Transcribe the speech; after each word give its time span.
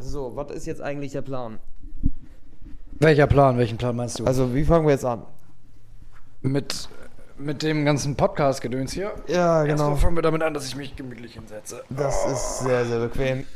So, 0.00 0.34
was 0.34 0.50
ist 0.50 0.66
jetzt 0.66 0.80
eigentlich 0.80 1.12
der 1.12 1.22
Plan? 1.22 1.58
Welcher 2.98 3.26
Plan? 3.26 3.56
Welchen 3.58 3.78
Plan 3.78 3.96
meinst 3.96 4.18
du? 4.18 4.24
Also, 4.24 4.54
wie 4.54 4.64
fangen 4.64 4.86
wir 4.86 4.92
jetzt 4.92 5.04
an? 5.04 5.22
mit, 6.42 6.88
mit 7.38 7.62
dem 7.62 7.84
ganzen 7.84 8.16
Podcast-Gedöns 8.16 8.92
hier. 8.92 9.12
Ja, 9.26 9.64
Erstmal 9.64 9.96
fangen 9.96 10.16
wir 10.16 10.22
damit 10.22 10.42
an, 10.42 10.54
dass 10.54 10.66
ich 10.66 10.76
mich 10.76 10.96
gemütlich 10.96 11.34
hinsetze. 11.34 11.82
Das 11.90 12.26
ist 12.26 12.60
sehr, 12.60 12.84
sehr 12.84 13.00
bequem. 13.00 13.46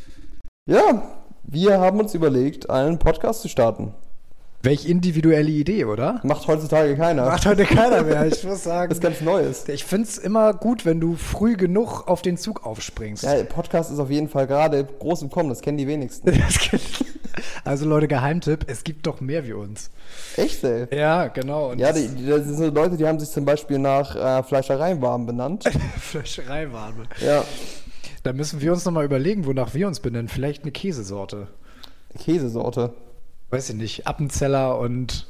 Ja, 0.66 1.02
wir 1.44 1.78
haben 1.80 2.00
uns 2.00 2.14
überlegt, 2.14 2.70
einen 2.70 2.98
Podcast 2.98 3.42
zu 3.42 3.48
starten. 3.48 3.94
Welch 4.64 4.86
individuelle 4.86 5.50
Idee, 5.50 5.84
oder? 5.84 6.20
Macht 6.22 6.46
heutzutage 6.48 6.96
keiner. 6.96 7.26
Macht 7.26 7.44
heute 7.44 7.64
keiner 7.64 8.02
mehr, 8.02 8.26
ich 8.26 8.42
muss 8.44 8.64
sagen. 8.64 8.88
Das 8.88 8.98
ist 8.98 9.02
ganz 9.02 9.20
Neues. 9.20 9.68
Ich 9.68 9.84
finde 9.84 10.08
es 10.08 10.16
immer 10.16 10.54
gut, 10.54 10.84
wenn 10.86 11.00
du 11.00 11.16
früh 11.16 11.56
genug 11.56 12.08
auf 12.08 12.22
den 12.22 12.36
Zug 12.38 12.64
aufspringst. 12.64 13.24
Ja, 13.24 13.42
Podcast 13.44 13.90
ist 13.92 13.98
auf 13.98 14.10
jeden 14.10 14.28
Fall 14.28 14.46
gerade 14.46 14.84
groß 14.84 15.22
im 15.22 15.30
Kommen, 15.30 15.50
das 15.50 15.60
kennen 15.60 15.78
die 15.78 15.86
wenigsten. 15.86 16.32
Also 17.64 17.84
Leute, 17.86 18.06
Geheimtipp, 18.06 18.66
es 18.68 18.84
gibt 18.84 19.06
doch 19.06 19.20
mehr 19.20 19.44
wie 19.46 19.54
uns. 19.54 19.90
Echt, 20.36 20.62
ey? 20.62 20.86
Ja, 20.96 21.26
genau. 21.28 21.70
Und 21.70 21.78
Ja, 21.80 21.92
die, 21.92 22.08
das 22.26 22.44
sind 22.44 22.56
so 22.56 22.66
Leute, 22.68 22.96
die 22.96 23.06
haben 23.06 23.18
sich 23.18 23.30
zum 23.30 23.44
Beispiel 23.44 23.78
nach 23.78 24.14
äh, 24.14 24.42
Fleischereiwarm 24.44 25.26
benannt. 25.26 25.64
Fleischereiware. 26.00 26.92
ja, 27.24 27.42
Da 28.22 28.32
müssen 28.32 28.60
wir 28.60 28.70
uns 28.72 28.84
nochmal 28.84 29.04
überlegen, 29.04 29.46
wonach 29.46 29.74
wir 29.74 29.88
uns 29.88 29.98
benennen. 29.98 30.28
Vielleicht 30.28 30.62
eine 30.62 30.70
Käsesorte. 30.72 31.48
Käsesorte. 32.22 32.92
Weiß 33.54 33.70
ich 33.70 33.76
nicht. 33.76 34.06
Appenzeller 34.06 34.78
und. 34.78 35.28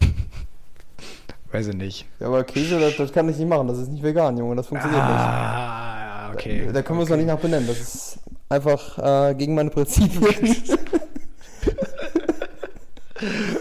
Weiß 1.52 1.66
ich 1.66 1.74
nicht. 1.74 2.06
Ja, 2.18 2.28
aber 2.28 2.44
Käse, 2.44 2.80
das, 2.80 2.96
das 2.96 3.12
kann 3.12 3.28
ich 3.28 3.36
nicht 3.36 3.46
machen. 3.48 3.68
Das 3.68 3.76
ist 3.76 3.88
nicht 3.88 4.02
vegan, 4.02 4.38
Junge. 4.38 4.56
Das 4.56 4.68
funktioniert 4.68 5.02
Ah, 5.02 6.30
okay. 6.32 6.62
nicht. 6.62 6.74
Da 6.74 6.80
können 6.80 6.98
wir 6.98 7.02
uns 7.02 7.10
doch 7.10 7.16
nicht 7.16 7.26
nach 7.26 7.38
benennen. 7.38 7.66
Das 7.66 7.78
ist 7.78 8.18
einfach 8.48 9.30
äh, 9.30 9.34
gegen 9.34 9.54
meine 9.54 9.70
Prinzipien. 9.70 10.56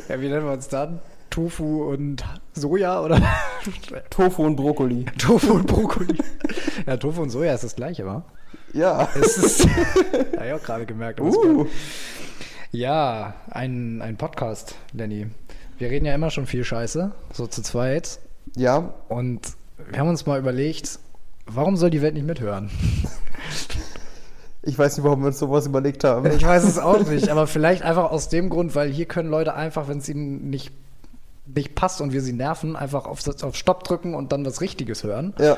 Ja, 0.08 0.22
wie 0.22 0.30
nennen 0.30 0.46
wir 0.46 0.54
uns 0.54 0.68
dann? 0.68 1.00
Tofu 1.32 1.86
und 1.92 2.23
Soja 2.54 3.02
oder? 3.02 3.20
Tofu 4.12 4.44
und 4.46 4.56
Brokkoli. 4.56 5.06
Tofu 5.18 5.54
und 5.54 5.66
Brokkoli. 5.66 6.16
Ja, 6.86 6.96
Tofu 6.96 7.23
und 7.23 7.32
Soja 7.32 7.56
ist 7.56 7.64
das 7.64 7.76
gleiche, 7.76 8.06
wa? 8.06 8.23
Ja. 8.73 9.10
Es 9.20 9.38
ist. 9.38 9.68
Hab 10.38 10.46
ich 10.46 10.54
auch 10.54 10.62
gerade 10.64 10.86
gemerkt. 10.86 11.20
Uh. 11.20 11.66
Ja, 12.72 13.34
ein, 13.50 14.02
ein 14.02 14.18
Podcast, 14.18 14.76
Lenny. 14.92 15.28
Wir 15.78 15.90
reden 15.90 16.06
ja 16.06 16.14
immer 16.14 16.30
schon 16.32 16.46
viel 16.46 16.64
Scheiße, 16.64 17.12
so 17.32 17.48
zu 17.48 17.62
zweit. 17.62 18.20
Ja, 18.56 18.94
Und 19.08 19.42
wir 19.90 20.00
haben 20.00 20.10
uns 20.10 20.26
mal 20.26 20.40
überlegt, 20.40 21.00
warum 21.45 21.78
soll 21.78 21.90
die 21.90 22.02
Welt 22.02 22.16
nicht 22.16 22.26
mithören? 22.26 22.70
ich 24.64 24.78
weiß 24.78 24.98
nicht, 24.98 25.06
warum 25.06 25.22
wir 25.22 25.28
uns 25.28 25.40
sowas 25.40 25.66
überlegt 25.66 26.04
haben. 26.04 26.30
Ich 26.32 26.45
weiß 26.45 26.64
es 26.64 26.78
auch 26.78 27.08
nicht, 27.08 27.30
aber 27.30 27.48
vielleicht 27.48 27.84
einfach 27.84 28.12
aus 28.12 28.30
dem 28.30 28.50
Grund, 28.50 28.76
weil 28.76 28.90
hier 28.92 29.06
können 29.06 29.30
Leute 29.30 29.54
einfach, 29.54 29.88
wenn 29.88 30.00
es 30.00 30.10
ihnen 30.10 30.50
nicht, 30.50 30.72
nicht 31.56 31.76
passt 31.76 32.02
und 32.02 32.14
wir 32.14 32.22
sie 32.22 32.34
nerven, 32.34 32.76
einfach 32.76 33.06
auf, 33.06 33.22
auf 33.44 33.56
Stopp 33.56 33.84
drücken 33.84 34.14
und 34.16 34.31
dann 34.31 34.45
was 34.45 34.62
Richtiges 34.62 35.03
hören. 35.03 35.34
Ja, 35.40 35.58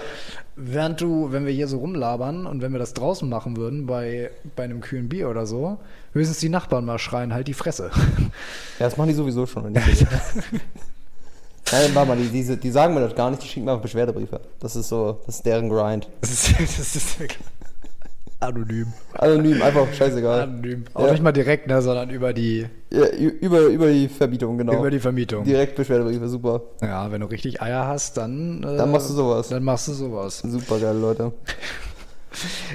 Während 0.55 0.99
du, 0.99 1.31
wenn 1.31 1.45
wir 1.45 1.53
hier 1.53 1.69
so 1.69 1.77
rumlabern 1.77 2.45
und 2.45 2.61
wenn 2.61 2.73
wir 2.73 2.79
das 2.79 2.93
draußen 2.93 3.29
machen 3.29 3.55
würden, 3.55 3.85
bei, 3.85 4.29
bei 4.57 4.65
einem 4.65 4.81
kühlen 4.81 5.07
Bier 5.07 5.29
oder 5.29 5.45
so, 5.45 5.77
höchstens 6.11 6.39
die 6.39 6.49
Nachbarn 6.49 6.83
mal 6.83 6.99
schreien, 6.99 7.33
halt 7.33 7.47
die 7.47 7.53
Fresse. 7.53 7.91
ja 8.79 8.85
das 8.85 8.97
machen 8.97 9.07
die 9.07 9.15
sowieso 9.15 9.45
schon. 9.45 9.63
Wenn 9.63 9.75
ich 9.75 10.05
Nein, 11.71 11.91
warte 11.93 12.07
mal, 12.09 12.17
die, 12.17 12.27
diese, 12.27 12.57
die 12.57 12.71
sagen 12.71 12.93
mir 12.93 13.01
das 13.01 13.15
gar 13.15 13.29
nicht, 13.29 13.41
die 13.41 13.47
schicken 13.47 13.65
mir 13.65 13.71
einfach 13.71 13.83
Beschwerdebriefe. 13.83 14.41
Das 14.59 14.75
ist 14.75 14.89
so, 14.89 15.19
das 15.25 15.35
ist 15.35 15.45
deren 15.45 15.69
Grind. 15.69 16.09
Das 16.19 16.31
ist, 16.31 16.59
das 16.59 16.95
ist 16.95 17.19
anonym. 18.39 18.87
Anonym, 19.13 19.61
einfach 19.61 19.91
scheißegal. 19.93 20.41
Anonym. 20.43 20.85
Auch 20.93 21.05
Ja. 21.05 21.11
nicht 21.11 21.23
mal 21.23 21.31
direkt, 21.31 21.67
ne, 21.67 21.81
sondern 21.81 22.09
über 22.09 22.33
die, 22.33 22.65
Ja, 22.89 23.07
über, 23.09 23.61
über 23.67 23.91
die 23.91 24.07
Verbietung, 24.07 24.57
genau. 24.57 24.73
über 24.79 24.89
die 24.91 24.99
Vermietung. 24.99 25.43
Direkt 25.43 25.75
Beschwerdebriefe, 25.75 26.27
super. 26.29 26.61
Ja, 26.81 27.11
wenn 27.11 27.21
du 27.21 27.27
richtig 27.27 27.61
Eier 27.61 27.85
hast, 27.87 28.17
dann. 28.17 28.63
Äh, 28.63 28.77
Dann 28.77 28.91
machst 28.91 29.09
du 29.09 29.13
sowas. 29.13 29.49
Dann 29.49 29.63
machst 29.63 29.87
du 29.89 29.93
sowas. 29.93 30.39
Super 30.39 30.79
geile 30.79 30.99
Leute. 30.99 31.33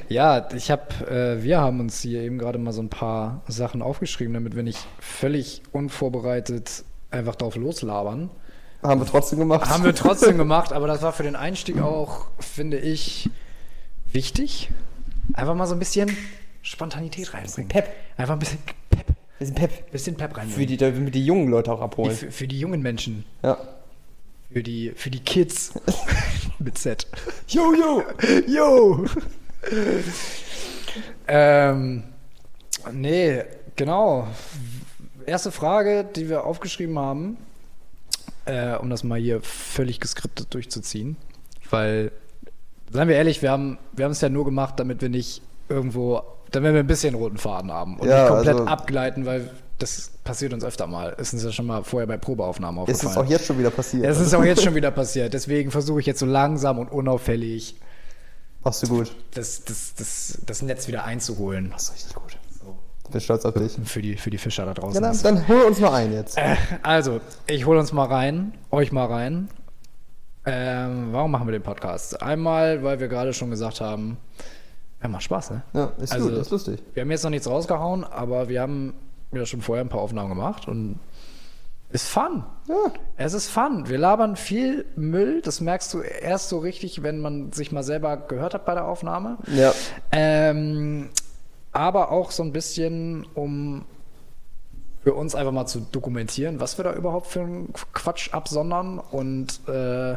Ja, 0.08 0.48
ich 0.54 0.70
habe, 0.72 0.82
äh, 1.08 1.42
wir 1.42 1.60
haben 1.60 1.78
uns 1.78 2.00
hier 2.00 2.22
eben 2.22 2.38
gerade 2.38 2.58
mal 2.58 2.72
so 2.72 2.82
ein 2.82 2.88
paar 2.90 3.42
Sachen 3.46 3.82
aufgeschrieben, 3.82 4.34
damit 4.34 4.56
wir 4.56 4.64
nicht 4.64 4.84
völlig 4.98 5.62
unvorbereitet 5.70 6.82
einfach 7.12 7.36
drauf 7.36 7.54
loslabern. 7.54 8.30
Haben 8.82 9.00
wir 9.00 9.06
trotzdem 9.06 9.38
gemacht. 9.38 9.70
Haben 9.70 9.84
wir 9.84 9.94
trotzdem 9.94 10.36
gemacht, 10.38 10.72
aber 10.72 10.88
das 10.88 11.02
war 11.02 11.12
für 11.12 11.22
den 11.22 11.36
Einstieg 11.36 11.80
auch, 11.80 12.26
finde 12.40 12.78
ich, 12.78 13.30
wichtig. 14.12 14.70
Einfach 15.32 15.54
mal 15.54 15.66
so 15.66 15.74
ein 15.74 15.78
bisschen 15.78 16.14
Spontanität 16.62 17.32
reinbringen. 17.34 17.68
Pep. 17.68 17.88
Einfach 18.16 18.34
ein 18.34 18.38
bisschen 18.38 18.58
Pep, 18.90 19.06
Bisschen 19.38 19.54
Pep. 19.54 19.90
bisschen 19.90 20.16
Pep 20.16 20.32
Für 20.32 20.38
reinbringen. 20.38 20.66
die, 20.68 20.76
damit 20.76 21.14
die 21.14 21.24
jungen 21.24 21.48
Leute 21.48 21.72
auch 21.72 21.80
abholen. 21.80 22.14
Für, 22.14 22.30
für 22.30 22.46
die 22.46 22.58
jungen 22.60 22.82
Menschen, 22.82 23.24
Ja. 23.42 23.58
für 24.52 24.62
die, 24.62 24.92
für 24.94 25.10
die 25.10 25.20
Kids 25.20 25.72
mit 26.58 26.78
Z. 26.78 27.06
Jo, 27.48 27.74
jo! 27.74 28.02
Yo! 28.46 29.06
ähm, 31.26 32.04
nee, 32.92 33.42
genau. 33.76 34.28
Erste 35.26 35.50
Frage, 35.50 36.04
die 36.04 36.28
wir 36.28 36.44
aufgeschrieben 36.44 36.98
haben, 36.98 37.38
äh, 38.44 38.74
um 38.76 38.90
das 38.90 39.04
mal 39.04 39.18
hier 39.18 39.40
völlig 39.42 40.00
geskriptet 40.00 40.52
durchzuziehen. 40.52 41.16
Weil, 41.70 42.12
seien 42.94 43.08
wir 43.08 43.16
ehrlich, 43.16 43.42
wir 43.42 43.50
haben 43.50 43.78
wir 43.92 44.06
es 44.08 44.20
ja 44.20 44.28
nur 44.28 44.44
gemacht, 44.44 44.74
damit 44.80 45.02
wir 45.02 45.08
nicht 45.10 45.42
irgendwo, 45.68 46.22
damit 46.50 46.72
wir 46.72 46.80
ein 46.80 46.86
bisschen 46.86 47.14
roten 47.14 47.36
Faden 47.38 47.70
haben 47.72 47.98
und 47.98 48.08
Ja, 48.08 48.20
nicht 48.22 48.28
komplett 48.28 48.54
also- 48.56 48.66
abgleiten, 48.66 49.26
weil 49.26 49.50
das 49.78 50.12
passiert 50.22 50.52
uns 50.52 50.64
öfter 50.64 50.86
mal. 50.86 51.10
Ist 51.18 51.32
uns 51.34 51.42
ja 51.42 51.50
schon 51.52 51.66
mal 51.66 51.82
vorher 51.82 52.06
bei 52.06 52.16
Probeaufnahmen 52.16 52.84
Es 52.84 52.94
aufgefallen. 53.04 53.10
ist 53.12 53.18
auch 53.18 53.30
jetzt 53.30 53.46
schon 53.46 53.58
wieder 53.58 53.70
passiert. 53.70 54.04
Es 54.06 54.20
ist 54.20 54.32
auch 54.34 54.44
jetzt 54.44 54.62
schon 54.62 54.74
wieder 54.76 54.90
passiert. 54.92 55.34
Deswegen 55.34 55.70
versuche 55.72 56.00
ich 56.00 56.06
jetzt 56.06 56.20
so 56.20 56.26
langsam 56.26 56.78
und 56.78 56.90
unauffällig 56.92 57.76
Machst 58.62 58.82
du 58.84 58.88
gut. 58.88 59.14
das, 59.34 59.64
das, 59.64 59.94
das, 59.94 60.38
das 60.46 60.62
Netz 60.62 60.86
wieder 60.88 61.04
einzuholen. 61.04 61.68
Machst 61.70 61.88
du 61.88 61.92
richtig 61.94 62.14
gut. 62.14 62.38
Ich 63.06 63.10
bin 63.10 63.20
stolz 63.20 63.44
auf 63.44 63.52
dich. 63.54 63.76
Für 63.84 64.00
die, 64.00 64.16
für 64.16 64.30
die 64.30 64.38
Fischer 64.38 64.64
da 64.64 64.72
draußen. 64.74 64.94
Ja, 65.02 65.12
dann, 65.12 65.20
dann 65.22 65.48
hol 65.48 65.62
uns 65.64 65.78
mal 65.80 65.92
ein 65.92 66.12
jetzt. 66.12 66.38
Äh, 66.38 66.56
also, 66.82 67.20
ich 67.46 67.66
hole 67.66 67.78
uns 67.78 67.92
mal 67.92 68.06
rein, 68.06 68.54
euch 68.70 68.92
mal 68.92 69.04
rein. 69.06 69.48
Ähm, 70.46 71.08
warum 71.12 71.30
machen 71.30 71.46
wir 71.46 71.52
den 71.52 71.62
Podcast? 71.62 72.20
Einmal, 72.22 72.82
weil 72.82 73.00
wir 73.00 73.08
gerade 73.08 73.32
schon 73.32 73.50
gesagt 73.50 73.80
haben, 73.80 74.18
ja, 75.02 75.08
macht 75.08 75.22
Spaß, 75.22 75.50
ne? 75.52 75.62
Ja, 75.72 75.92
ist 75.98 76.12
Also- 76.12 76.28
gut, 76.28 76.38
ist 76.38 76.50
lustig. 76.50 76.82
Wir 76.92 77.02
haben 77.02 77.10
jetzt 77.10 77.22
noch 77.24 77.30
nichts 77.30 77.48
rausgehauen, 77.48 78.04
aber 78.04 78.48
wir 78.48 78.60
haben 78.60 78.94
ja 79.32 79.46
schon 79.46 79.62
vorher 79.62 79.84
ein 79.84 79.88
paar 79.88 80.00
Aufnahmen 80.00 80.28
gemacht 80.28 80.68
und 80.68 80.98
ist 81.90 82.08
fun. 82.08 82.42
Ja. 82.68 82.74
Es 83.16 83.34
ist 83.34 83.48
fun. 83.48 83.88
Wir 83.88 83.98
labern 83.98 84.36
viel 84.36 84.84
Müll. 84.96 85.40
Das 85.42 85.60
merkst 85.60 85.94
du 85.94 86.00
erst 86.00 86.48
so 86.48 86.58
richtig, 86.58 87.02
wenn 87.02 87.20
man 87.20 87.52
sich 87.52 87.70
mal 87.72 87.82
selber 87.84 88.16
gehört 88.16 88.52
hat 88.54 88.64
bei 88.66 88.74
der 88.74 88.86
Aufnahme. 88.86 89.38
Ja. 89.54 89.72
Ähm, 90.10 91.10
aber 91.72 92.10
auch 92.10 92.30
so 92.32 92.42
ein 92.42 92.52
bisschen, 92.52 93.26
um 93.34 93.84
für 95.04 95.12
uns 95.12 95.34
einfach 95.34 95.52
mal 95.52 95.66
zu 95.66 95.80
dokumentieren, 95.80 96.60
was 96.60 96.78
wir 96.78 96.84
da 96.84 96.94
überhaupt 96.94 97.26
für 97.26 97.40
einen 97.42 97.72
Quatsch 97.92 98.32
absondern 98.32 98.98
und 98.98 99.60
äh, 99.68 100.16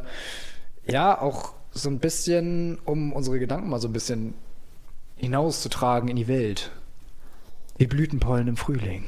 ja, 0.89 1.21
auch 1.21 1.53
so 1.71 1.89
ein 1.89 1.99
bisschen, 1.99 2.79
um 2.85 3.11
unsere 3.11 3.37
Gedanken 3.37 3.69
mal 3.69 3.81
so 3.81 3.89
ein 3.89 3.93
bisschen 3.93 4.33
hinauszutragen 5.17 6.07
in 6.07 6.15
die 6.15 6.29
Welt. 6.29 6.71
Die 7.79 7.85
Blütenpollen 7.85 8.47
im 8.47 8.55
Frühling. 8.55 9.03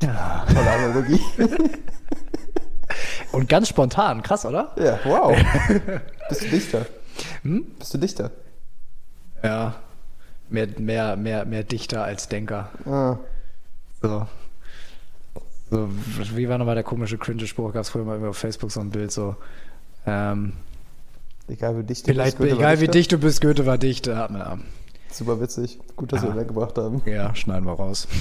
Ja. 0.00 0.46
Tolle 0.46 0.70
Analogie. 0.70 1.20
Und 3.32 3.48
ganz 3.48 3.68
spontan, 3.68 4.22
krass, 4.22 4.46
oder? 4.46 4.72
ja, 4.78 5.00
wow. 5.02 5.36
Bist 6.28 6.42
du 6.42 6.48
Dichter? 6.48 6.86
Hm? 7.42 7.66
Bist 7.76 7.92
du 7.92 7.98
Dichter? 7.98 8.30
Ja. 9.42 9.74
Mehr, 10.48 10.68
mehr, 10.78 11.16
mehr, 11.16 11.44
mehr 11.44 11.64
Dichter 11.64 12.04
als 12.04 12.28
Denker. 12.28 12.70
Ah. 12.86 13.18
So. 14.00 14.26
So, 15.74 15.88
wie 16.36 16.48
war 16.48 16.56
nochmal 16.58 16.76
der 16.76 16.84
komische 16.84 17.18
cringe 17.18 17.46
Spruch? 17.48 17.72
Gab 17.72 17.82
es 17.82 17.88
früher 17.90 18.04
mal 18.04 18.24
auf 18.28 18.36
Facebook 18.38 18.70
so 18.70 18.78
ein 18.80 18.90
Bild 18.90 19.10
so. 19.10 19.34
Ähm, 20.06 20.52
Egal 21.48 21.76
wie 21.78 21.82
dicht 21.82 22.06
du 22.08 22.14
bist, 22.14 22.38
Goethe 22.38 22.50
war 22.52 22.58
egal 22.58 22.80
wie 22.80 22.86
dicht 22.88 23.10
du 23.12 23.18
bist, 23.18 23.40
Goethe 23.40 23.66
war 23.66 23.76
dicht. 23.76 24.06
Ja, 24.06 24.28
ja. 24.32 24.56
Super 25.10 25.40
witzig. 25.40 25.78
Gut, 25.96 26.12
dass 26.12 26.22
Ja. 26.22 26.28
wir 26.32 26.40
weggebracht 26.42 26.78
haben. 26.78 27.02
Ja, 27.06 27.34
schneiden 27.34 27.66
wir 27.66 27.72
raus. 27.72 28.06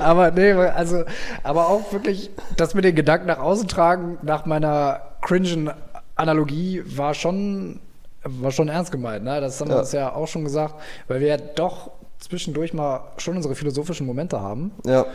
Aber 0.00 0.30
nee, 0.30 0.52
also, 0.52 1.04
aber 1.42 1.68
auch 1.68 1.92
wirklich, 1.92 2.30
das 2.56 2.74
mit 2.74 2.84
den 2.84 2.94
Gedanken 2.94 3.26
nach 3.26 3.38
außen 3.38 3.68
tragen, 3.68 4.18
nach 4.22 4.46
meiner 4.46 5.00
cringen 5.20 5.70
Analogie, 6.14 6.82
war 6.86 7.14
schon, 7.14 7.80
war 8.22 8.50
schon 8.52 8.68
ernst 8.68 8.92
gemeint. 8.92 9.24
Ne? 9.24 9.40
Das 9.40 9.60
haben 9.60 9.68
wir 9.68 9.74
Ja. 9.76 9.80
uns 9.80 9.92
ja 9.92 10.12
auch 10.14 10.28
schon 10.28 10.44
gesagt, 10.44 10.74
weil 11.08 11.20
wir 11.20 11.28
ja 11.28 11.36
doch 11.38 11.90
zwischendurch 12.22 12.72
mal 12.72 13.00
schon 13.18 13.36
unsere 13.36 13.54
philosophischen 13.54 14.06
Momente 14.06 14.40
haben 14.40 14.72
Ja. 14.86 15.06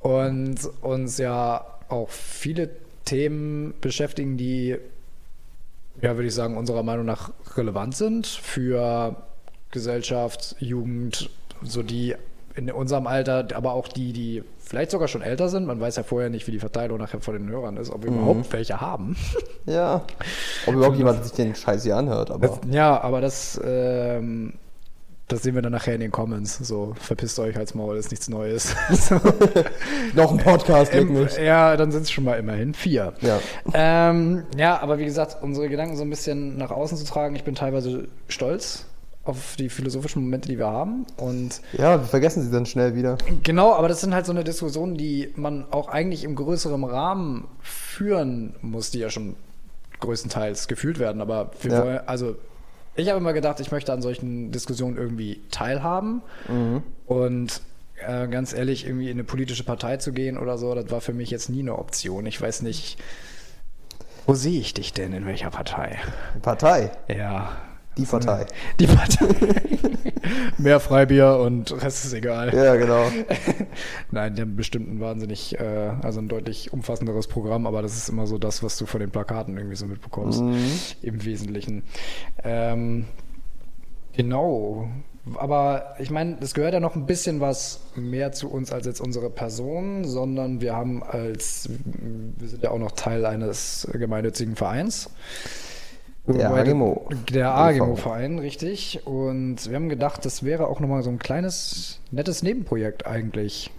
und 0.00 0.56
uns 0.80 1.18
ja 1.18 1.64
auch 1.88 2.08
viele 2.08 2.70
Themen 3.04 3.74
beschäftigen, 3.80 4.36
die, 4.36 4.76
ja, 6.00 6.14
würde 6.16 6.28
ich 6.28 6.34
sagen, 6.34 6.56
unserer 6.56 6.82
Meinung 6.82 7.04
nach 7.04 7.30
relevant 7.56 7.96
sind 7.96 8.26
für 8.26 9.16
Gesellschaft, 9.70 10.56
Jugend, 10.60 11.30
so 11.62 11.82
die 11.82 12.14
in 12.54 12.70
unserem 12.70 13.06
Alter, 13.06 13.48
aber 13.54 13.72
auch 13.72 13.88
die, 13.88 14.12
die 14.12 14.44
vielleicht 14.58 14.90
sogar 14.90 15.08
schon 15.08 15.22
älter 15.22 15.48
sind. 15.48 15.66
Man 15.66 15.80
weiß 15.80 15.96
ja 15.96 16.02
vorher 16.02 16.28
nicht, 16.28 16.46
wie 16.46 16.50
die 16.50 16.58
Verteilung 16.58 16.98
nachher 16.98 17.20
von 17.20 17.34
den 17.34 17.48
Hörern 17.48 17.78
ist, 17.78 17.90
ob 17.90 18.04
wir 18.04 18.10
überhaupt 18.12 18.52
welche 18.52 18.80
haben. 18.80 19.16
Ja. 19.64 20.02
Ob 20.66 20.74
überhaupt 20.74 20.96
jemand 20.98 21.24
sich 21.24 21.32
den 21.32 21.54
Scheiß 21.54 21.82
hier 21.84 21.96
anhört, 21.96 22.30
aber. 22.30 22.58
Ja, 22.70 23.00
aber 23.00 23.20
das, 23.22 23.58
ähm, 23.64 24.52
das 25.32 25.42
sehen 25.42 25.54
wir 25.54 25.62
dann 25.62 25.72
nachher 25.72 25.94
in 25.94 26.00
den 26.00 26.10
Comments. 26.10 26.58
So, 26.58 26.94
verpisst 27.00 27.38
euch 27.38 27.56
als 27.56 27.74
Maul, 27.74 27.96
ist 27.96 28.10
nichts 28.10 28.28
Neues. 28.28 28.74
so. 28.90 29.20
Noch 30.14 30.30
ein 30.30 30.38
Podcast, 30.38 30.94
Im, 30.94 31.12
mich. 31.14 31.36
ja, 31.38 31.76
dann 31.76 31.90
sind 31.90 32.02
es 32.02 32.10
schon 32.10 32.24
mal 32.24 32.34
immerhin 32.38 32.74
vier. 32.74 33.12
Ja. 33.20 33.40
Ähm, 33.72 34.44
ja, 34.56 34.80
aber 34.80 34.98
wie 34.98 35.04
gesagt, 35.04 35.38
unsere 35.42 35.68
Gedanken 35.68 35.96
so 35.96 36.02
ein 36.02 36.10
bisschen 36.10 36.56
nach 36.56 36.70
außen 36.70 36.96
zu 36.98 37.04
tragen. 37.04 37.34
Ich 37.36 37.44
bin 37.44 37.54
teilweise 37.54 38.08
stolz 38.28 38.86
auf 39.24 39.54
die 39.56 39.68
philosophischen 39.68 40.22
Momente, 40.22 40.48
die 40.48 40.58
wir 40.58 40.66
haben. 40.66 41.06
Und 41.16 41.60
Ja, 41.72 42.00
wir 42.00 42.06
vergessen 42.06 42.42
sie 42.42 42.50
dann 42.50 42.66
schnell 42.66 42.94
wieder. 42.96 43.18
genau, 43.42 43.72
aber 43.72 43.88
das 43.88 44.00
sind 44.00 44.14
halt 44.14 44.26
so 44.26 44.32
eine 44.32 44.42
Diskussion, 44.44 44.96
die 44.96 45.32
man 45.36 45.64
auch 45.70 45.88
eigentlich 45.88 46.24
im 46.24 46.34
größeren 46.34 46.82
Rahmen 46.84 47.46
führen 47.60 48.54
muss, 48.62 48.90
die 48.90 48.98
ja 48.98 49.10
schon 49.10 49.36
größtenteils 50.00 50.66
gefühlt 50.68 50.98
werden. 50.98 51.20
Aber 51.22 51.52
wir 51.60 51.70
Ja. 51.72 51.84
wollen, 51.84 52.00
also 52.06 52.34
ich 52.94 53.08
habe 53.08 53.18
immer 53.18 53.32
gedacht, 53.32 53.60
ich 53.60 53.70
möchte 53.72 53.92
an 53.92 54.02
solchen 54.02 54.50
Diskussionen 54.52 54.96
irgendwie 54.96 55.40
teilhaben. 55.50 56.22
Und 57.06 57.60
äh, 58.06 58.28
ganz 58.28 58.52
ehrlich, 58.52 58.86
irgendwie 58.86 59.06
in 59.06 59.12
eine 59.16 59.24
politische 59.24 59.64
Partei 59.64 59.96
zu 59.98 60.12
gehen 60.12 60.36
oder 60.38 60.58
so, 60.58 60.74
das 60.74 60.90
war 60.90 61.00
für 61.00 61.12
mich 61.12 61.30
jetzt 61.30 61.48
nie 61.48 61.60
eine 61.60 61.78
Option. 61.78 62.26
Ich 62.26 62.40
weiß 62.40 62.62
nicht, 62.62 62.98
wo 64.26 64.34
sehe 64.34 64.60
ich 64.60 64.74
dich 64.74 64.92
denn, 64.92 65.12
in 65.12 65.26
welcher 65.26 65.50
Partei? 65.50 65.98
Partei. 66.42 66.90
Ja, 67.08 67.56
Die 67.96 68.04
Partei. 68.04 68.46
die 68.80 68.86
Partei. 68.86 69.26
Mehr 70.58 70.80
Freibier 70.80 71.38
und 71.38 71.72
Rest 71.82 72.04
ist 72.04 72.12
egal. 72.12 72.54
Ja, 72.54 72.76
genau. 72.76 73.04
Nein, 74.10 74.34
die 74.34 74.42
haben 74.42 74.56
bestimmt 74.56 74.90
ein 74.92 75.00
wahnsinnig, 75.00 75.58
äh, 75.58 75.92
also 76.02 76.20
ein 76.20 76.28
deutlich 76.28 76.72
umfassenderes 76.72 77.26
Programm, 77.26 77.66
aber 77.66 77.82
das 77.82 77.96
ist 77.96 78.08
immer 78.08 78.26
so 78.26 78.38
das, 78.38 78.62
was 78.62 78.76
du 78.78 78.86
von 78.86 79.00
den 79.00 79.10
Plakaten 79.10 79.56
irgendwie 79.56 79.76
so 79.76 79.86
mitbekommst. 79.86 80.42
Im 81.02 81.24
Wesentlichen. 81.24 81.82
Ähm, 82.44 83.06
genau. 84.14 84.88
Aber 85.36 85.94
ich 86.00 86.10
meine, 86.10 86.36
es 86.40 86.52
gehört 86.52 86.74
ja 86.74 86.80
noch 86.80 86.96
ein 86.96 87.06
bisschen 87.06 87.40
was 87.40 87.80
mehr 87.94 88.32
zu 88.32 88.50
uns 88.50 88.72
als 88.72 88.86
jetzt 88.86 89.00
unsere 89.00 89.30
Person, 89.30 90.04
sondern 90.04 90.60
wir 90.60 90.74
haben 90.74 91.02
als, 91.02 91.68
wir 92.38 92.48
sind 92.48 92.62
ja 92.62 92.70
auch 92.72 92.78
noch 92.78 92.92
Teil 92.92 93.24
eines 93.24 93.88
gemeinnützigen 93.92 94.56
Vereins. 94.56 95.10
Der 96.26 96.54
AGMO. 96.54 97.08
Der 97.30 97.54
AGMO-Verein, 97.54 98.38
richtig. 98.38 99.06
Und 99.06 99.68
wir 99.68 99.74
haben 99.74 99.88
gedacht, 99.88 100.24
das 100.24 100.44
wäre 100.44 100.68
auch 100.68 100.78
nochmal 100.78 101.02
so 101.02 101.10
ein 101.10 101.18
kleines, 101.18 102.00
nettes 102.10 102.42
Nebenprojekt 102.42 103.06
eigentlich. 103.06 103.70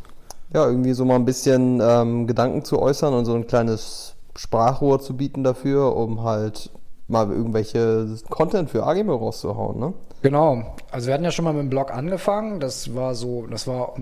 Ja, 0.54 0.68
irgendwie 0.68 0.94
so 0.94 1.06
mal 1.06 1.16
ein 1.16 1.26
bisschen 1.26 1.82
ähm, 1.82 2.28
Gedanken 2.28 2.64
zu 2.64 2.80
äußern 2.80 3.14
und 3.14 3.26
so 3.26 3.34
ein 3.34 3.48
kleines 3.48 4.16
Sprachrohr 4.36 5.00
zu 5.00 5.16
bieten 5.16 5.44
dafür, 5.44 5.96
um 5.96 6.24
halt 6.24 6.70
mal 7.08 7.32
irgendwelche 7.32 8.08
Content 8.30 8.70
für 8.70 8.86
AGMO 8.86 9.16
rauszuhauen, 9.16 9.80
ne? 9.80 9.94
Genau. 10.22 10.76
Also 10.92 11.08
wir 11.08 11.14
hatten 11.14 11.24
ja 11.24 11.32
schon 11.32 11.46
mal 11.46 11.54
mit 11.54 11.64
dem 11.64 11.70
Blog 11.70 11.94
angefangen. 11.94 12.60
Das 12.60 12.96
war 12.96 13.16
so, 13.16 13.46
das 13.48 13.68
war 13.68 13.96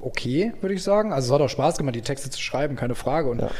okay, 0.00 0.52
würde 0.60 0.74
ich 0.74 0.82
sagen. 0.82 1.12
Also 1.12 1.28
es 1.28 1.32
hat 1.40 1.44
auch 1.44 1.50
Spaß 1.50 1.78
gemacht, 1.78 1.94
die 1.94 2.02
Texte 2.02 2.30
zu 2.30 2.40
schreiben, 2.40 2.76
keine 2.76 2.94
Frage. 2.94 3.28
Und 3.30 3.40
Ja. 3.40 3.50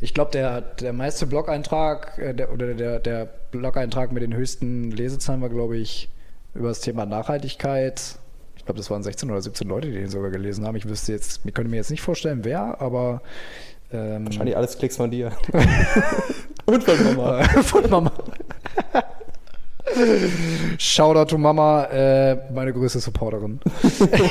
ich 0.00 0.14
glaube, 0.14 0.30
der, 0.30 0.60
der 0.60 0.92
meiste 0.92 1.26
Blog-Eintrag 1.26 2.18
äh, 2.18 2.34
der, 2.34 2.52
oder 2.52 2.74
der, 2.74 2.98
der 3.00 3.26
Blog-Eintrag 3.50 4.12
mit 4.12 4.22
den 4.22 4.34
höchsten 4.34 4.90
Lesezahlen 4.90 5.40
war, 5.42 5.48
glaube 5.48 5.76
ich, 5.76 6.08
über 6.54 6.68
das 6.68 6.80
Thema 6.80 7.06
Nachhaltigkeit. 7.06 8.18
Ich 8.56 8.64
glaube, 8.64 8.78
das 8.78 8.90
waren 8.90 9.02
16 9.02 9.30
oder 9.30 9.40
17 9.40 9.68
Leute, 9.68 9.88
die 9.88 9.94
den 9.98 10.08
sogar 10.08 10.30
gelesen 10.30 10.66
haben. 10.66 10.76
Ich 10.76 10.88
wüsste 10.88 11.12
jetzt, 11.12 11.40
ich 11.44 11.54
könnte 11.54 11.70
mir 11.70 11.76
jetzt 11.76 11.90
nicht 11.90 12.02
vorstellen, 12.02 12.40
wer, 12.44 12.80
aber 12.80 13.22
ähm, 13.92 14.24
Wahrscheinlich 14.26 14.56
alles 14.56 14.76
Klicks 14.78 14.96
von 14.96 15.10
dir. 15.10 15.30
und 16.66 16.82
von 16.82 17.04
Mama. 17.04 17.42
von 17.62 17.88
Mama. 17.90 18.12
Shoutout 20.78 21.26
to 21.30 21.38
Mama, 21.38 21.84
äh, 21.84 22.52
meine 22.52 22.72
größte 22.72 22.98
Supporterin. 22.98 23.60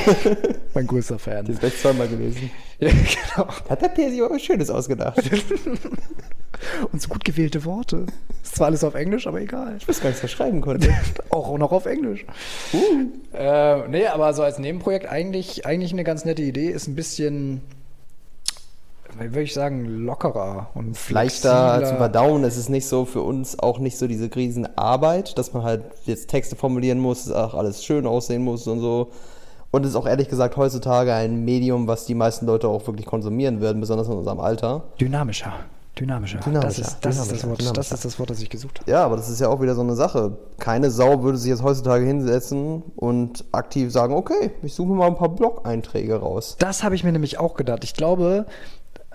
mein 0.73 0.87
größter 0.87 1.15
Die 1.15 1.21
Fan. 1.21 1.45
ist 1.45 1.59
gleich 1.59 1.77
zweimal 1.79 2.07
gelesen. 2.07 2.51
Ja, 2.79 2.89
genau. 2.89 3.47
Hat 3.69 3.81
der 3.81 3.89
Pierre 3.89 4.11
sich 4.11 4.21
aber 4.21 4.35
was 4.35 4.41
Schönes 4.41 4.69
ausgedacht. 4.69 5.17
Und 6.91 7.01
so 7.01 7.09
gut 7.09 7.23
gewählte 7.23 7.63
Worte. 7.65 8.05
Ist 8.43 8.55
zwar 8.55 8.67
alles 8.67 8.83
auf 8.83 8.95
Englisch, 8.95 9.27
aber 9.27 9.41
egal. 9.41 9.75
Ich 9.77 9.87
wusste 9.87 10.03
gar 10.03 10.09
nicht, 10.09 10.23
was 10.23 10.31
schreiben 10.31 10.61
konnte. 10.61 10.89
Auch 11.29 11.57
noch 11.57 11.71
auf 11.71 11.85
Englisch. 11.85 12.25
Äh, 13.33 13.87
nee, 13.87 14.07
aber 14.07 14.33
so 14.33 14.43
als 14.43 14.59
Nebenprojekt 14.59 15.07
eigentlich, 15.07 15.65
eigentlich 15.65 15.93
eine 15.93 16.03
ganz 16.03 16.25
nette 16.25 16.41
Idee. 16.41 16.69
Ist 16.69 16.87
ein 16.87 16.95
bisschen, 16.95 17.61
würde 19.17 19.41
ich 19.41 19.53
sagen, 19.53 19.85
lockerer 19.85 20.69
und 20.73 20.97
Leichter 21.09 21.73
flexibler. 21.73 21.89
zu 21.89 21.95
verdauen. 21.97 22.43
Es 22.43 22.57
ist 22.57 22.69
nicht 22.69 22.87
so 22.87 23.05
für 23.05 23.21
uns 23.21 23.59
auch 23.59 23.79
nicht 23.79 23.97
so 23.97 24.07
diese 24.07 24.33
Riesenarbeit, 24.33 25.37
dass 25.37 25.53
man 25.53 25.63
halt 25.63 25.83
jetzt 26.05 26.29
Texte 26.29 26.55
formulieren 26.55 26.99
muss, 26.99 27.25
dass 27.25 27.35
auch 27.35 27.53
alles 27.53 27.83
schön 27.83 28.05
aussehen 28.05 28.43
muss 28.43 28.67
und 28.67 28.79
so. 28.79 29.11
Und 29.71 29.83
es 29.83 29.89
ist 29.89 29.95
auch 29.95 30.07
ehrlich 30.07 30.29
gesagt 30.29 30.55
heutzutage 30.57 31.13
ein 31.13 31.43
Medium, 31.43 31.87
was 31.87 32.05
die 32.05 32.15
meisten 32.15 32.45
Leute 32.45 32.67
auch 32.67 32.87
wirklich 32.87 33.05
konsumieren 33.05 33.61
werden, 33.61 33.81
besonders 33.81 34.07
in 34.07 34.13
unserem 34.13 34.39
Alter. 34.39 34.83
Dynamischer. 35.01 35.53
Dynamischer. 35.99 36.37
Das, 36.37 36.45
Dynamischer, 36.45 36.81
ist, 36.81 36.97
das, 37.01 37.17
ist 37.17 37.31
das, 37.31 37.39
dynamischer, 37.39 37.47
Wort, 37.47 37.59
das 37.59 37.65
dynamischer. 37.65 37.93
ist 37.93 38.05
das 38.05 38.19
Wort, 38.19 38.29
das 38.29 38.41
ich 38.41 38.49
gesucht 38.49 38.79
habe. 38.81 38.91
Ja, 38.91 39.05
aber 39.05 39.15
das 39.15 39.29
ist 39.29 39.39
ja 39.39 39.47
auch 39.47 39.61
wieder 39.61 39.75
so 39.75 39.81
eine 39.81 39.95
Sache. 39.95 40.37
Keine 40.59 40.91
Sau 40.91 41.23
würde 41.23 41.37
sich 41.37 41.49
jetzt 41.49 41.63
heutzutage 41.63 42.05
hinsetzen 42.05 42.83
und 42.95 43.45
aktiv 43.51 43.91
sagen, 43.91 44.13
okay, 44.13 44.51
ich 44.61 44.73
suche 44.73 44.89
mir 44.89 44.95
mal 44.95 45.07
ein 45.07 45.15
paar 45.15 45.29
Blog-Einträge 45.29 46.15
raus. 46.17 46.57
Das 46.59 46.83
habe 46.83 46.95
ich 46.95 47.03
mir 47.03 47.11
nämlich 47.11 47.39
auch 47.39 47.55
gedacht. 47.55 47.83
Ich 47.83 47.93
glaube, 47.93 48.45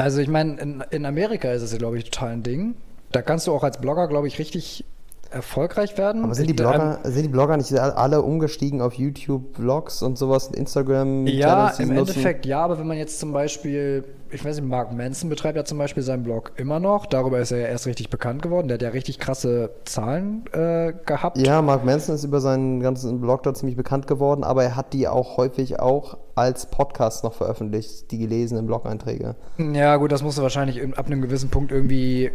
also 0.00 0.20
ich 0.20 0.28
meine, 0.28 0.60
in, 0.60 0.84
in 0.90 1.06
Amerika 1.06 1.52
ist 1.52 1.62
es 1.62 1.76
glaube 1.76 1.98
ich, 1.98 2.04
total 2.04 2.30
ein 2.30 2.42
Ding. 2.42 2.74
Da 3.12 3.22
kannst 3.22 3.46
du 3.46 3.52
auch 3.52 3.64
als 3.64 3.80
Blogger, 3.80 4.08
glaube 4.08 4.28
ich, 4.28 4.38
richtig 4.38 4.84
erfolgreich 5.30 5.96
werden. 5.96 6.24
Aber 6.24 6.34
sind 6.34 6.48
die 6.48 6.54
Blogger, 6.54 6.98
sind 7.04 7.22
die 7.22 7.28
Blogger 7.28 7.56
nicht 7.56 7.72
alle 7.78 8.22
umgestiegen 8.22 8.80
auf 8.80 8.94
YouTube-Vlogs 8.94 10.02
und 10.02 10.18
sowas, 10.18 10.48
Instagram? 10.48 11.26
Ja, 11.26 11.68
im 11.78 11.88
nutzen? 11.94 11.96
Endeffekt 11.96 12.46
ja, 12.46 12.60
aber 12.64 12.78
wenn 12.78 12.86
man 12.86 12.96
jetzt 12.96 13.20
zum 13.20 13.32
Beispiel, 13.32 14.04
ich 14.30 14.44
weiß 14.44 14.56
nicht, 14.60 14.68
Mark 14.68 14.92
Manson 14.92 15.28
betreibt 15.30 15.56
ja 15.56 15.64
zum 15.64 15.78
Beispiel 15.78 16.02
seinen 16.02 16.22
Blog 16.24 16.52
immer 16.56 16.80
noch. 16.80 17.06
Darüber 17.06 17.38
ist 17.40 17.52
er 17.52 17.58
ja 17.58 17.66
erst 17.68 17.86
richtig 17.86 18.10
bekannt 18.10 18.42
geworden. 18.42 18.68
Der 18.68 18.76
hat 18.76 18.82
ja 18.82 18.88
richtig 18.90 19.18
krasse 19.18 19.70
Zahlen 19.84 20.44
äh, 20.52 20.92
gehabt. 21.06 21.38
Ja, 21.38 21.62
Mark 21.62 21.84
Manson 21.84 22.14
ist 22.14 22.24
über 22.24 22.40
seinen 22.40 22.80
ganzen 22.80 23.20
Blog 23.20 23.42
da 23.44 23.54
ziemlich 23.54 23.76
bekannt 23.76 24.06
geworden, 24.06 24.42
aber 24.44 24.64
er 24.64 24.76
hat 24.76 24.92
die 24.92 25.06
auch 25.08 25.36
häufig 25.36 25.78
auch 25.80 26.18
als 26.34 26.66
Podcast 26.66 27.22
noch 27.24 27.34
veröffentlicht, 27.34 28.10
die 28.10 28.18
gelesenen 28.18 28.66
Blog-Einträge. 28.66 29.36
Ja, 29.58 29.96
gut, 29.96 30.10
das 30.10 30.22
musst 30.22 30.38
du 30.38 30.42
wahrscheinlich 30.42 30.78
in- 30.78 30.94
ab 30.94 31.06
einem 31.06 31.20
gewissen 31.20 31.50
Punkt 31.50 31.70
irgendwie 31.70 32.30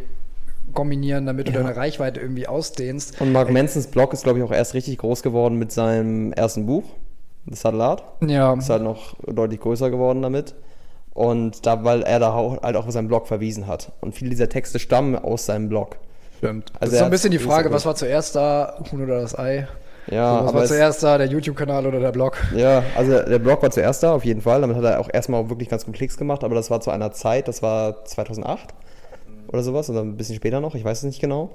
kombinieren, 0.76 1.26
damit 1.26 1.48
du 1.48 1.52
deine 1.52 1.76
Reichweite 1.76 2.20
irgendwie 2.20 2.48
ausdehnst. 2.48 3.20
Und 3.20 3.32
Mark 3.32 3.50
Mansons 3.50 3.88
Blog 3.88 4.14
ist, 4.14 4.24
glaube 4.24 4.40
ich, 4.40 4.46
auch 4.46 4.52
erst 4.52 4.76
richtig 4.76 5.00
groß 5.00 5.24
geworden 5.24 5.58
mit 5.58 5.72
seinem 5.72 6.34
ersten 6.34 6.68
Buch, 6.68 6.84
The 7.50 7.68
Art. 7.70 8.04
Ja, 8.22 8.54
Ist 8.54 8.70
halt 8.70 8.84
noch 8.84 9.16
deutlich 9.26 9.60
größer 9.60 9.90
geworden 9.90 10.22
damit. 10.22 10.54
Und 11.14 11.66
da, 11.66 11.84
weil 11.84 12.04
er 12.04 12.20
da 12.20 12.34
auch, 12.34 12.62
halt 12.62 12.76
auch 12.76 12.86
auf 12.86 12.92
seinen 12.92 13.08
Blog 13.08 13.28
verwiesen 13.28 13.68
hat. 13.68 13.94
Und 14.02 14.14
viele 14.14 14.30
dieser 14.30 14.50
Texte 14.50 14.80
stammen 14.80 15.16
aus 15.16 15.46
seinem 15.46 15.70
Blog. 15.70 15.98
stimmt. 16.38 16.72
Das 16.74 16.82
Also 16.82 16.94
ist 16.94 17.00
so 17.00 17.06
ein 17.06 17.12
bisschen 17.12 17.32
die 17.32 17.40
Frage, 17.40 17.72
was 17.72 17.86
war 17.86 17.96
zuerst 17.96 18.36
da, 18.36 18.84
Huhn 18.92 19.02
oder 19.02 19.22
das 19.22 19.38
Ei? 19.38 19.68
Ja, 20.08 20.36
was 20.42 20.50
aber 20.50 20.54
war 20.58 20.64
es, 20.64 20.70
zuerst 20.70 21.02
da, 21.04 21.18
der 21.18 21.28
YouTube-Kanal 21.28 21.88
oder 21.88 22.00
der 22.00 22.12
Blog? 22.12 22.38
ja, 22.56 22.84
also 22.96 23.12
der 23.24 23.40
Blog 23.40 23.64
war 23.64 23.72
zuerst 23.72 24.04
da, 24.04 24.14
auf 24.14 24.26
jeden 24.26 24.42
Fall. 24.42 24.62
Damit 24.62 24.76
hat 24.78 24.84
er 24.84 25.00
auch 25.00 25.10
erstmal 25.12 25.50
wirklich 25.50 25.70
ganz 25.70 25.86
gut 25.86 25.96
Klicks 25.96 26.18
gemacht, 26.18 26.44
aber 26.44 26.54
das 26.54 26.70
war 26.70 26.82
zu 26.82 26.92
einer 26.92 27.12
Zeit, 27.12 27.48
das 27.48 27.64
war 27.64 28.06
2008 28.06 28.74
oder 29.56 29.64
sowas, 29.64 29.90
oder 29.90 30.02
ein 30.02 30.18
bisschen 30.18 30.36
später 30.36 30.60
noch, 30.62 30.76
ich 30.76 30.84
weiß 30.84 31.00
es 31.00 31.04
nicht 31.06 31.22
genau. 31.22 31.50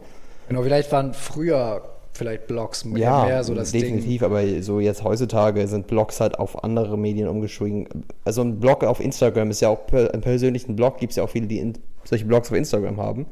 Genau, 0.49 0.63
vielleicht 0.63 0.91
waren 0.91 1.15
früher 1.15 1.83
vielleicht 2.13 2.49
Blogs 2.49 2.85
mehr, 2.85 2.99
Ja, 3.01 3.25
mehr 3.25 3.45
so 3.45 3.55
das 3.55 3.71
Ding. 3.71 3.83
definitiv, 3.83 4.23
aber 4.25 4.43
so 4.63 4.81
jetzt 4.81 5.05
heutzutage 5.05 5.67
sind 5.69 5.87
Blogs 5.87 6.21
halt 6.21 6.39
auf 6.39 6.65
andere 6.65 6.99
Medien 6.99 7.29
umgeschwungen. 7.29 7.87
Also 8.25 8.43
ein 8.43 8.59
Blog 8.59 8.83
auf 8.83 9.01
Instagram 9.01 9.51
ist 9.51 9.61
ja 9.61 9.69
auch 9.69 9.81
einen 9.93 10.21
persönlichen 10.21 10.75
Blog, 10.77 10.99
gibt 10.99 11.13
es 11.13 11.17
ja 11.17 11.23
auch 11.25 11.31
viele, 11.31 11.47
die 11.47 11.59
in, 11.61 11.75
solche 12.05 12.25
Blogs 12.25 12.51
auf 12.51 12.57
Instagram 12.57 12.97
haben, 12.97 13.27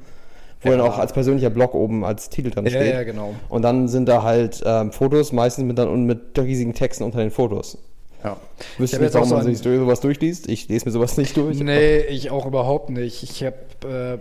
wo 0.63 0.71
Ja. 0.71 0.77
dann 0.77 0.87
auch 0.87 0.97
als 0.99 1.13
persönlicher 1.13 1.51
Blog 1.51 1.75
oben 1.75 2.05
als 2.05 2.29
Titel 2.31 2.51
dran 2.51 2.65
Ja, 2.67 2.71
steht. 2.71 2.95
ja, 2.95 3.03
genau. 3.03 3.35
Und 3.49 3.63
dann 3.63 3.89
sind 3.89 4.09
da 4.09 4.23
halt 4.23 4.63
ähm, 4.65 4.93
Fotos, 4.93 5.33
meistens 5.33 5.65
mit 5.65 5.77
dann 5.77 6.05
mit 6.05 6.39
riesigen 6.39 6.73
Texten 6.73 7.03
unter 7.03 7.19
den 7.19 7.31
Fotos. 7.33 7.79
Ja. 8.25 8.37
Jetzt 8.79 8.95
auch 8.99 9.15
warum 9.15 9.29
so 9.29 9.35
man 9.37 9.45
sich 9.45 9.59
sowas 9.59 10.01
durchliest. 10.01 10.49
Ich 10.49 10.69
lese 10.69 10.87
mir 10.87 10.93
sowas 10.93 11.17
nicht 11.17 11.37
durch. 11.37 11.61
Nee, 11.61 12.01
ich 12.01 12.31
auch 12.31 12.47
überhaupt 12.47 12.91
nicht. 12.91 13.23
Ich 13.23 13.45
habe 13.45 13.57
äh, 13.87 14.19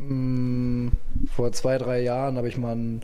mh, 0.00 0.92
vor 1.34 1.52
zwei, 1.52 1.78
drei 1.78 2.02
Jahren 2.02 2.36
habe 2.36 2.48
ich 2.48 2.56
mal 2.56 2.72
einen, 2.72 3.02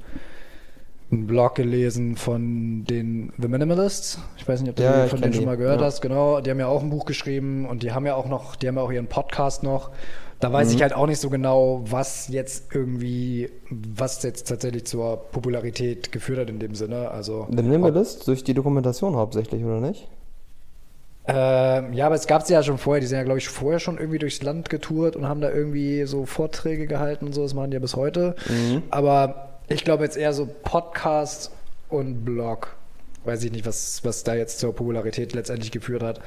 einen 1.10 1.26
Blog 1.26 1.56
gelesen 1.56 2.16
von 2.16 2.84
den 2.84 3.32
The 3.38 3.48
Minimalists. 3.48 4.20
Ich 4.36 4.46
weiß 4.46 4.60
nicht, 4.60 4.70
ob 4.70 4.76
du 4.76 4.82
Ja, 4.84 5.06
von 5.06 5.20
denen 5.20 5.34
schon 5.34 5.44
mal 5.44 5.56
gehört 5.56 5.80
ja. 5.80 5.86
hast. 5.86 6.00
Genau, 6.00 6.40
die 6.40 6.50
haben 6.50 6.60
ja 6.60 6.68
auch 6.68 6.82
ein 6.82 6.90
Buch 6.90 7.04
geschrieben 7.04 7.66
und 7.66 7.82
die 7.82 7.92
haben 7.92 8.06
ja 8.06 8.14
auch 8.14 8.28
noch, 8.28 8.56
die 8.56 8.68
haben 8.68 8.76
ja 8.76 8.82
auch 8.82 8.92
ihren 8.92 9.08
Podcast 9.08 9.62
noch. 9.62 9.90
Da 10.40 10.52
weiß 10.52 10.72
ich 10.74 10.82
halt 10.82 10.92
auch 10.92 11.06
nicht 11.06 11.20
so 11.20 11.30
genau, 11.30 11.82
was 11.86 12.28
jetzt 12.28 12.74
irgendwie, 12.74 13.50
was 13.70 14.22
jetzt 14.22 14.46
tatsächlich 14.48 14.84
zur 14.84 15.16
Popularität 15.30 16.12
geführt 16.12 16.38
hat 16.38 16.50
in 16.50 16.58
dem 16.58 16.74
Sinne. 16.74 17.10
Also, 17.10 17.46
Der 17.50 17.64
Minimalist 17.64 18.28
durch 18.28 18.44
die 18.44 18.52
Dokumentation 18.52 19.16
hauptsächlich, 19.16 19.64
oder 19.64 19.80
nicht? 19.80 20.08
ähm, 21.28 21.92
ja, 21.92 22.06
aber 22.06 22.14
es 22.14 22.26
gab 22.26 22.46
sie 22.46 22.52
ja 22.52 22.62
schon 22.62 22.78
vorher. 22.78 23.00
Die 23.00 23.06
sind 23.06 23.18
ja, 23.18 23.24
glaube 23.24 23.38
ich, 23.38 23.48
vorher 23.48 23.80
schon 23.80 23.98
irgendwie 23.98 24.18
durchs 24.18 24.42
Land 24.42 24.70
getourt 24.70 25.16
und 25.16 25.26
haben 25.28 25.40
da 25.40 25.50
irgendwie 25.50 26.04
so 26.04 26.24
Vorträge 26.26 26.86
gehalten 26.86 27.26
und 27.26 27.32
so. 27.32 27.42
Das 27.42 27.54
machen 27.54 27.70
die 27.70 27.76
ja 27.76 27.80
bis 27.80 27.96
heute. 27.96 28.36
Aber 28.90 29.58
ich 29.68 29.84
glaube 29.84 30.04
jetzt 30.04 30.16
eher 30.16 30.32
so 30.32 30.48
Podcast 30.62 31.50
und 31.88 32.24
Blog. 32.24 32.76
Weiß 33.24 33.42
ich 33.42 33.50
nicht, 33.50 33.66
was, 33.66 34.04
was 34.04 34.22
da 34.22 34.34
jetzt 34.36 34.60
zur 34.60 34.72
Popularität 34.72 35.32
letztendlich 35.32 35.72
geführt 35.72 36.02
hat. 36.04 36.20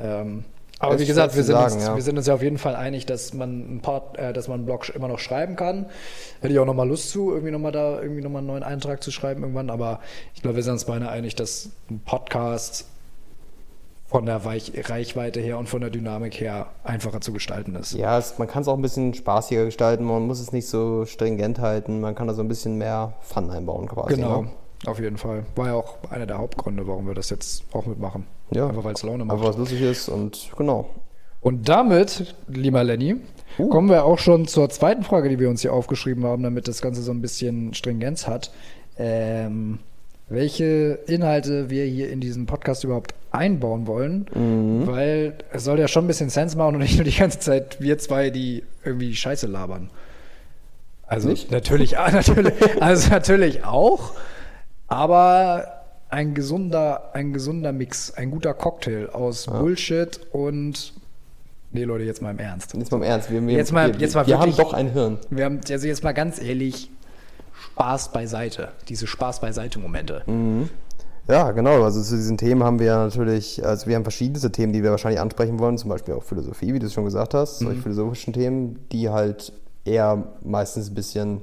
Ähm, 0.00 0.44
aber 0.80 0.98
wie 0.98 1.04
gesagt, 1.04 1.36
wir 1.36 1.44
sind, 1.44 1.54
sagen, 1.54 1.74
uns, 1.74 1.84
ja. 1.84 1.94
wir 1.94 2.02
sind 2.02 2.16
uns 2.16 2.26
ja 2.26 2.34
auf 2.34 2.42
jeden 2.42 2.56
Fall 2.56 2.74
einig, 2.74 3.04
dass 3.04 3.34
man 3.34 3.50
einen 3.50 3.80
Pod, 3.82 4.16
äh, 4.16 4.32
dass 4.32 4.48
man 4.48 4.60
einen 4.60 4.64
Blog 4.64 4.88
immer 4.88 5.08
noch 5.08 5.18
schreiben 5.18 5.54
kann. 5.54 5.86
Hätte 6.40 6.54
ich 6.54 6.58
auch 6.58 6.64
nochmal 6.64 6.88
Lust 6.88 7.10
zu, 7.10 7.30
irgendwie 7.30 7.52
nochmal 7.52 7.72
da 7.72 8.00
irgendwie 8.00 8.22
nochmal 8.22 8.40
einen 8.40 8.46
neuen 8.46 8.62
Eintrag 8.62 9.02
zu 9.02 9.10
schreiben 9.10 9.42
irgendwann. 9.42 9.68
Aber 9.68 10.00
ich 10.34 10.40
glaube, 10.40 10.56
wir 10.56 10.62
sind 10.62 10.72
uns 10.72 10.86
beide 10.86 11.10
einig, 11.10 11.34
dass 11.34 11.68
ein 11.90 12.00
Podcast 12.00 12.86
von 14.06 14.24
der 14.24 14.44
Weich 14.44 14.72
Reichweite 14.74 15.38
her 15.38 15.58
und 15.58 15.68
von 15.68 15.82
der 15.82 15.90
Dynamik 15.90 16.40
her 16.40 16.68
einfacher 16.82 17.20
zu 17.20 17.32
gestalten 17.32 17.76
ist. 17.76 17.92
Ja, 17.92 18.18
es, 18.18 18.38
man 18.38 18.48
kann 18.48 18.62
es 18.62 18.68
auch 18.68 18.74
ein 18.74 18.82
bisschen 18.82 19.14
spaßiger 19.14 19.66
gestalten, 19.66 20.04
man 20.04 20.26
muss 20.26 20.40
es 20.40 20.50
nicht 20.50 20.66
so 20.66 21.04
stringent 21.04 21.60
halten, 21.60 22.00
man 22.00 22.14
kann 22.14 22.26
da 22.26 22.34
so 22.34 22.42
ein 22.42 22.48
bisschen 22.48 22.76
mehr 22.76 23.12
Fun 23.20 23.50
einbauen 23.50 23.86
quasi. 23.86 24.16
Genau, 24.16 24.42
Ne? 24.42 24.50
Auf 24.86 24.98
jeden 25.00 25.16
Fall. 25.18 25.44
War 25.56 25.66
ja 25.68 25.74
auch 25.74 25.98
einer 26.10 26.26
der 26.26 26.38
Hauptgründe, 26.38 26.86
warum 26.86 27.06
wir 27.06 27.14
das 27.14 27.30
jetzt 27.30 27.64
auch 27.72 27.86
mitmachen. 27.86 28.26
Ja. 28.52 28.68
Einfach 28.68 28.84
weil 28.84 28.94
es 28.94 29.02
Laune 29.02 29.24
macht. 29.24 29.36
Einfach 29.36 29.50
was 29.50 29.56
lustig 29.58 29.80
ist 29.82 30.08
und 30.08 30.50
genau. 30.56 30.88
Und 31.40 31.68
damit, 31.68 32.34
lieber 32.48 32.84
Lenny, 32.84 33.16
Uh. 33.58 33.68
kommen 33.68 33.88
wir 33.88 34.04
auch 34.04 34.18
schon 34.20 34.46
zur 34.46 34.68
zweiten 34.70 35.02
Frage, 35.02 35.28
die 35.28 35.38
wir 35.40 35.48
uns 35.50 35.62
hier 35.62 35.72
aufgeschrieben 35.72 36.24
haben, 36.24 36.42
damit 36.44 36.68
das 36.68 36.80
Ganze 36.82 37.02
so 37.02 37.10
ein 37.10 37.20
bisschen 37.20 37.74
Stringenz 37.74 38.26
hat. 38.28 38.52
Ähm, 38.96 39.80
welche 40.28 41.00
Inhalte 41.08 41.68
wir 41.68 41.84
hier 41.84 42.10
in 42.10 42.20
diesen 42.20 42.46
Podcast 42.46 42.84
überhaupt 42.84 43.12
einbauen 43.32 43.88
wollen, 43.88 44.26
Mhm. 44.34 44.86
weil 44.86 45.34
es 45.52 45.64
soll 45.64 45.80
ja 45.80 45.88
schon 45.88 46.04
ein 46.04 46.06
bisschen 46.06 46.30
Sense 46.30 46.56
machen 46.56 46.76
und 46.76 46.82
nicht 46.82 46.94
nur 46.94 47.04
die 47.04 47.16
ganze 47.16 47.40
Zeit 47.40 47.80
wir 47.80 47.98
zwei, 47.98 48.30
die 48.30 48.62
irgendwie 48.84 49.14
Scheiße 49.16 49.48
labern. 49.48 49.90
Also 51.06 51.28
Nicht? 51.28 51.50
natürlich, 51.50 51.92
natürlich, 52.12 52.54
also 52.80 53.10
natürlich 53.10 53.64
auch, 53.64 54.12
aber 54.90 55.64
ein 56.10 56.34
gesunder, 56.34 57.10
ein 57.14 57.32
gesunder 57.32 57.72
Mix, 57.72 58.12
ein 58.12 58.30
guter 58.30 58.52
Cocktail 58.52 59.08
aus 59.12 59.46
Bullshit 59.46 60.20
und 60.32 60.92
nee 61.72 61.84
Leute, 61.84 62.04
jetzt 62.04 62.20
mal 62.20 62.32
im 62.32 62.38
Ernst. 62.40 62.74
Jetzt 62.74 62.90
mal 62.90 62.96
im 62.98 63.04
Ernst, 63.04 63.30
wir, 63.30 63.46
wir, 63.46 63.54
Jetzt 63.56 63.72
mal- 63.72 63.92
wir, 63.94 64.00
jetzt 64.00 64.14
mal 64.14 64.26
wir 64.26 64.34
haben 64.38 64.48
wirklich- 64.50 64.56
doch 64.56 64.72
ein 64.74 64.90
Hirn. 64.92 65.18
Wir 65.30 65.44
haben 65.44 65.60
also 65.70 65.86
jetzt 65.86 66.02
mal 66.04 66.12
ganz 66.12 66.42
ehrlich 66.42 66.90
Spaß 67.72 68.12
beiseite, 68.12 68.68
diese 68.88 69.06
Spaß 69.06 69.40
beiseite 69.40 69.78
Momente. 69.78 70.22
Ja, 71.28 71.52
genau. 71.52 71.84
Also 71.84 72.02
zu 72.02 72.16
diesen 72.16 72.36
Themen 72.36 72.64
haben 72.64 72.80
wir 72.80 72.86
ja 72.86 73.04
natürlich, 73.04 73.64
also 73.64 73.86
wir 73.86 73.94
haben 73.94 74.02
verschiedenste 74.02 74.50
Themen, 74.50 74.72
die 74.72 74.82
wir 74.82 74.90
wahrscheinlich 74.90 75.20
ansprechen 75.20 75.60
wollen, 75.60 75.78
zum 75.78 75.90
Beispiel 75.90 76.14
auch 76.14 76.24
Philosophie, 76.24 76.74
wie 76.74 76.80
du 76.80 76.86
es 76.86 76.92
schon 76.92 77.04
gesagt 77.04 77.34
hast, 77.34 77.60
Mhm. 77.60 77.66
solche 77.66 77.82
philosophischen 77.82 78.32
Themen, 78.32 78.80
die 78.90 79.08
halt 79.10 79.52
eher 79.84 80.24
meistens 80.42 80.90
ein 80.90 80.94
bisschen 80.94 81.40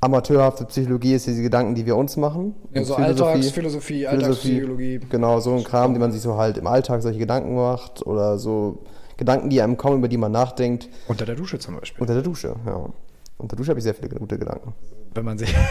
amateurhafte 0.00 0.64
Psychologie 0.66 1.14
ist, 1.14 1.26
diese 1.26 1.42
Gedanken, 1.42 1.74
die 1.74 1.84
wir 1.84 1.96
uns 1.96 2.16
machen. 2.16 2.54
Ja, 2.72 2.84
so 2.84 2.94
Philosophie- 2.94 3.24
Alltagsphilosophie, 3.24 4.06
Alltagspsychologie. 4.06 5.00
Genau, 5.10 5.40
so 5.40 5.54
ein 5.54 5.64
Kram, 5.64 5.92
den 5.92 6.00
man 6.00 6.12
sich 6.12 6.22
so 6.22 6.36
halt 6.36 6.56
im 6.56 6.66
Alltag 6.66 7.02
solche 7.02 7.18
Gedanken 7.18 7.54
macht 7.56 8.06
oder 8.06 8.38
so 8.38 8.84
Gedanken, 9.16 9.50
die 9.50 9.60
einem 9.60 9.76
kommen, 9.76 9.98
über 9.98 10.08
die 10.08 10.16
man 10.16 10.30
nachdenkt. 10.30 10.88
Unter 11.08 11.26
der 11.26 11.34
Dusche 11.34 11.58
zum 11.58 11.76
Beispiel. 11.76 12.00
Unter 12.00 12.14
der 12.14 12.22
Dusche, 12.22 12.54
ja. 12.64 12.88
Unter 13.36 13.56
der 13.56 13.58
Dusche 13.58 13.70
habe 13.70 13.80
ich 13.80 13.84
sehr 13.84 13.94
viele 13.94 14.10
gute 14.10 14.38
Gedanken. 14.38 14.74
Wenn 15.14 15.24
man 15.24 15.38
sich. 15.38 15.52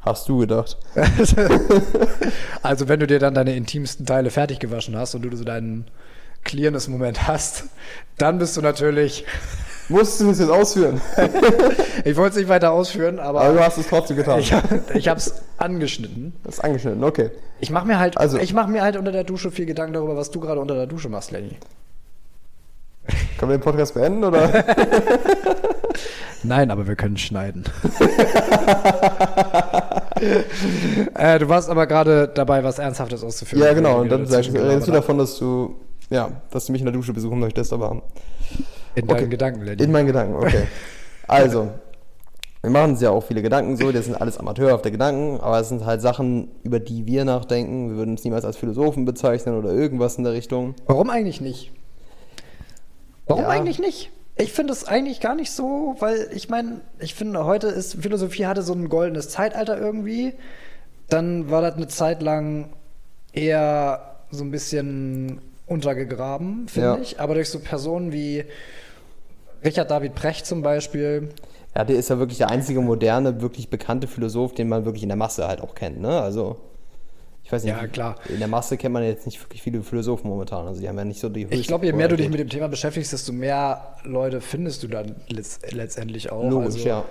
Hast 0.00 0.28
du 0.28 0.38
gedacht? 0.38 0.76
also 2.62 2.88
wenn 2.88 3.00
du 3.00 3.06
dir 3.08 3.18
dann 3.18 3.34
deine 3.34 3.56
intimsten 3.56 4.06
Teile 4.06 4.30
fertig 4.30 4.60
gewaschen 4.60 4.96
hast 4.96 5.14
und 5.16 5.22
du 5.22 5.36
so 5.36 5.42
deinen 5.44 5.86
Clearness-Moment 6.44 7.26
hast, 7.26 7.64
dann 8.18 8.38
bist 8.38 8.56
du 8.56 8.60
natürlich. 8.62 9.24
Musst 9.88 10.20
du 10.20 10.30
es 10.30 10.38
jetzt 10.40 10.50
ausführen? 10.50 11.00
Ich 12.04 12.14
wollte 12.16 12.34
es 12.34 12.36
nicht 12.36 12.48
weiter 12.48 12.70
ausführen, 12.72 13.18
aber, 13.18 13.40
Aber 13.40 13.54
du 13.54 13.60
hast 13.64 13.78
es 13.78 13.88
trotzdem 13.88 14.16
getan. 14.16 14.38
ich, 14.38 14.52
ich 14.94 15.08
habe 15.08 15.18
es 15.18 15.34
angeschnitten. 15.58 16.34
Das 16.44 16.56
ist 16.56 16.60
angeschnitten, 16.60 17.02
okay. 17.02 17.30
Ich 17.58 17.70
mache 17.70 17.84
mir 17.86 17.98
halt, 17.98 18.16
Also- 18.16 18.38
ich 18.38 18.52
mache 18.52 18.70
mir 18.70 18.82
halt 18.82 18.96
unter 18.96 19.10
der 19.10 19.24
Dusche 19.24 19.50
viel 19.50 19.66
Gedanken 19.66 19.94
darüber, 19.94 20.14
was 20.16 20.30
du 20.30 20.38
gerade 20.38 20.60
unter 20.60 20.74
der 20.76 20.86
Dusche 20.86 21.08
machst, 21.08 21.32
Lenny. 21.32 21.56
Können 23.38 23.50
wir 23.50 23.58
den 23.58 23.62
Podcast 23.64 23.94
beenden 23.94 24.22
oder? 24.24 24.48
Nein, 26.44 26.70
aber 26.70 26.86
wir 26.86 26.94
können 26.96 27.16
schneiden. 27.16 27.64
äh, 31.14 31.38
du 31.38 31.48
warst 31.48 31.68
aber 31.70 31.86
gerade 31.86 32.28
dabei, 32.28 32.62
was 32.62 32.78
Ernsthaftes 32.78 33.24
auszuführen. 33.24 33.64
ja, 33.64 33.72
genau. 33.74 34.00
Und 34.00 34.10
dann 34.10 34.24
redest 34.26 34.86
du 34.88 34.92
davon, 34.92 35.18
dass 35.18 35.38
du, 35.38 35.74
ja, 36.10 36.30
dass 36.50 36.66
du 36.66 36.72
mich 36.72 36.80
in 36.82 36.86
der 36.86 36.94
Dusche 36.94 37.12
besuchen 37.12 37.38
möchtest, 37.40 37.72
aber 37.72 38.02
In 38.96 39.06
deinen 39.06 39.18
okay. 39.20 39.28
Gedanken, 39.28 39.62
Lenny. 39.62 39.82
in 39.82 39.92
meinen 39.92 40.06
Gedanken, 40.06 40.34
okay. 40.36 40.66
Also, 41.28 41.70
wir 42.62 42.70
machen 42.70 42.92
uns 42.92 43.00
ja 43.00 43.10
auch 43.10 43.22
viele 43.22 43.42
Gedanken 43.42 43.76
so, 43.76 43.90
das 43.92 44.04
sind 44.06 44.14
alles 44.14 44.38
amateurhafte 44.38 44.90
Gedanken, 44.90 45.40
aber 45.40 45.60
es 45.60 45.68
sind 45.68 45.84
halt 45.84 46.00
Sachen, 46.00 46.48
über 46.62 46.80
die 46.80 47.06
wir 47.06 47.24
nachdenken. 47.24 47.90
Wir 47.90 47.96
würden 47.96 48.10
uns 48.12 48.24
niemals 48.24 48.44
als 48.44 48.56
Philosophen 48.56 49.04
bezeichnen 49.04 49.56
oder 49.56 49.72
irgendwas 49.72 50.16
in 50.18 50.24
der 50.24 50.32
Richtung. 50.32 50.74
Warum 50.86 51.10
eigentlich 51.10 51.40
nicht? 51.40 51.72
Warum 53.26 53.42
Ja. 53.42 53.48
eigentlich 53.48 53.78
nicht? 53.78 54.10
Ich 54.36 54.52
finde 54.52 54.72
es 54.72 54.84
eigentlich 54.84 55.20
gar 55.20 55.34
nicht 55.34 55.50
so, 55.50 55.96
weil 55.98 56.28
ich 56.32 56.48
meine, 56.48 56.80
ich 56.98 57.14
finde, 57.14 57.44
heute 57.44 57.68
ist 57.68 57.94
Philosophie 58.00 58.46
hatte 58.46 58.62
so 58.62 58.72
ein 58.74 58.88
goldenes 58.88 59.28
Zeitalter 59.30 59.78
irgendwie. 59.78 60.34
Dann 61.08 61.50
war 61.50 61.62
das 61.62 61.74
eine 61.74 61.88
Zeit 61.88 62.22
lang 62.22 62.68
eher 63.32 64.16
so 64.30 64.44
ein 64.44 64.50
bisschen 64.50 65.40
untergegraben, 65.66 66.68
finde 66.68 66.88
Ja. 66.88 66.98
ich. 66.98 67.18
Aber 67.20 67.34
durch 67.34 67.48
so 67.48 67.58
Personen 67.60 68.12
wie 68.12 68.44
Richard 69.66 69.90
David 69.90 70.14
Precht 70.14 70.46
zum 70.46 70.62
Beispiel, 70.62 71.28
Ja, 71.76 71.84
der 71.84 71.96
ist 71.96 72.08
ja 72.08 72.18
wirklich 72.18 72.38
der 72.38 72.48
einzige 72.48 72.80
moderne, 72.80 73.42
wirklich 73.42 73.68
bekannte 73.68 74.06
Philosoph, 74.06 74.54
den 74.54 74.66
man 74.66 74.86
wirklich 74.86 75.02
in 75.02 75.10
der 75.10 75.16
Masse 75.16 75.46
halt 75.46 75.60
auch 75.60 75.74
kennt, 75.74 76.00
ne? 76.00 76.22
Also, 76.22 76.56
ich 77.44 77.52
weiß 77.52 77.64
nicht. 77.64 77.76
Ja, 77.76 77.86
klar. 77.86 78.16
In 78.30 78.38
der 78.38 78.48
Masse 78.48 78.78
kennt 78.78 78.94
man 78.94 79.02
jetzt 79.02 79.26
nicht 79.26 79.42
wirklich 79.42 79.60
viele 79.60 79.82
Philosophen 79.82 80.30
momentan. 80.30 80.66
Also, 80.66 80.80
die 80.80 80.88
haben 80.88 80.96
ja 80.96 81.04
nicht 81.04 81.20
so 81.20 81.28
die 81.28 81.46
Ich 81.50 81.66
glaube, 81.66 81.84
je 81.84 81.92
mehr 81.92 82.08
du 82.08 82.16
dich 82.16 82.30
mit 82.30 82.40
dem 82.40 82.48
Thema 82.48 82.68
beschäftigst, 82.68 83.12
desto 83.12 83.32
mehr 83.32 83.96
Leute 84.04 84.40
findest 84.40 84.84
du 84.84 84.88
dann 84.88 85.16
letz 85.28 85.60
letztendlich 85.70 86.32
auch. 86.32 86.48
Logisch, 86.48 86.76
also, 86.76 86.88
ja. 86.88 87.04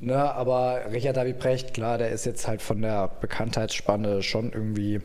Ne, 0.00 0.16
aber 0.16 0.82
Richard 0.92 1.16
David 1.16 1.40
Precht, 1.40 1.74
klar, 1.74 1.98
der 1.98 2.10
ist 2.10 2.24
jetzt 2.24 2.46
halt 2.46 2.62
von 2.62 2.82
der 2.82 3.10
Bekanntheitsspanne 3.20 4.22
schon 4.22 4.52
irgendwie 4.52 5.00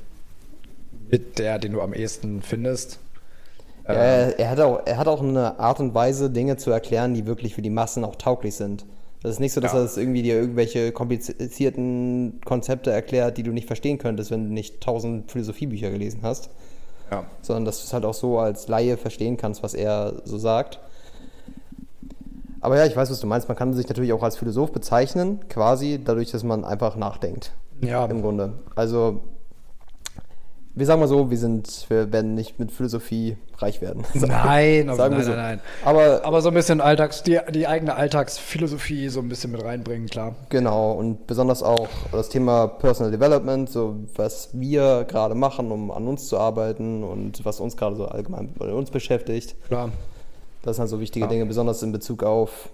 mit 1.09 1.39
der, 1.39 1.57
den 1.57 1.71
du 1.73 1.81
am 1.81 1.93
ehesten 1.93 2.43
findest. 2.43 2.99
Ja, 3.95 4.01
er, 4.01 4.39
er, 4.39 4.49
hat 4.49 4.59
auch, 4.59 4.81
er 4.85 4.97
hat 4.97 5.07
auch 5.07 5.21
eine 5.21 5.59
Art 5.59 5.79
und 5.79 5.93
Weise, 5.93 6.29
Dinge 6.29 6.57
zu 6.57 6.71
erklären, 6.71 7.13
die 7.13 7.25
wirklich 7.25 7.55
für 7.55 7.61
die 7.61 7.69
Massen 7.69 8.03
auch 8.03 8.15
tauglich 8.15 8.55
sind. 8.55 8.85
Das 9.21 9.31
ist 9.33 9.39
nicht 9.39 9.51
so, 9.53 9.59
dass 9.61 9.73
Ja. 9.73 9.79
er 9.79 9.83
das 9.83 9.97
irgendwie 9.97 10.21
dir 10.21 10.35
irgendwelche 10.35 10.91
komplizierten 10.93 12.39
Konzepte 12.45 12.91
erklärt, 12.91 13.37
die 13.37 13.43
du 13.43 13.51
nicht 13.51 13.67
verstehen 13.67 13.97
könntest, 13.97 14.31
wenn 14.31 14.47
du 14.47 14.53
nicht 14.53 14.79
tausend 14.81 15.31
Philosophiebücher 15.31 15.89
gelesen 15.91 16.19
hast, 16.23 16.49
Ja. 17.11 17.25
sondern 17.41 17.65
dass 17.65 17.79
du 17.79 17.85
es 17.85 17.93
halt 17.93 18.05
auch 18.05 18.13
so 18.13 18.39
als 18.39 18.67
Laie 18.69 18.95
verstehen 18.95 19.35
kannst, 19.35 19.61
was 19.63 19.73
er 19.73 20.13
so 20.23 20.37
sagt. 20.37 20.79
Aber 22.61 22.77
ja, 22.77 22.85
ich 22.85 22.95
weiß, 22.95 23.09
was 23.09 23.19
du 23.19 23.27
meinst. 23.27 23.47
Man 23.47 23.57
kann 23.57 23.73
sich 23.73 23.87
natürlich 23.87 24.11
auch 24.13 24.23
als 24.23 24.35
Philosoph 24.37 24.71
bezeichnen, 24.71 25.39
quasi 25.49 25.99
dadurch, 26.03 26.31
dass 26.31 26.43
man 26.43 26.65
einfach 26.65 26.95
nachdenkt. 26.97 27.53
Ja. 27.81 28.05
Im 28.05 28.21
Grunde. 28.21 28.53
Also, 28.75 29.21
wir 30.79 30.85
sagen 30.85 30.99
mal 31.01 31.07
so, 31.07 31.29
wir 31.29 31.37
sind, 31.37 31.85
wir 31.89 32.11
werden 32.11 32.33
nicht 32.33 32.57
mit 32.57 32.71
Philosophie 32.71 33.37
reich 33.57 33.81
werden. 33.81 34.03
Nein, 34.13 34.87
Sagen 34.95 35.17
wir 35.17 35.17
nein, 35.17 35.23
so. 35.23 35.31
nein, 35.31 35.37
nein. 35.37 35.59
Aber 35.83 36.21
Aber 36.23 36.41
so 36.41 36.47
ein 36.47 36.53
bisschen 36.53 36.79
Alltags, 36.81 37.21
die, 37.23 37.37
die 37.53 37.67
eigene 37.67 37.95
Alltagsphilosophie 37.95 39.09
so 39.09 39.19
ein 39.19 39.27
bisschen 39.29 39.51
mit 39.51 39.63
reinbringen, 39.63 40.07
klar. 40.07 40.35
genau, 40.49 40.93
und 40.93 41.27
besonders 41.27 41.61
auch 41.61 41.87
das 42.11 42.29
Thema 42.29 42.67
Personal 42.67 43.11
Development, 43.11 43.69
so 43.69 43.97
was 44.15 44.49
wir 44.53 45.03
gerade 45.05 45.35
machen, 45.35 45.71
um 45.71 45.91
an 45.91 46.07
uns 46.07 46.27
zu 46.29 46.37
arbeiten 46.37 47.03
und 47.03 47.43
was 47.45 47.59
uns 47.59 47.75
gerade 47.77 47.95
so 47.97 48.05
allgemein 48.05 48.53
bei 48.57 48.71
uns 48.73 48.89
beschäftigt. 48.91 49.55
Klar. 49.67 49.91
Das 50.63 50.75
sind 50.77 50.81
halt 50.83 50.89
so 50.89 50.99
wichtige 50.99 51.25
Ja. 51.25 51.29
Dinge, 51.29 51.45
besonders 51.45 51.83
in 51.83 51.91
Bezug 51.91 52.23
auf 52.23 52.69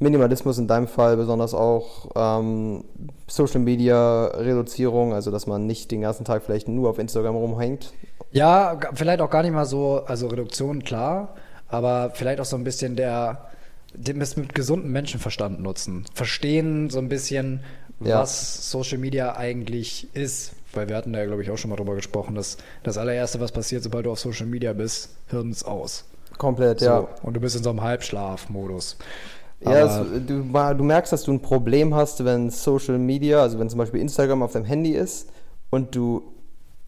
Minimalismus 0.00 0.58
in 0.58 0.66
deinem 0.66 0.88
Fall, 0.88 1.16
besonders 1.16 1.54
auch 1.54 2.08
ähm, 2.16 2.84
Social 3.28 3.60
Media 3.60 4.26
Reduzierung, 4.26 5.12
also 5.14 5.30
dass 5.30 5.46
man 5.46 5.66
nicht 5.66 5.90
den 5.90 6.00
ganzen 6.00 6.24
Tag 6.24 6.42
vielleicht 6.42 6.68
nur 6.68 6.90
auf 6.90 6.98
Instagram 6.98 7.36
rumhängt. 7.36 7.92
Ja, 8.32 8.78
vielleicht 8.94 9.20
auch 9.20 9.30
gar 9.30 9.42
nicht 9.42 9.52
mal 9.52 9.66
so, 9.66 10.02
also 10.06 10.26
Reduktion, 10.28 10.82
klar, 10.84 11.34
aber 11.68 12.10
vielleicht 12.14 12.40
auch 12.40 12.44
so 12.44 12.56
ein 12.56 12.64
bisschen 12.64 12.96
der, 12.96 13.46
dem 13.94 14.20
es 14.20 14.36
mit 14.36 14.54
gesundem 14.54 14.90
Menschenverstand 14.92 15.60
nutzen. 15.60 16.04
Verstehen 16.14 16.90
so 16.90 16.98
ein 16.98 17.08
bisschen, 17.08 17.60
Ja. 18.02 18.20
was 18.20 18.70
Social 18.70 18.96
Media 18.98 19.36
eigentlich 19.36 20.08
ist, 20.14 20.52
weil 20.72 20.88
wir 20.88 20.96
hatten 20.96 21.12
da 21.12 21.18
ja, 21.18 21.26
glaube 21.26 21.42
ich, 21.42 21.50
auch 21.50 21.58
schon 21.58 21.68
mal 21.70 21.76
drüber 21.76 21.94
gesprochen, 21.96 22.34
dass 22.36 22.56
das 22.84 22.96
allererste, 22.96 23.40
was 23.40 23.52
passiert, 23.52 23.82
sobald 23.82 24.06
du 24.06 24.12
auf 24.12 24.20
Social 24.20 24.46
Media 24.46 24.72
bist, 24.72 25.10
Hirn 25.28 25.50
ist 25.50 25.64
aus. 25.64 26.04
Komplett, 26.38 26.80
ja. 26.80 27.00
So, 27.00 27.08
und 27.26 27.34
du 27.34 27.40
bist 27.40 27.56
in 27.56 27.62
so 27.62 27.68
einem 27.70 27.82
Halbschlaf-Modus. 27.82 28.96
Ja, 29.62 30.02
es, 30.02 30.26
du, 30.26 30.42
du 30.42 30.84
merkst, 30.84 31.12
dass 31.12 31.24
du 31.24 31.32
ein 31.32 31.40
Problem 31.40 31.94
hast, 31.94 32.24
wenn 32.24 32.50
Social 32.50 32.98
Media, 32.98 33.42
also 33.42 33.58
wenn 33.58 33.68
zum 33.68 33.78
Beispiel 33.78 34.00
Instagram 34.00 34.42
auf 34.42 34.52
deinem 34.52 34.64
Handy 34.64 34.92
ist 34.92 35.28
und 35.70 35.94
du 35.94 36.22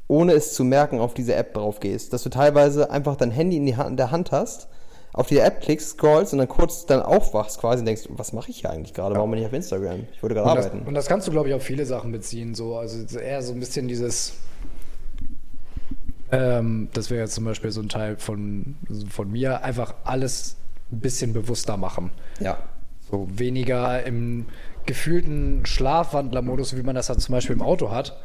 ohne 0.08 0.32
es 0.32 0.54
zu 0.54 0.64
merken 0.64 1.00
auf 1.00 1.14
diese 1.14 1.34
App 1.34 1.54
drauf 1.54 1.80
gehst, 1.80 2.12
dass 2.12 2.22
du 2.22 2.28
teilweise 2.28 2.90
einfach 2.90 3.16
dein 3.16 3.30
Handy 3.30 3.56
in, 3.56 3.66
die 3.66 3.76
Hand, 3.76 3.90
in 3.90 3.96
der 3.96 4.10
Hand 4.10 4.30
hast, 4.32 4.68
auf 5.14 5.28
die 5.28 5.38
App 5.38 5.60
klickst, 5.60 5.90
scrollst 5.90 6.32
und 6.32 6.38
dann 6.38 6.48
kurz 6.48 6.86
dann 6.86 7.02
aufwachst 7.02 7.58
quasi 7.60 7.80
und 7.80 7.86
denkst, 7.86 8.04
was 8.08 8.32
mache 8.32 8.50
ich 8.50 8.60
hier 8.60 8.70
eigentlich 8.70 8.94
gerade? 8.94 9.14
Warum 9.14 9.30
bin 9.30 9.40
ich 9.40 9.46
auf 9.46 9.52
Instagram? 9.52 10.06
Ich 10.12 10.22
wollte 10.22 10.34
gerade 10.34 10.50
Und 10.50 10.56
das, 10.56 10.66
arbeiten. 10.66 10.86
und 10.86 10.94
das 10.94 11.06
kannst 11.06 11.26
du, 11.26 11.30
glaube 11.30 11.48
ich, 11.48 11.54
auf 11.54 11.62
viele 11.62 11.84
Sachen 11.84 12.12
beziehen. 12.12 12.54
So. 12.54 12.76
Also 12.76 13.18
eher 13.18 13.42
so 13.42 13.52
ein 13.52 13.60
bisschen 13.60 13.88
dieses. 13.88 14.34
Ähm, 16.30 16.88
das 16.94 17.10
wäre 17.10 17.20
jetzt 17.22 17.34
zum 17.34 17.44
Beispiel 17.44 17.70
so 17.70 17.82
ein 17.82 17.90
Teil 17.90 18.16
von, 18.16 18.76
von 19.10 19.30
mir, 19.30 19.62
einfach 19.64 19.94
alles 20.04 20.56
ein 20.92 21.00
bisschen 21.00 21.32
bewusster 21.32 21.76
machen. 21.76 22.10
ja. 22.40 22.58
So 23.10 23.28
weniger 23.34 24.04
im 24.06 24.46
gefühlten 24.86 25.66
Schlafwandlermodus, 25.66 26.74
wie 26.78 26.82
man 26.82 26.94
das 26.94 27.10
halt 27.10 27.20
zum 27.20 27.34
Beispiel 27.34 27.54
im 27.54 27.60
Auto 27.60 27.90
hat. 27.90 28.18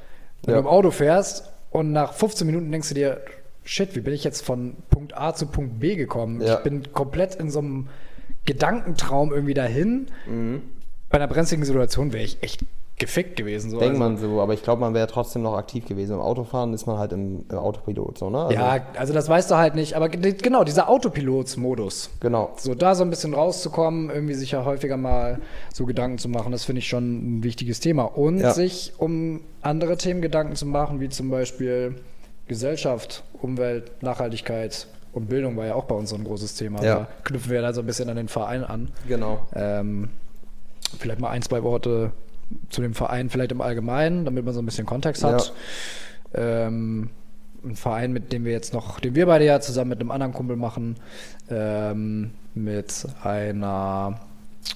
Wenn 0.43 0.53
Ja. 0.55 0.61
du 0.61 0.67
im 0.67 0.71
Auto 0.73 0.91
fährst 0.91 1.51
und 1.71 1.91
nach 1.91 2.13
15 2.13 2.47
Minuten 2.47 2.71
denkst 2.71 2.87
du 2.87 2.95
dir, 2.95 3.19
shit, 3.65 3.95
wie 3.97 3.99
bin 3.99 4.13
ich 4.13 4.23
jetzt 4.23 4.45
von 4.45 4.77
Punkt 4.89 5.17
A 5.17 5.33
zu 5.33 5.47
Punkt 5.47 5.81
B 5.81 5.95
gekommen? 5.97 6.39
Ja. 6.41 6.53
Ich 6.57 6.59
bin 6.63 6.93
komplett 6.93 7.35
in 7.35 7.51
so 7.51 7.59
einem 7.59 7.89
Gedankentraum 8.45 9.33
irgendwie 9.33 9.53
dahin. 9.53 10.07
Mhm. 10.25 10.61
Bei 11.09 11.17
einer 11.17 11.27
brenzligen 11.27 11.65
Situation 11.65 12.13
wäre 12.13 12.23
ich 12.23 12.41
echt 12.41 12.63
gefickt 12.99 13.35
gewesen. 13.35 13.69
So. 13.69 13.77
Denkt 13.79 13.93
Also- 13.95 13.99
man 14.03 14.17
so, 14.17 14.41
aber 14.41 14.53
ich 14.55 14.63
glaube, 14.63 14.81
man 14.81 14.93
wäre 14.95 15.05
trotzdem 15.07 15.43
noch 15.43 15.55
aktiv 15.55 15.85
gewesen. 15.85 16.13
Im 16.13 16.19
Autofahren 16.19 16.73
ist 16.73 16.87
man 16.87 16.97
halt 16.97 17.13
im, 17.13 17.45
im 17.49 17.57
Autopilot, 17.57 18.17
so, 18.17 18.29
ne? 18.31 18.39
Also, 18.45 18.53
ja, 18.53 18.79
also 18.97 19.13
das 19.13 19.29
weißt 19.29 19.51
du 19.51 19.55
halt 19.55 19.75
nicht. 19.75 19.93
Aber 19.95 20.09
ge- 20.09 20.33
genau, 20.33 20.63
dieser 20.63 20.89
Autopilotsmodus. 20.89 22.09
Genau. 22.19 22.51
So 22.57 22.73
da 22.73 22.95
so 22.95 23.03
ein 23.03 23.09
bisschen 23.11 23.35
rauszukommen, 23.35 24.09
irgendwie 24.09 24.33
sich 24.33 24.51
ja 24.51 24.65
häufiger 24.65 24.97
mal 24.97 25.39
so 25.73 25.85
Gedanken 25.85 26.17
zu 26.17 26.27
machen, 26.27 26.51
das 26.51 26.63
finde 26.65 26.79
ich 26.79 26.87
schon 26.87 27.37
ein 27.37 27.43
wichtiges 27.43 27.79
Thema. 27.79 28.03
Und 28.03 28.39
Ja. 28.39 28.53
sich 28.53 28.93
um 28.97 29.41
andere 29.61 29.97
Themen 29.97 30.21
Gedanken 30.21 30.55
zu 30.55 30.65
machen, 30.65 30.99
wie 30.99 31.09
zum 31.09 31.29
Beispiel 31.29 31.95
Gesellschaft, 32.47 33.23
Umwelt, 33.41 34.01
Nachhaltigkeit 34.01 34.87
und 35.13 35.29
Bildung 35.29 35.55
war 35.57 35.65
ja 35.67 35.75
auch 35.75 35.83
bei 35.83 35.93
uns 35.95 36.09
so 36.09 36.15
ein 36.15 36.23
großes 36.23 36.55
Thema. 36.55 36.83
Ja. 36.83 36.95
Da 37.01 37.07
knüpfen 37.23 37.51
wir 37.51 37.61
da 37.61 37.73
so 37.73 37.81
ein 37.81 37.85
bisschen 37.85 38.09
an 38.09 38.15
den 38.15 38.27
Verein 38.27 38.63
an. 38.63 38.89
Genau. 39.07 39.45
Ähm, 39.53 40.09
vielleicht 40.97 41.19
mal 41.19 41.29
ein, 41.29 41.41
zwei 41.43 41.61
Worte 41.63 42.11
zu 42.69 42.81
dem 42.81 42.93
Verein, 42.93 43.29
vielleicht 43.29 43.51
im 43.51 43.61
Allgemeinen, 43.61 44.25
damit 44.25 44.45
man 44.45 44.53
so 44.53 44.61
ein 44.61 44.65
bisschen 44.65 44.85
Kontext 44.85 45.23
hat. 45.23 45.53
Ähm, 46.33 47.09
ein 47.63 47.75
Verein, 47.75 48.13
mit 48.13 48.31
dem 48.31 48.45
wir 48.45 48.51
jetzt 48.51 48.73
noch, 48.73 48.99
den 48.99 49.15
wir 49.15 49.25
beide 49.25 49.45
ja 49.45 49.59
zusammen 49.59 49.89
mit 49.89 49.99
einem 49.99 50.11
anderen 50.11 50.33
Kumpel 50.33 50.55
machen, 50.55 50.95
ähm, 51.49 52.31
mit 52.53 53.07
einer 53.23 54.19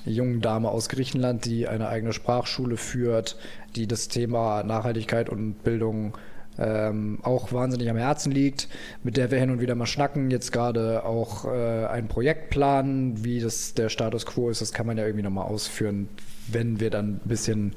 jungen 0.06 0.42
Dame 0.42 0.70
aus 0.70 0.90
Griechenland, 0.90 1.46
die 1.46 1.68
eine 1.68 1.90
eigene 1.90 2.14
Sprachschule 2.14 2.78
führt, 2.78 3.38
die 3.76 3.88
das 3.88 4.08
Thema 4.08 4.64
Nachhaltigkeit 4.64 5.30
und 5.30 5.64
Bildung 5.64 6.18
ähm, 6.58 7.20
auch 7.24 7.54
wahnsinnig 7.54 7.90
am 7.90 7.98
Herzen 7.98 8.32
liegt, 8.32 8.68
mit 9.04 9.18
der 9.18 9.32
wir 9.32 9.40
hin 9.40 9.52
und 9.52 9.62
wieder 9.62 9.76
mal 9.76 9.86
schnacken, 9.86 10.32
jetzt 10.32 10.52
gerade 10.52 11.06
auch 11.06 11.46
äh, 11.46 11.86
ein 11.86 12.08
Projekt 12.08 12.50
planen, 12.50 13.24
wie 13.24 13.40
das 13.40 13.74
der 13.74 13.90
Status 13.90 14.26
quo 14.26 14.50
ist, 14.50 14.62
das 14.62 14.74
kann 14.74 14.86
man 14.86 14.98
ja 14.98 15.06
irgendwie 15.06 15.24
nochmal 15.24 15.46
ausführen, 15.46 16.10
wenn 16.48 16.80
wir 16.80 16.90
dann 16.90 17.16
ein 17.16 17.22
bisschen 17.28 17.76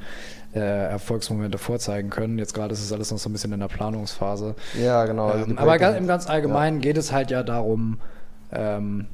äh, 0.54 0.58
Erfolgsmomente 0.58 1.58
vorzeigen 1.58 2.10
können. 2.10 2.38
Jetzt 2.38 2.54
gerade 2.54 2.72
ist 2.72 2.82
es 2.82 2.92
alles 2.92 3.10
noch 3.10 3.18
so 3.18 3.28
ein 3.28 3.32
bisschen 3.32 3.52
in 3.52 3.60
der 3.60 3.68
Planungsphase. 3.68 4.54
Ja, 4.80 5.04
genau. 5.04 5.28
also 5.28 5.46
Ähm, 5.46 5.58
aber 5.58 5.78
ganz, 5.78 5.98
im 5.98 6.06
ganz 6.06 6.28
Allgemeinen 6.28 6.80
geht 6.80 6.96
es 6.96 7.12
halt 7.12 7.30
ja 7.30 7.42
darum, 7.42 7.98
ähm, 8.52 9.06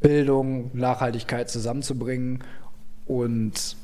Bildung, 0.00 0.70
Nachhaltigkeit 0.74 1.50
zusammenzubringen 1.50 2.44
und 3.06 3.76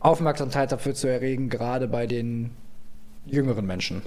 Aufmerksamkeit 0.00 0.72
dafür 0.72 0.94
zu 0.94 1.06
erregen, 1.06 1.48
gerade 1.48 1.86
bei 1.86 2.06
den 2.06 2.50
jüngeren 3.26 3.66
Menschen. 3.66 4.02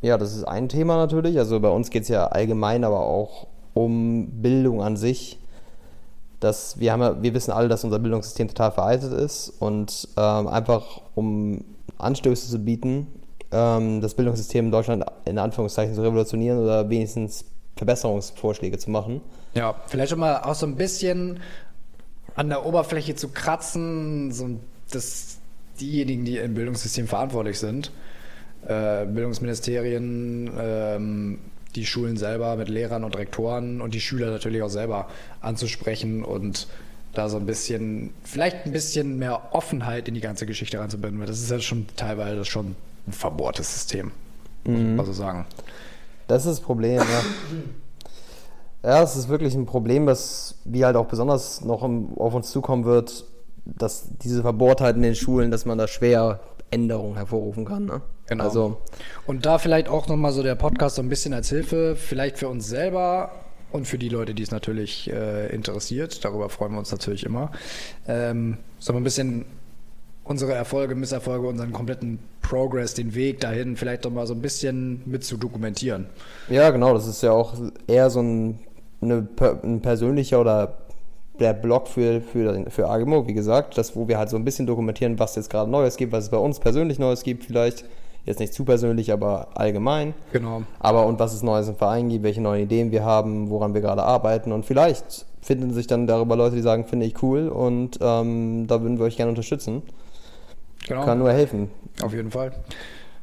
Ja, 0.00 0.18
das 0.18 0.36
ist 0.36 0.44
ein 0.44 0.68
Thema 0.68 0.96
natürlich. 0.96 1.38
Also 1.38 1.60
bei 1.60 1.70
uns 1.70 1.90
geht 1.90 2.02
es 2.02 2.08
ja 2.08 2.26
allgemein, 2.26 2.84
aber 2.84 3.00
auch 3.00 3.46
um 3.72 4.28
Bildung 4.42 4.82
an 4.82 4.96
sich. 4.96 5.38
Dass 6.40 6.78
wir, 6.78 6.92
haben 6.92 7.00
ja, 7.00 7.22
wir 7.22 7.32
wissen 7.32 7.52
alle, 7.52 7.68
dass 7.68 7.84
unser 7.84 7.98
Bildungssystem 7.98 8.48
total 8.48 8.70
veraltet 8.72 9.12
ist 9.14 9.48
und 9.60 10.08
ähm, 10.18 10.46
einfach 10.46 11.00
um 11.14 11.64
Anstöße 11.96 12.50
zu 12.50 12.58
bieten, 12.58 13.06
ähm, 13.50 14.02
das 14.02 14.14
Bildungssystem 14.14 14.66
in 14.66 14.70
Deutschland 14.70 15.04
in 15.24 15.38
Anführungszeichen 15.38 15.94
zu 15.94 16.02
revolutionieren 16.02 16.58
oder 16.58 16.90
wenigstens 16.90 17.46
Verbesserungsvorschläge 17.76 18.76
zu 18.78 18.90
machen. 18.90 19.22
Ja, 19.54 19.74
vielleicht 19.86 20.10
schon 20.10 20.20
mal 20.20 20.42
auch 20.42 20.54
so 20.54 20.66
ein 20.66 20.76
bisschen 20.76 21.40
an 22.34 22.48
der 22.48 22.66
Oberfläche 22.66 23.14
zu 23.14 23.28
kratzen, 23.28 24.32
so 24.32 24.50
dass 24.90 25.38
diejenigen, 25.80 26.24
die 26.24 26.36
im 26.38 26.54
Bildungssystem 26.54 27.06
verantwortlich 27.06 27.58
sind, 27.58 27.90
äh, 28.68 29.06
Bildungsministerien, 29.06 30.50
ähm, 30.58 31.38
die 31.74 31.86
Schulen 31.86 32.16
selber 32.16 32.56
mit 32.56 32.68
Lehrern 32.68 33.04
und 33.04 33.16
Rektoren 33.16 33.80
und 33.80 33.94
die 33.94 34.00
Schüler 34.00 34.30
natürlich 34.30 34.62
auch 34.62 34.68
selber 34.68 35.08
anzusprechen 35.40 36.24
und 36.24 36.68
da 37.12 37.28
so 37.28 37.36
ein 37.36 37.46
bisschen, 37.46 38.10
vielleicht 38.24 38.66
ein 38.66 38.72
bisschen 38.72 39.18
mehr 39.18 39.54
Offenheit 39.54 40.08
in 40.08 40.14
die 40.14 40.20
ganze 40.20 40.46
Geschichte 40.46 40.78
reinzubinden, 40.80 41.20
weil 41.20 41.26
das 41.26 41.40
ist 41.40 41.50
ja 41.50 41.60
schon 41.60 41.86
teilweise 41.96 42.44
schon 42.44 42.74
ein 43.06 43.12
verbohrtes 43.12 43.72
System, 43.72 44.10
muss 44.64 44.78
Mhm. 44.80 44.90
ich 44.90 44.96
mal 44.96 45.06
so 45.06 45.12
sagen. 45.12 45.46
Das 46.26 46.44
ist 46.46 46.58
das 46.58 46.60
Problem, 46.60 46.96
ja. 46.98 47.22
Ja, 48.82 49.02
es 49.02 49.16
ist 49.16 49.28
wirklich 49.28 49.54
ein 49.54 49.66
Problem, 49.66 50.06
das 50.06 50.56
wie 50.64 50.84
halt 50.84 50.96
auch 50.96 51.06
besonders 51.06 51.62
noch 51.64 51.82
im, 51.82 52.16
auf 52.18 52.34
uns 52.34 52.50
zukommen 52.50 52.84
wird, 52.84 53.24
dass 53.64 54.08
diese 54.22 54.42
Verbohrtheit 54.42 54.96
in 54.96 55.02
den 55.02 55.14
Schulen, 55.14 55.50
dass 55.50 55.64
man 55.64 55.78
da 55.78 55.88
schwer 55.88 56.40
Änderungen 56.70 57.16
hervorrufen 57.16 57.64
kann. 57.64 57.86
Ne? 57.86 58.02
Genau. 58.26 58.44
Also, 58.44 58.80
Und 59.26 59.44
da 59.46 59.58
vielleicht 59.58 59.88
auch 59.88 60.08
nochmal 60.08 60.32
so 60.32 60.42
der 60.42 60.54
Podcast 60.54 60.96
so 60.96 61.02
ein 61.02 61.08
bisschen 61.08 61.34
als 61.34 61.50
Hilfe, 61.50 61.96
vielleicht 61.96 62.38
für 62.38 62.48
uns 62.48 62.66
selber 62.66 63.32
und 63.70 63.86
für 63.86 63.98
die 63.98 64.08
Leute, 64.08 64.34
die 64.34 64.42
es 64.42 64.50
natürlich 64.50 65.10
äh, 65.10 65.52
interessiert. 65.54 66.24
Darüber 66.24 66.48
freuen 66.48 66.72
wir 66.72 66.78
uns 66.78 66.92
natürlich 66.92 67.24
immer. 67.24 67.50
Ähm, 68.06 68.58
so 68.78 68.94
ein 68.94 69.02
bisschen 69.02 69.44
unsere 70.24 70.54
Erfolge, 70.54 70.94
Misserfolge, 70.94 71.48
unseren 71.48 71.72
kompletten 71.72 72.18
Progress, 72.40 72.94
den 72.94 73.14
Weg 73.14 73.40
dahin, 73.40 73.76
vielleicht 73.76 74.04
doch 74.04 74.10
mal 74.10 74.26
so 74.26 74.34
ein 74.34 74.40
bisschen 74.40 75.02
mit 75.04 75.24
zu 75.24 75.36
dokumentieren. 75.36 76.06
ja, 76.48 76.70
genau, 76.70 76.94
das 76.94 77.06
ist 77.06 77.22
ja 77.22 77.32
auch 77.32 77.54
eher 77.86 78.10
so 78.10 78.20
ein, 78.20 78.58
eine, 79.02 79.28
ein 79.62 79.82
persönlicher 79.82 80.40
oder 80.40 80.78
der 81.40 81.52
Blog 81.52 81.88
für, 81.88 82.20
für, 82.20 82.70
für 82.70 82.88
AGMO, 82.88 83.26
wie 83.26 83.34
gesagt, 83.34 83.76
das, 83.76 83.96
wo 83.96 84.08
wir 84.08 84.18
halt 84.18 84.30
so 84.30 84.36
ein 84.36 84.44
bisschen 84.44 84.66
dokumentieren, 84.66 85.18
was 85.18 85.36
jetzt 85.36 85.50
gerade 85.50 85.70
Neues 85.70 85.96
gibt, 85.96 86.12
was 86.12 86.24
es 86.24 86.30
bei 86.30 86.36
uns 86.38 86.60
persönlich 86.60 86.98
Neues 86.98 87.22
gibt, 87.22 87.44
vielleicht. 87.44 87.84
Jetzt 88.24 88.40
nicht 88.40 88.54
zu 88.54 88.64
persönlich, 88.64 89.12
aber 89.12 89.48
allgemein. 89.54 90.14
Genau. 90.32 90.62
Aber 90.78 91.06
und 91.06 91.18
was 91.18 91.34
es 91.34 91.42
Neues 91.42 91.68
im 91.68 91.76
Verein 91.76 92.08
gibt, 92.08 92.24
welche 92.24 92.40
neuen 92.40 92.62
Ideen 92.62 92.90
wir 92.90 93.04
haben, 93.04 93.50
woran 93.50 93.74
wir 93.74 93.82
gerade 93.82 94.02
arbeiten. 94.02 94.50
Und 94.52 94.64
vielleicht 94.64 95.26
finden 95.42 95.72
sich 95.74 95.86
dann 95.86 96.06
darüber 96.06 96.36
Leute, 96.36 96.56
die 96.56 96.62
sagen, 96.62 96.84
finde 96.84 97.04
ich 97.04 97.22
cool 97.22 97.48
und 97.48 97.98
ähm, 98.00 98.66
da 98.66 98.80
würden 98.80 98.98
wir 98.98 99.04
euch 99.04 99.16
gerne 99.16 99.28
unterstützen. 99.28 99.82
Genau. 100.86 101.04
Kann 101.04 101.18
nur 101.18 101.32
helfen. 101.32 101.70
Auf 102.02 102.12
jeden 102.14 102.30
Fall. 102.30 102.52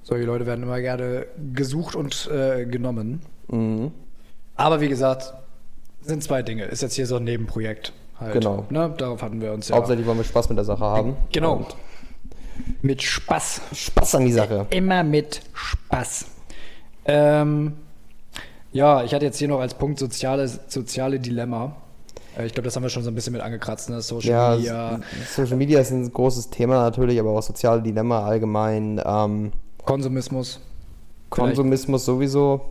Solche 0.04 0.26
Leute 0.26 0.46
werden 0.46 0.64
immer 0.64 0.82
gerne 0.82 1.26
gesucht 1.54 1.96
und 1.96 2.30
äh, 2.32 2.66
genommen. 2.66 3.22
Mhm. 3.50 3.92
Aber 4.56 4.82
wie 4.82 4.90
gesagt, 4.90 5.34
sind 6.02 6.24
zwei 6.24 6.44
Dinge. 6.44 6.66
Ist 6.66 6.82
jetzt 6.82 6.96
hier 6.96 7.08
so 7.08 7.18
ein 7.18 7.24
Nebenprojekt. 7.24 7.94
Halt, 8.20 8.34
Genau. 8.34 8.66
Ne? 8.70 8.94
Darauf 8.98 9.22
hatten 9.22 9.42
wir 9.42 9.52
uns 9.54 9.70
ja. 9.70 9.76
Hauptsächlich 9.76 10.06
wollen 10.06 10.18
wir 10.18 10.24
Spaß 10.24 10.50
mit 10.50 10.58
der 10.58 10.66
Sache 10.66 10.84
haben. 10.84 11.16
Genau. 11.32 11.56
Und 11.58 11.76
Mit 12.82 13.02
Spaß. 13.02 13.62
Spaß 13.74 14.16
an 14.16 14.26
die 14.26 14.32
Sache. 14.32 14.68
Immer 14.70 15.04
mit 15.04 15.42
Spaß. 15.54 16.26
Ähm, 17.06 17.74
ja, 18.72 19.04
ich 19.04 19.14
hatte 19.14 19.26
jetzt 19.26 19.38
hier 19.38 19.48
noch 19.48 19.60
als 19.60 19.74
Punkt 19.74 20.00
soziales, 20.00 20.60
soziale 20.68 21.20
Dilemma. 21.20 21.76
Äh, 22.38 22.46
Ich 22.46 22.54
glaube, 22.54 22.66
das 22.66 22.76
haben 22.76 22.84
wir 22.84 22.90
schon 22.90 23.04
so 23.04 23.10
ein 23.12 23.16
bisschen 23.16 23.34
mit 23.34 23.42
angekratzt, 23.42 23.90
ne? 23.90 24.02
Social 24.02 24.30
Ja, 24.32 24.56
Media, 24.56 25.00
Social 25.36 25.58
Media 25.58 25.80
ist 25.80 25.92
ein 25.92 26.12
großes 26.12 26.50
Thema 26.50 26.76
natürlich, 26.84 27.20
aber 27.20 27.32
auch 27.32 27.42
soziale 27.44 27.82
Dilemma 27.82 28.26
allgemein. 28.26 29.02
Ähm, 29.04 29.52
Konsumismus. 29.86 30.60
Konsumismus 31.30 32.06
sowieso. 32.06 32.62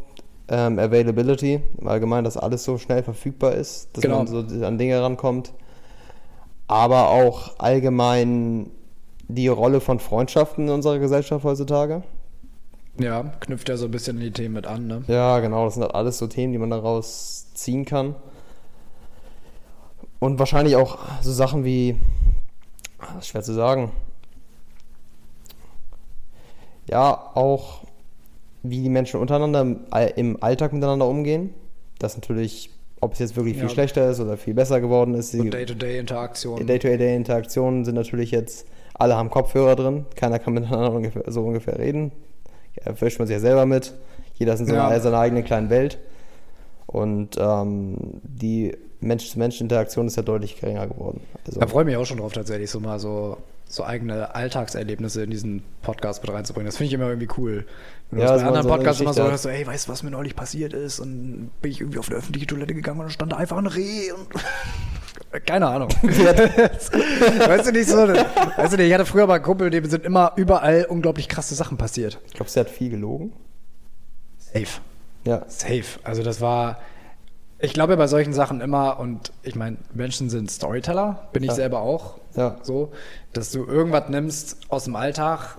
Ähm, 0.49 0.79
Availability 0.81 1.61
im 1.79 1.87
Allgemeinen, 1.87 2.25
dass 2.25 2.37
alles 2.37 2.64
so 2.64 2.77
schnell 2.77 3.03
verfügbar 3.05 3.55
ist, 3.55 3.88
dass 3.93 4.03
Genau. 4.03 4.25
man 4.25 4.27
so 4.27 4.38
an 4.66 4.79
Dinge 4.79 5.01
rankommt. 5.01 5.53
Aber 6.66 7.09
auch 7.11 7.59
allgemein 7.59 8.71
die 9.35 9.49
Rolle 9.49 9.81
von 9.81 9.99
Freundschaften 10.01 10.66
in 10.69 10.75
unserer 10.75 10.99
Gesellschaft 10.99 11.45
heutzutage. 11.45 12.03
Ja, 12.99 13.33
knüpft 13.40 13.69
ja 13.69 13.77
so 13.77 13.87
ein 13.87 13.90
bisschen 13.90 14.16
in 14.19 14.25
die 14.25 14.31
Themen 14.33 14.55
mit 14.55 14.66
an, 14.66 14.87
ne? 14.87 15.03
Ja, 15.07 15.38
genau, 15.40 15.64
das 15.64 15.75
sind 15.75 15.83
halt 15.85 15.95
alles 15.95 16.19
so 16.19 16.27
Themen, 16.27 16.53
die 16.53 16.59
man 16.59 16.71
daraus 16.71 17.47
ziehen 17.55 17.85
kann. 17.85 18.14
Und 20.19 20.38
wahrscheinlich 20.38 20.77
auch 20.77 20.99
so 21.23 21.33
Sachen 21.33 21.64
wie, 21.64 21.97
schwer 23.23 23.43
zu 23.43 23.55
sagen. 23.55 23.90
ja, 26.88 27.31
auch 27.35 27.83
wie 28.62 28.83
die 28.83 28.88
Menschen 28.88 29.21
untereinander 29.21 29.61
im 29.62 29.81
All- 29.90 30.12
im 30.16 30.43
Alltag 30.43 30.73
miteinander 30.73 31.07
umgehen. 31.07 31.55
Das 31.99 32.16
natürlich, 32.16 32.71
ob 33.01 33.12
es 33.12 33.21
jetzt 33.21 33.37
wirklich 33.37 33.55
viel 33.55 33.64
Ja. 33.64 33.69
schlechter 33.71 34.11
ist 34.11 34.21
oder 34.21 34.37
viel 34.37 34.55
besser 34.55 34.81
geworden 34.81 35.14
ist. 35.14 35.33
So 35.33 35.43
Die 35.43 35.51
Day-to-Day-Interaktion. 35.51 36.66
Day-to-Day-Interaktionen 36.66 37.85
sind 37.85 37.95
natürlich 37.95 38.33
jetzt, 38.33 38.66
alle 39.00 39.16
haben 39.16 39.30
Kopfhörer 39.30 39.76
drin, 39.76 40.06
keiner 40.14 40.38
kann 40.38 40.52
miteinander 40.54 40.92
ungefähr, 40.92 41.22
so 41.28 41.42
ungefähr 41.42 41.78
reden. 41.78 42.12
Erwischt 42.76 43.18
man 43.18 43.26
sich 43.26 43.34
ja 43.34 43.40
selber 43.40 43.66
mit. 43.66 43.92
Jeder 44.34 44.54
ist 44.54 44.60
in 44.60 44.66
seiner, 44.66 44.90
Ja. 44.90 45.00
seiner 45.00 45.18
eigenen 45.18 45.44
kleinen 45.44 45.70
Welt. 45.70 45.98
Und 46.86 47.36
ähm, 47.38 47.96
die 48.22 48.76
Mensch-zu-Mensch-Interaktion 49.00 50.06
ist 50.06 50.16
ja 50.16 50.22
deutlich 50.22 50.60
geringer 50.60 50.86
geworden. 50.86 51.20
Also, 51.46 51.60
Da 51.60 51.66
freue 51.66 51.82
ich 51.82 51.86
mich 51.86 51.96
auch 51.96 52.04
schon 52.06 52.18
drauf, 52.18 52.32
tatsächlich 52.32 52.70
so 52.70 52.80
mal 52.80 52.98
so, 52.98 53.36
so 53.68 53.84
eigene 53.84 54.34
Alltagserlebnisse 54.34 55.22
in 55.22 55.30
diesen 55.30 55.62
Podcast 55.82 56.22
mit 56.22 56.32
reinzubringen. 56.32 56.66
Das 56.66 56.76
finde 56.76 56.88
ich 56.88 56.94
immer 56.94 57.08
irgendwie 57.08 57.28
cool. 57.38 57.66
Wenn 58.10 58.18
du 58.18 58.24
Ja, 58.24 58.32
das 58.32 58.40
so 58.40 58.46
bei 58.46 58.48
anderen 58.56 58.76
Podcasts 58.76 59.00
immer 59.00 59.12
so 59.14 59.22
hörst, 59.22 59.42
so, 59.44 59.48
ey, 59.48 59.66
weißt 59.66 59.88
du, 59.88 59.92
was 59.92 60.02
mir 60.02 60.10
neulich 60.10 60.34
passiert 60.36 60.72
ist? 60.72 61.00
Und 61.00 61.50
bin 61.62 61.70
ich 61.70 61.80
irgendwie 61.80 61.98
auf 61.98 62.08
eine 62.08 62.16
öffentliche 62.18 62.46
Toilette 62.46 62.74
gegangen 62.74 63.00
und 63.00 63.06
da 63.06 63.10
stand 63.10 63.32
da 63.32 63.36
einfach 63.36 63.56
ein 63.58 63.66
Reh 63.66 64.10
und. 64.12 64.26
Keine 65.47 65.69
Ahnung. 65.69 65.88
weißt 66.03 67.69
du 67.69 67.73
nicht 67.73 67.88
so, 67.88 67.97
weißt 67.97 68.73
du 68.73 68.77
nicht, 68.77 68.88
ich 68.88 68.95
hatte 68.95 69.07
früher 69.07 69.27
mal 69.27 69.35
einen 69.35 69.45
Kumpel, 69.45 69.71
dem 69.71 69.85
sind 69.85 70.05
immer 70.05 70.33
überall 70.37 70.87
unglaublich 70.88 71.29
krasse 71.29 71.55
Sachen 71.55 71.77
passiert. 71.79 72.19
ich 72.27 72.33
glaube, 72.35 72.51
sie 72.51 72.59
hat 72.59 72.69
viel 72.69 72.90
gelogen. 72.90 73.33
Safe. 74.38 74.81
Ja. 75.25 75.43
Safe. 75.47 75.85
Also 76.03 76.23
das 76.25 76.40
war, 76.40 76.79
ich 77.61 77.73
glaube 77.75 77.97
bei 77.97 78.07
solchen 78.09 78.33
Sachen 78.33 78.61
immer, 78.61 78.99
und 78.99 79.33
ich 79.43 79.55
meine, 79.55 79.77
Menschen 79.95 80.31
sind 80.31 80.51
Storyteller, 80.51 81.29
bin 81.33 81.43
ich 81.45 81.51
Ja. 81.51 81.55
selber 81.55 81.81
auch. 81.81 82.19
Ja. 82.35 82.57
So, 82.62 82.90
dass 83.33 83.53
du 83.53 83.64
irgendwas 83.64 84.09
nimmst 84.09 84.57
aus 84.69 84.85
dem 84.85 84.97
Alltag 84.97 85.59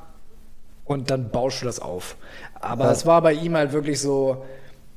und 0.84 1.12
dann 1.12 1.30
baust 1.30 1.62
du 1.62 1.66
das 1.66 1.80
auf. 1.80 2.18
Aber 2.60 2.86
Ja. 2.86 2.92
es 2.92 3.06
war 3.06 3.22
bei 3.22 3.34
ihm 3.34 3.56
halt 3.56 3.72
wirklich 3.72 4.02
so 4.02 4.44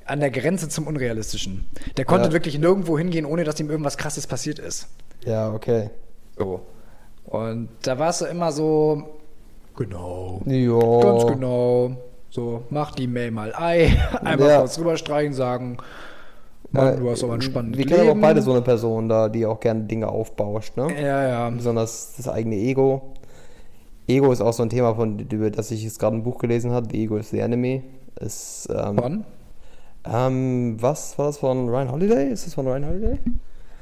an 0.07 0.21
der 0.21 0.31
Grenze 0.31 0.69
zum 0.69 0.87
Unrealistischen. 0.87 1.67
Der 1.97 2.05
konnte 2.05 2.29
Ja. 2.29 2.33
wirklich 2.33 2.59
nirgendwo 2.59 2.99
hingehen, 2.99 3.25
ohne 3.27 3.45
dass 3.45 3.59
ihm 3.61 3.71
irgendwas 3.71 3.97
krasses 3.97 4.27
passiert 4.27 4.59
ist. 4.59 4.89
Ja, 5.25 5.53
okay. 5.53 5.91
So. 6.39 6.61
Und 7.25 7.69
da 7.83 7.99
warst 7.99 8.21
du 8.21 8.27
immer 8.27 8.53
so, 8.53 9.03
genau. 9.77 10.43
Ja. 10.47 11.01
Ganz 11.01 11.27
genau. 11.27 11.97
So, 12.31 12.63
mach 12.71 12.93
die 12.93 13.07
Mail 13.07 13.31
mal 13.31 13.55
Ei, 13.55 13.97
einmal 14.25 14.49
Ja. 14.49 14.59
kurz 14.61 14.79
rüberstreichen, 14.79 15.33
sagen, 15.33 15.77
Mann, 16.73 16.95
Äh, 16.95 16.97
du 16.99 17.11
hast 17.11 17.23
aber 17.23 17.35
ein 17.35 17.43
spannendes 17.43 17.79
Wir 17.79 17.87
kennen 17.87 18.11
auch 18.11 18.21
beide 18.21 18.43
so 18.43 18.51
eine 18.51 18.63
Person 18.63 19.09
da, 19.09 19.29
die 19.29 19.47
auch 19.47 19.61
gerne 19.61 19.85
Dinge 19.85 20.09
aufbauscht, 20.09 20.77
ne? 20.77 20.89
Ja, 21.01 21.29
ja. 21.29 21.51
Besonders 21.51 22.15
das 22.17 22.27
eigene 22.29 22.57
Ego. 22.57 23.15
Ego 24.09 24.33
ist 24.33 24.41
auch 24.41 24.53
so 24.53 24.65
ein 24.65 24.69
Thema, 24.71 24.95
von 24.97 25.19
über 25.21 25.51
das 25.51 25.71
ich 25.71 25.85
jetzt 25.85 25.99
gerade 26.01 26.17
ein 26.17 26.25
Buch 26.25 26.39
gelesen 26.39 26.73
habe. 26.73 26.89
The 26.91 27.05
Ego 27.05 27.17
is 27.17 27.31
the 27.31 27.39
Enemy. 27.39 27.85
Ist, 28.21 28.69
ähm, 28.71 28.97
Wann? 28.97 29.25
Ähm, 30.07 30.77
was 30.81 31.19
war 31.19 31.27
das 31.27 31.39
von 31.39 31.69
Ryan 31.69 31.91
Holiday? 31.91 32.31
Ist 32.31 32.47
das 32.47 32.55
von 32.55 32.67
Ryan 32.67 32.87
Holiday? 32.87 33.19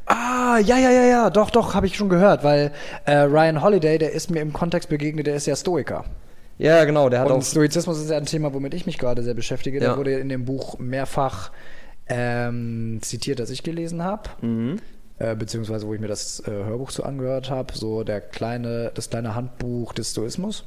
Ah, 0.06 0.58
ja, 0.58 0.78
ja, 0.78 0.90
ja, 0.90 1.04
ja, 1.04 1.30
doch, 1.30 1.50
doch, 1.50 1.74
habe 1.74 1.86
ich 1.86 1.96
schon 1.96 2.08
gehört, 2.08 2.42
weil 2.44 2.72
äh, 3.06 3.18
Ryan 3.18 3.62
Holiday, 3.62 3.98
der 3.98 4.12
ist 4.12 4.30
mir 4.30 4.40
im 4.40 4.52
Kontext 4.52 4.88
begegnet, 4.88 5.26
der 5.26 5.36
ist 5.36 5.46
ja 5.46 5.54
Stoiker. 5.56 6.04
Ja, 6.58 6.84
genau, 6.84 7.08
der 7.08 7.20
hat 7.20 7.26
Und 7.30 7.38
auch. 7.38 7.42
Stoizismus 7.42 7.98
ist 8.00 8.10
ja 8.10 8.16
ein 8.16 8.26
Thema, 8.26 8.52
womit 8.52 8.74
ich 8.74 8.84
mich 8.86 8.98
gerade 8.98 9.22
sehr 9.22 9.34
beschäftige. 9.34 9.80
Der 9.80 9.90
Ja. 9.90 9.96
wurde 9.96 10.12
in 10.18 10.28
dem 10.28 10.44
Buch 10.44 10.78
mehrfach 10.78 11.50
ähm, 12.08 12.98
zitiert, 13.02 13.38
das 13.38 13.50
ich 13.50 13.62
gelesen 13.62 14.02
habe. 14.02 14.28
Mhm. 14.42 14.78
Äh, 15.18 15.34
beziehungsweise 15.36 15.86
wo 15.86 15.94
ich 15.94 16.00
mir 16.00 16.08
das 16.08 16.40
äh, 16.46 16.50
Hörbuch 16.50 16.90
zu 16.90 17.04
angehört 17.04 17.48
habe, 17.50 17.72
so 17.74 18.02
der 18.04 18.20
kleine, 18.20 18.90
das 18.94 19.08
kleine 19.08 19.34
Handbuch 19.34 19.92
des 19.92 20.10
Stoismus. 20.10 20.64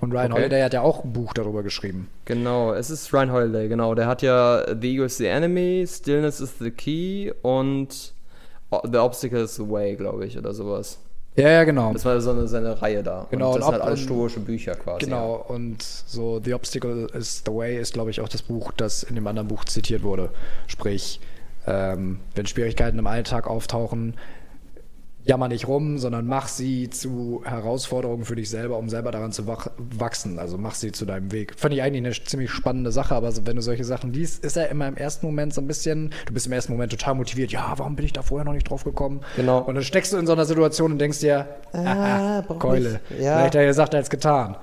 Und 0.00 0.12
Ryan 0.12 0.32
Okay. 0.32 0.42
Holiday 0.42 0.62
hat 0.62 0.74
ja 0.74 0.82
auch 0.82 1.04
ein 1.04 1.12
Buch 1.12 1.32
darüber 1.32 1.62
geschrieben. 1.62 2.08
Genau, 2.24 2.72
es 2.72 2.90
ist 2.90 3.12
Ryan 3.12 3.32
Holiday, 3.32 3.68
genau. 3.68 3.94
Der 3.94 4.06
hat 4.06 4.22
ja 4.22 4.64
The 4.80 4.94
Ego 4.94 5.04
is 5.04 5.16
the 5.16 5.26
Enemy, 5.26 5.86
Stillness 5.88 6.40
is 6.40 6.58
the 6.58 6.70
Key 6.70 7.32
und 7.42 8.12
The 8.70 8.98
Obstacle 8.98 9.42
is 9.42 9.56
the 9.56 9.68
Way, 9.68 9.96
glaube 9.96 10.26
ich, 10.26 10.36
oder 10.36 10.52
sowas. 10.52 10.98
Ja, 11.36 11.50
ja, 11.50 11.64
genau. 11.64 11.92
Das 11.92 12.04
war 12.04 12.18
so 12.20 12.30
eine, 12.30 12.48
seine 12.48 12.80
Reihe 12.80 13.02
da. 13.02 13.26
Genau, 13.30 13.52
und 13.52 13.56
das 13.58 13.66
und 13.66 13.72
sind 13.72 13.80
halt 13.80 13.82
alles 13.82 14.00
stoische 14.00 14.40
Bücher 14.40 14.74
quasi. 14.74 15.04
Genau, 15.04 15.44
und 15.48 15.82
so 15.82 16.40
The 16.42 16.54
Obstacle 16.54 17.08
is 17.12 17.42
the 17.44 17.52
Way 17.52 17.78
ist, 17.78 17.92
glaube 17.92 18.10
ich, 18.10 18.20
auch 18.20 18.28
das 18.28 18.42
Buch, 18.42 18.72
das 18.72 19.02
in 19.02 19.14
dem 19.14 19.26
anderen 19.26 19.48
Buch 19.48 19.64
zitiert 19.66 20.02
wurde. 20.02 20.30
Sprich, 20.66 21.20
ähm, 21.66 22.20
wenn 22.34 22.46
Schwierigkeiten 22.46 22.98
im 22.98 23.06
Alltag 23.06 23.46
auftauchen, 23.46 24.14
jammer 25.26 25.48
nicht 25.48 25.66
rum, 25.66 25.98
sondern 25.98 26.26
mach 26.26 26.46
sie 26.46 26.88
zu 26.88 27.42
Herausforderungen 27.44 28.24
für 28.24 28.36
dich 28.36 28.48
selber, 28.48 28.78
um 28.78 28.88
selber 28.88 29.10
daran 29.10 29.32
zu 29.32 29.46
wach 29.46 29.68
wachsen. 29.76 30.38
Also 30.38 30.56
mach 30.56 30.74
sie 30.74 30.92
zu 30.92 31.04
deinem 31.04 31.32
Weg. 31.32 31.54
Fand 31.56 31.74
ich 31.74 31.82
eigentlich 31.82 32.04
eine 32.04 32.12
ziemlich 32.12 32.50
spannende 32.50 32.92
Sache, 32.92 33.14
aber 33.14 33.32
wenn 33.44 33.56
du 33.56 33.62
solche 33.62 33.84
Sachen 33.84 34.12
liest, 34.12 34.44
ist 34.44 34.56
er 34.56 34.68
immer 34.68 34.86
im 34.86 34.96
ersten 34.96 35.26
Moment 35.26 35.52
so 35.52 35.60
ein 35.60 35.66
bisschen, 35.66 36.12
du 36.26 36.32
bist 36.32 36.46
im 36.46 36.52
ersten 36.52 36.72
Moment 36.72 36.92
total 36.92 37.16
motiviert, 37.16 37.50
ja, 37.50 37.74
warum 37.76 37.96
bin 37.96 38.04
ich 38.04 38.12
da 38.12 38.22
vorher 38.22 38.44
noch 38.44 38.52
nicht 38.52 38.70
drauf 38.70 38.84
gekommen? 38.84 39.20
Genau. 39.34 39.58
Und 39.58 39.74
dann 39.74 39.84
steckst 39.84 40.12
du 40.12 40.16
in 40.16 40.26
so 40.26 40.32
einer 40.32 40.44
Situation 40.44 40.92
und 40.92 40.98
denkst 40.98 41.18
dir, 41.18 41.46
Ah, 41.72 42.38
ah, 42.38 42.44
brauch 42.46 42.58
Keule. 42.60 43.00
Ja. 43.20 43.40
Leichter 43.40 43.66
gesagt 43.66 43.94
als 43.94 44.08
getan. 44.08 44.56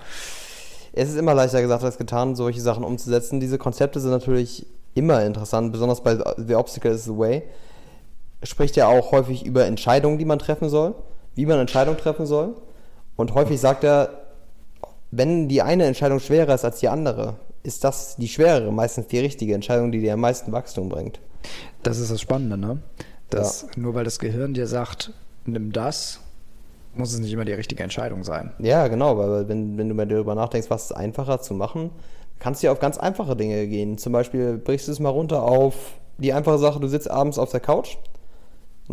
Es 0.93 1.09
ist 1.09 1.17
immer 1.17 1.33
leichter 1.33 1.61
gesagt 1.61 1.83
als 1.83 1.97
getan, 1.97 2.35
solche 2.35 2.61
Sachen 2.61 2.83
umzusetzen. 2.83 3.39
Diese 3.39 3.57
Konzepte 3.57 3.99
sind 3.99 4.11
natürlich 4.11 4.65
immer 4.93 5.25
interessant, 5.25 5.71
besonders 5.71 6.01
bei 6.01 6.17
The 6.37 6.55
Obstacle 6.55 6.91
is 6.91 7.03
the 7.05 7.17
Way. 7.17 7.43
Spricht 8.43 8.75
ja 8.75 8.87
auch 8.87 9.11
häufig 9.11 9.45
über 9.45 9.65
Entscheidungen, 9.65 10.17
die 10.17 10.25
man 10.25 10.39
treffen 10.39 10.69
soll, 10.69 10.95
wie 11.35 11.45
man 11.45 11.59
Entscheidungen 11.59 11.97
treffen 11.97 12.25
soll. 12.25 12.55
Und 13.15 13.33
häufig 13.33 13.59
sagt 13.59 13.83
er, 13.83 14.09
wenn 15.11 15.47
die 15.47 15.61
eine 15.61 15.85
Entscheidung 15.85 16.19
schwerer 16.19 16.55
ist 16.55 16.65
als 16.65 16.79
die 16.79 16.89
andere, 16.89 17.35
ist 17.61 17.83
das 17.83 18.15
die 18.17 18.27
schwerere 18.27 18.71
meistens 18.71 19.07
die 19.07 19.19
richtige 19.19 19.53
Entscheidung, 19.53 19.91
die 19.91 20.01
dir 20.01 20.13
am 20.13 20.19
meisten 20.19 20.51
Wachstum 20.51 20.89
bringt. 20.89 21.19
Das 21.83 21.99
ist 21.99 22.11
das 22.11 22.21
Spannende, 22.21 22.57
ne? 22.57 22.79
Dass 23.29 23.67
nur 23.75 23.93
weil 23.93 24.03
das 24.03 24.19
Gehirn 24.19 24.53
dir 24.53 24.67
sagt, 24.67 25.11
nimm 25.45 25.71
das, 25.71 26.19
muss 26.95 27.13
es 27.13 27.19
nicht 27.19 27.33
immer 27.33 27.45
die 27.45 27.53
richtige 27.53 27.83
Entscheidung 27.83 28.23
sein. 28.23 28.51
Ja, 28.59 28.87
genau, 28.87 29.17
weil 29.17 29.47
wenn, 29.47 29.77
wenn 29.77 29.89
du 29.89 29.95
mal 29.95 30.05
darüber 30.05 30.35
nachdenkst, 30.35 30.69
was 30.69 30.85
ist 30.85 30.91
einfacher 30.91 31.41
zu 31.41 31.53
machen, 31.53 31.91
kannst 32.39 32.61
du 32.61 32.67
ja 32.67 32.71
auf 32.71 32.79
ganz 32.79 32.97
einfache 32.97 33.35
Dinge 33.35 33.67
gehen. 33.67 33.97
Zum 33.97 34.13
Beispiel 34.13 34.57
brichst 34.57 34.87
du 34.87 34.91
es 34.91 34.99
mal 34.99 35.09
runter 35.09 35.43
auf 35.43 35.75
die 36.17 36.33
einfache 36.33 36.59
Sache, 36.59 36.79
du 36.79 36.87
sitzt 36.87 37.09
abends 37.09 37.39
auf 37.39 37.49
der 37.49 37.59
Couch, 37.59 37.97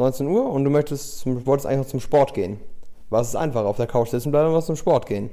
19 0.00 0.26
Uhr, 0.26 0.50
und 0.50 0.64
du 0.64 0.70
möchtest 0.70 1.18
zum, 1.20 1.46
wolltest 1.46 1.66
eigentlich 1.66 1.78
noch 1.78 1.86
zum 1.86 2.00
Sport 2.00 2.34
gehen. 2.34 2.58
Was 3.10 3.28
ist 3.28 3.36
einfacher, 3.36 3.66
auf 3.66 3.76
der 3.76 3.86
Couch 3.86 4.08
sitzen 4.10 4.30
bleiben 4.30 4.48
oder 4.48 4.56
was 4.56 4.66
zum 4.66 4.76
Sport 4.76 5.06
gehen? 5.06 5.30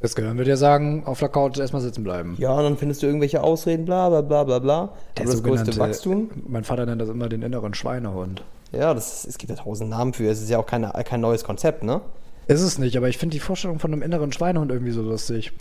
Das 0.00 0.14
Gehirn 0.14 0.36
wird 0.36 0.48
dir 0.48 0.58
sagen, 0.58 1.04
auf 1.06 1.18
der 1.18 1.30
Couch 1.30 1.58
erstmal 1.58 1.80
sitzen 1.80 2.04
bleiben. 2.04 2.36
Ja, 2.38 2.52
und 2.52 2.62
dann 2.62 2.76
findest 2.76 3.02
du 3.02 3.06
irgendwelche 3.06 3.42
Ausreden, 3.42 3.86
bla 3.86 4.10
bla 4.10 4.20
bla 4.20 4.44
bla 4.44 4.58
bla. 4.58 4.90
Der 5.16 5.24
Aber 5.24 5.32
das 5.32 5.42
größte 5.42 5.76
Wachstum, 5.78 6.30
Mein 6.46 6.64
Vater 6.64 6.84
nennt 6.84 7.00
das 7.00 7.08
immer 7.08 7.28
den 7.30 7.40
inneren 7.40 7.72
Schweinehund. 7.72 8.42
ja, 8.72 8.92
das, 8.92 9.24
es 9.24 9.38
gibt 9.38 9.48
ja 9.50 9.56
tausend 9.56 9.88
Namen 9.88 10.12
für, 10.12 10.28
es 10.28 10.42
ist 10.42 10.50
ja 10.50 10.58
auch 10.58 10.66
keine, 10.66 10.92
kein 11.04 11.22
neues 11.22 11.44
Konzept, 11.44 11.84
ne? 11.84 12.02
Ist 12.46 12.60
es 12.60 12.78
nicht, 12.78 12.96
aber 12.98 13.08
ich 13.08 13.16
finde 13.16 13.32
die 13.32 13.40
Vorstellung 13.40 13.78
von 13.78 13.92
einem 13.92 14.02
inneren 14.02 14.30
Schweinehund 14.30 14.70
irgendwie 14.70 14.92
so 14.92 15.00
lustig. 15.00 15.52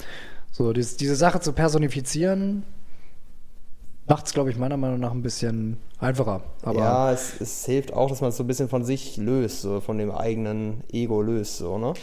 So, 0.51 0.73
dies, 0.73 0.97
diese 0.97 1.15
Sache 1.15 1.39
zu 1.39 1.53
personifizieren, 1.53 2.63
macht 4.07 4.27
es, 4.27 4.33
glaube 4.33 4.49
ich, 4.49 4.57
meiner 4.57 4.77
Meinung 4.77 4.99
nach 4.99 5.11
ein 5.11 5.21
bisschen 5.21 5.77
einfacher. 5.99 6.41
Aber 6.63 6.79
ja, 6.79 7.11
es, 7.11 7.39
es 7.39 7.65
hilft 7.65 7.93
auch, 7.93 8.09
dass 8.09 8.21
man 8.21 8.29
es 8.29 8.37
so 8.37 8.43
ein 8.43 8.47
bisschen 8.47 8.69
von 8.69 8.83
sich 8.83 9.17
löst, 9.17 9.61
so 9.61 9.79
von 9.79 9.97
dem 9.97 10.11
eigenen 10.11 10.83
Ego 10.91 11.21
löst, 11.21 11.57
so, 11.57 11.77
ne? 11.77 11.93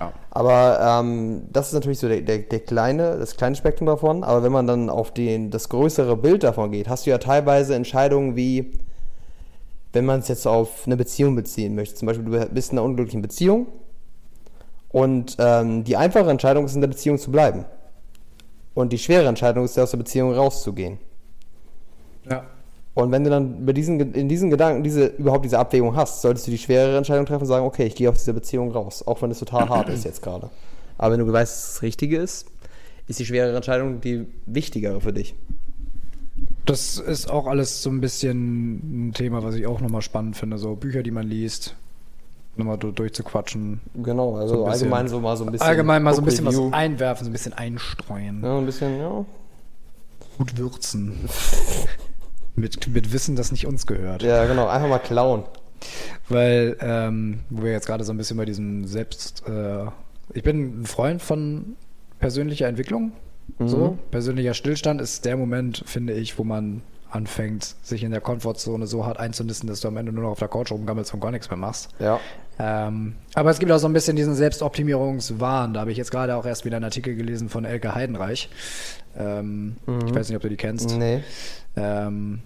Ja. 0.00 0.12
Aber 0.30 1.00
ähm, 1.00 1.42
das 1.52 1.68
ist 1.68 1.74
natürlich 1.74 1.98
so 1.98 2.08
der, 2.08 2.20
der, 2.20 2.38
der 2.38 2.60
kleine, 2.60 3.18
das 3.18 3.36
kleine 3.36 3.56
Spektrum 3.56 3.86
davon. 3.86 4.22
Aber 4.22 4.42
wenn 4.42 4.52
man 4.52 4.66
dann 4.66 4.90
auf 4.90 5.12
den, 5.12 5.50
das 5.50 5.68
größere 5.68 6.16
Bild 6.16 6.44
davon 6.44 6.70
geht, 6.70 6.88
hast 6.88 7.06
du 7.06 7.10
ja 7.10 7.18
teilweise 7.18 7.74
Entscheidungen 7.74 8.36
wie, 8.36 8.78
wenn 9.92 10.04
man 10.04 10.20
es 10.20 10.28
jetzt 10.28 10.46
auf 10.46 10.86
eine 10.86 10.96
Beziehung 10.96 11.34
beziehen 11.34 11.74
möchte. 11.74 11.96
Zum 11.96 12.06
Beispiel, 12.06 12.24
du 12.24 12.46
bist 12.46 12.72
in 12.72 12.78
einer 12.78 12.84
unglücklichen 12.84 13.22
Beziehung 13.22 13.66
und 14.90 15.36
ähm, 15.40 15.82
die 15.82 15.96
einfache 15.96 16.30
Entscheidung 16.30 16.64
ist, 16.64 16.74
in 16.76 16.80
der 16.80 16.88
Beziehung 16.88 17.18
zu 17.18 17.32
bleiben. 17.32 17.64
Und 18.74 18.92
die 18.92 18.98
schwere 18.98 19.26
Entscheidung 19.26 19.64
ist, 19.64 19.76
aus 19.78 19.90
der 19.90 19.98
Beziehung 19.98 20.32
rauszugehen. 20.32 20.98
Ja. 22.30 22.44
Und 22.94 23.12
wenn 23.12 23.22
du 23.22 23.30
dann 23.30 23.64
bei 23.64 23.72
diesen, 23.72 24.00
in 24.14 24.28
diesen 24.28 24.50
Gedanken 24.50 24.82
diese, 24.82 25.06
überhaupt 25.06 25.44
diese 25.44 25.58
Abwägung 25.58 25.94
hast, 25.94 26.20
solltest 26.20 26.48
du 26.48 26.50
die 26.50 26.58
schwerere 26.58 26.96
Entscheidung 26.96 27.26
treffen 27.26 27.42
und 27.42 27.46
sagen, 27.48 27.64
okay, 27.64 27.84
ich 27.86 27.94
gehe 27.94 28.10
aus 28.10 28.18
dieser 28.18 28.32
Beziehung 28.32 28.72
raus, 28.72 29.06
auch 29.06 29.22
wenn 29.22 29.30
es 29.30 29.38
total 29.38 29.68
hart 29.68 29.88
ist 29.88 30.04
jetzt 30.04 30.20
gerade. 30.20 30.50
Aber 30.96 31.12
wenn 31.16 31.24
du 31.24 31.32
weißt, 31.32 31.52
dass 31.52 31.64
es 31.68 31.72
das 31.74 31.82
Richtige 31.82 32.16
ist, 32.18 32.46
ist 33.06 33.20
die 33.20 33.24
schwerere 33.26 33.54
Entscheidung 33.54 34.00
die 34.00 34.26
wichtigere 34.46 35.00
für 35.00 35.12
dich. 35.12 35.36
Das 36.66 36.98
ist 36.98 37.30
auch 37.30 37.46
alles 37.46 37.82
so 37.82 37.88
ein 37.90 38.00
bisschen 38.00 39.08
ein 39.08 39.12
Thema, 39.14 39.44
was 39.44 39.54
ich 39.54 39.66
auch 39.68 39.80
nochmal 39.80 40.02
spannend 40.02 40.36
finde. 40.36 40.58
So 40.58 40.74
Bücher, 40.74 41.04
die 41.04 41.12
man 41.12 41.26
liest, 41.28 41.76
nochmal 42.56 42.78
du- 42.78 42.90
durchzuquatschen. 42.90 43.80
Genau, 44.02 44.34
also 44.36 44.56
So 44.56 44.64
bisschen- 44.64 44.72
allgemein 44.72 45.08
so 45.08 45.20
mal 45.20 45.36
so 45.36 45.44
ein 45.44 45.52
bisschen. 45.52 45.66
Allgemein 45.68 46.02
mal 46.02 46.14
so 46.14 46.20
ein 46.20 46.24
bisschen 46.24 46.46
was 46.46 46.58
einwerfen, 46.72 47.24
so 47.24 47.30
ein 47.30 47.32
bisschen 47.32 47.52
einstreuen. 47.52 48.42
Ja, 48.42 48.58
ein 48.58 48.66
bisschen, 48.66 48.98
ja. 48.98 49.24
Gut 50.36 50.58
würzen. 50.58 51.14
mit, 52.58 52.88
mit 52.88 53.12
Wissen, 53.12 53.36
das 53.36 53.52
nicht 53.52 53.66
uns 53.66 53.86
gehört. 53.86 54.22
Ja, 54.22 54.46
genau, 54.46 54.66
einfach 54.66 54.88
mal 54.88 54.98
klauen. 54.98 55.44
Weil, 56.28 56.76
ähm, 56.80 57.40
wo 57.50 57.62
wir 57.62 57.72
jetzt 57.72 57.86
gerade 57.86 58.04
so 58.04 58.12
ein 58.12 58.16
bisschen 58.16 58.36
bei 58.36 58.44
diesem 58.44 58.86
Selbst. 58.86 59.44
Äh, 59.48 59.86
ich 60.34 60.42
bin 60.42 60.82
ein 60.82 60.86
Freund 60.86 61.22
von 61.22 61.76
persönlicher 62.18 62.66
Entwicklung. 62.66 63.12
Mhm. 63.58 63.68
So, 63.68 63.98
persönlicher 64.10 64.54
Stillstand 64.54 65.00
ist 65.00 65.24
der 65.24 65.36
Moment, 65.36 65.82
finde 65.86 66.12
ich, 66.12 66.38
wo 66.38 66.44
man 66.44 66.82
anfängt, 67.10 67.76
sich 67.82 68.02
in 68.04 68.10
der 68.10 68.20
Komfortzone 68.20 68.86
so 68.86 69.06
hart 69.06 69.18
einzunisten, 69.18 69.68
dass 69.68 69.80
du 69.80 69.88
am 69.88 69.96
Ende 69.96 70.12
nur 70.12 70.24
noch 70.24 70.30
auf 70.32 70.38
der 70.38 70.48
Couch 70.48 70.70
rumgammelst 70.70 71.14
und 71.14 71.20
gar 71.20 71.30
nichts 71.30 71.48
mehr 71.48 71.56
machst. 71.56 71.88
Ja. 71.98 72.20
Ähm, 72.58 73.14
aber 73.34 73.50
es 73.50 73.58
gibt 73.58 73.70
auch 73.70 73.78
so 73.78 73.86
ein 73.86 73.92
bisschen 73.92 74.16
diesen 74.16 74.34
Selbstoptimierungswahn. 74.34 75.74
Da 75.74 75.80
habe 75.80 75.92
ich 75.92 75.98
jetzt 75.98 76.10
gerade 76.10 76.34
auch 76.36 76.44
erst 76.44 76.64
wieder 76.64 76.76
einen 76.76 76.84
Artikel 76.84 77.14
gelesen 77.14 77.48
von 77.48 77.64
Elke 77.64 77.94
Heidenreich. 77.94 78.48
Ähm, 79.16 79.76
Ich 79.86 80.14
weiß 80.14 80.28
nicht, 80.28 80.36
ob 80.36 80.42
du 80.42 80.48
die 80.48 80.56
kennst. 80.56 80.96
Nee. 80.96 81.22
Ähm, 81.76 82.40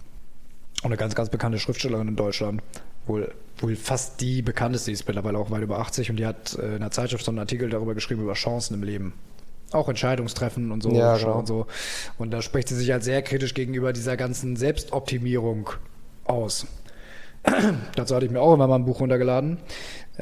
und 0.83 0.87
eine 0.87 0.97
ganz, 0.97 1.15
ganz 1.15 1.31
bekannte 1.31 1.59
Schriftstellerin 1.59 2.09
in 2.09 2.17
Deutschland. 2.17 2.63
Wohl, 3.07 3.33
wohl 3.59 3.75
fast 3.77 4.21
die 4.21 4.43
bekannteste, 4.43 4.91
die 4.91 4.95
ist 4.95 5.07
mittlerweile 5.07 5.39
auch 5.39 5.51
weit 5.51 5.63
über 5.63 5.79
80 5.79 6.11
und 6.11 6.17
die 6.17 6.27
hat 6.27 6.57
äh, 6.59 6.75
in 6.75 6.81
der 6.81 6.91
Zeitschrift 6.91 7.25
so 7.25 7.31
einen 7.31 7.39
Artikel 7.39 7.69
darüber 7.71 7.95
geschrieben, 7.95 8.23
über 8.23 8.35
Chancen 8.35 8.75
im 8.75 8.83
Leben. 8.83 9.15
Auch 9.73 9.89
Entscheidungstreffen 9.89 10.71
und 10.71 10.83
so. 10.83 10.93
Ja, 10.93 11.17
genau. 11.17 11.39
und 11.39 11.47
so. 11.47 11.67
Und 12.19 12.31
da 12.33 12.43
spricht 12.43 12.69
sie 12.69 12.77
sich 12.77 12.91
halt 12.91 13.03
sehr 13.05 13.23
kritisch 13.23 13.55
gegenüber 13.55 13.93
dieser 13.93 14.17
ganzen 14.17 14.57
Selbstoptimierung 14.57 15.71
aus. 16.25 16.67
Dazu 17.97 18.15
hatte 18.15 18.27
ich 18.27 18.31
mir 18.31 18.41
auch 18.41 18.55
immer 18.55 18.67
mal 18.67 18.77
ein 18.77 18.85
Buch 18.85 19.01
runtergeladen. 19.01 19.59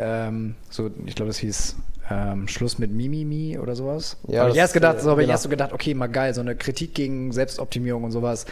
Ähm, 0.00 0.54
so, 0.70 0.90
ich 1.06 1.14
glaube, 1.14 1.28
das 1.28 1.38
hieß 1.38 1.76
ähm, 2.10 2.48
Schluss 2.48 2.78
mit 2.78 2.90
Mimimi 2.90 3.58
oder 3.58 3.76
sowas. 3.76 4.16
Ja, 4.28 4.40
habe 4.40 4.50
ich 4.50 4.56
erst 4.56 4.74
gedacht, 4.74 4.98
äh, 4.98 5.00
so 5.00 5.10
habe 5.10 5.22
ich 5.22 5.26
genau. 5.26 5.34
erst 5.34 5.42
so 5.44 5.48
gedacht, 5.48 5.72
okay, 5.72 5.94
mal 5.94 6.08
geil, 6.08 6.32
so 6.34 6.40
eine 6.40 6.56
Kritik 6.56 6.94
gegen 6.94 7.32
Selbstoptimierung 7.32 8.04
und 8.04 8.10
sowas. 8.12 8.46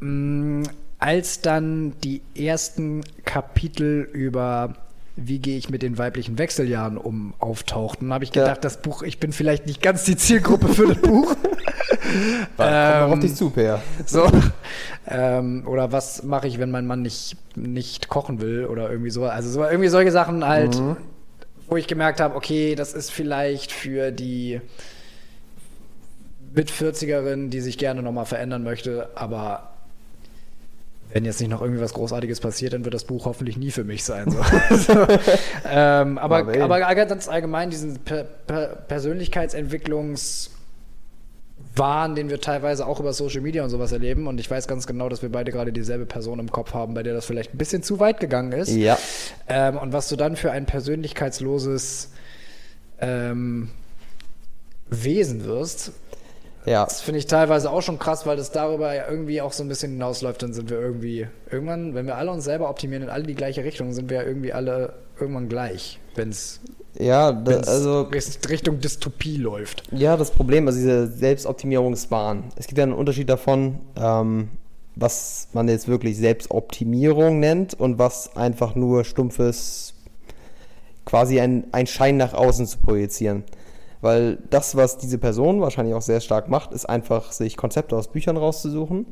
Mm, 0.00 0.62
Als 0.98 1.42
dann 1.42 1.92
die 2.02 2.22
ersten 2.34 3.02
Kapitel 3.24 4.08
über 4.12 4.74
wie 5.18 5.38
gehe 5.38 5.56
ich 5.56 5.70
mit 5.70 5.82
den 5.82 5.96
weiblichen 5.96 6.38
Wechseljahren 6.38 6.98
um 6.98 7.32
auftauchten, 7.38 8.12
habe 8.12 8.24
ich 8.24 8.34
Ja. 8.34 8.42
gedacht, 8.42 8.64
das 8.64 8.82
Buch, 8.82 9.02
ich 9.02 9.18
bin 9.18 9.32
vielleicht 9.32 9.66
nicht 9.66 9.80
ganz 9.80 10.04
die 10.04 10.16
Zielgruppe 10.16 10.68
für 10.68 10.88
das 10.88 10.98
Buch. 10.98 11.34
Kommt 12.56 12.70
noch 12.70 13.06
auf 13.06 13.12
Ähm, 13.14 13.20
dich 13.20 13.34
zu, 13.34 13.50
Per. 13.50 13.82
So. 14.04 14.30
Ähm, 15.08 15.64
oder 15.66 15.92
was 15.92 16.22
mache 16.22 16.48
ich, 16.48 16.58
wenn 16.58 16.70
mein 16.70 16.86
Mann 16.86 17.02
nicht, 17.02 17.36
nicht 17.56 18.08
kochen 18.08 18.40
will 18.40 18.66
oder 18.66 18.90
irgendwie 18.90 19.10
so. 19.10 19.24
Also 19.24 19.48
so, 19.50 19.62
irgendwie 19.62 19.88
solche 19.88 20.10
Sachen 20.10 20.46
halt, 20.46 20.80
wo 21.68 21.76
ich 21.76 21.86
gemerkt 21.86 22.20
habe, 22.20 22.34
okay, 22.34 22.74
das 22.74 22.92
ist 22.92 23.10
vielleicht 23.10 23.72
für 23.72 24.10
die 24.10 24.60
mit 26.54 26.70
40erin, 26.70 27.50
die 27.50 27.60
sich 27.60 27.78
gerne 27.78 28.02
nochmal 28.02 28.24
verändern 28.24 28.64
möchte, 28.64 29.10
aber 29.14 29.72
wenn 31.12 31.24
jetzt 31.24 31.40
nicht 31.40 31.50
noch 31.50 31.60
irgendwie 31.60 31.80
was 31.80 31.94
Großartiges 31.94 32.40
passiert, 32.40 32.72
dann 32.72 32.84
wird 32.84 32.94
das 32.94 33.04
Buch 33.04 33.26
hoffentlich 33.26 33.56
nie 33.56 33.70
für 33.70 33.84
mich 33.84 34.04
sein. 34.04 34.30
So. 34.30 34.38
so, 34.76 35.06
ähm, 35.70 36.18
aber, 36.18 36.46
wählen. 36.46 36.62
aber 36.62 36.80
ganz 36.94 37.28
allgemein 37.28 37.70
diesen 37.70 37.98
per 38.00 38.24
per 38.24 38.66
Persönlichkeitsentwicklungs 38.68 40.50
Wahn, 41.76 42.14
den 42.14 42.30
wir 42.30 42.40
teilweise 42.40 42.86
auch 42.86 43.00
über 43.00 43.12
Social 43.12 43.40
Media 43.40 43.62
und 43.62 43.70
sowas 43.70 43.92
erleben. 43.92 44.26
Und 44.26 44.40
ich 44.40 44.50
weiß 44.50 44.66
ganz 44.68 44.86
genau, 44.86 45.08
dass 45.08 45.22
wir 45.22 45.30
beide 45.30 45.52
gerade 45.52 45.72
dieselbe 45.72 46.06
Person 46.06 46.38
im 46.38 46.50
Kopf 46.50 46.74
haben, 46.74 46.94
bei 46.94 47.02
der 47.02 47.14
das 47.14 47.26
vielleicht 47.26 47.54
ein 47.54 47.58
bisschen 47.58 47.82
zu 47.82 48.00
weit 48.00 48.20
gegangen 48.20 48.52
ist. 48.52 48.70
Ja. 48.70 48.98
Ähm, 49.48 49.76
und 49.76 49.92
was 49.92 50.08
du 50.08 50.16
dann 50.16 50.36
für 50.36 50.50
ein 50.52 50.66
persönlichkeitsloses 50.66 52.10
ähm, 53.00 53.70
Wesen 54.88 55.44
wirst, 55.44 55.92
Ja. 56.64 56.84
das 56.84 57.00
finde 57.00 57.18
ich 57.18 57.26
teilweise 57.26 57.70
auch 57.70 57.82
schon 57.82 57.98
krass, 57.98 58.26
weil 58.26 58.36
das 58.36 58.52
darüber 58.52 58.94
ja 58.94 59.08
irgendwie 59.08 59.40
auch 59.42 59.52
so 59.52 59.62
ein 59.64 59.68
bisschen 59.68 59.92
hinausläuft. 59.92 60.42
Dann 60.42 60.52
sind 60.52 60.70
wir 60.70 60.80
irgendwie, 60.80 61.26
irgendwann, 61.50 61.94
wenn 61.94 62.06
wir 62.06 62.16
alle 62.16 62.30
uns 62.30 62.44
selber 62.44 62.70
optimieren 62.70 63.02
in 63.04 63.10
alle 63.10 63.24
die 63.24 63.34
gleiche 63.34 63.64
Richtung, 63.64 63.92
sind 63.92 64.10
wir 64.10 64.18
ja 64.18 64.22
irgendwie 64.26 64.52
alle 64.52 64.94
irgendwann 65.20 65.48
gleich, 65.48 65.98
wenn 66.14 66.30
es 66.30 66.60
Ja, 66.98 67.32
da, 67.32 67.60
also 67.60 68.08
Richtung 68.48 68.80
Dystopie 68.80 69.36
läuft. 69.36 69.82
Ja, 69.92 70.16
das 70.16 70.30
Problem, 70.30 70.66
also 70.66 70.78
diese 70.78 71.08
Selbstoptimierungswahn. 71.08 72.44
Es 72.56 72.66
gibt 72.66 72.78
ja 72.78 72.84
einen 72.84 72.92
Unterschied 72.92 73.28
davon, 73.28 73.80
ähm, 73.96 74.48
was 74.94 75.48
man 75.52 75.68
jetzt 75.68 75.88
wirklich 75.88 76.16
Selbstoptimierung 76.16 77.38
nennt 77.38 77.74
und 77.74 77.98
was 77.98 78.36
einfach 78.36 78.74
nur 78.74 79.04
stumpfes, 79.04 79.94
quasi 81.04 81.40
ein, 81.40 81.64
ein 81.72 81.86
Schein 81.86 82.16
nach 82.16 82.32
außen 82.32 82.66
zu 82.66 82.78
projizieren. 82.78 83.44
Weil 84.00 84.38
das, 84.50 84.76
was 84.76 84.98
diese 84.98 85.18
Person 85.18 85.60
wahrscheinlich 85.60 85.94
auch 85.94 86.02
sehr 86.02 86.20
stark 86.20 86.48
macht, 86.48 86.72
ist 86.72 86.86
einfach, 86.86 87.32
sich 87.32 87.56
Konzepte 87.56 87.96
aus 87.96 88.08
Büchern 88.08 88.36
rauszusuchen 88.36 89.06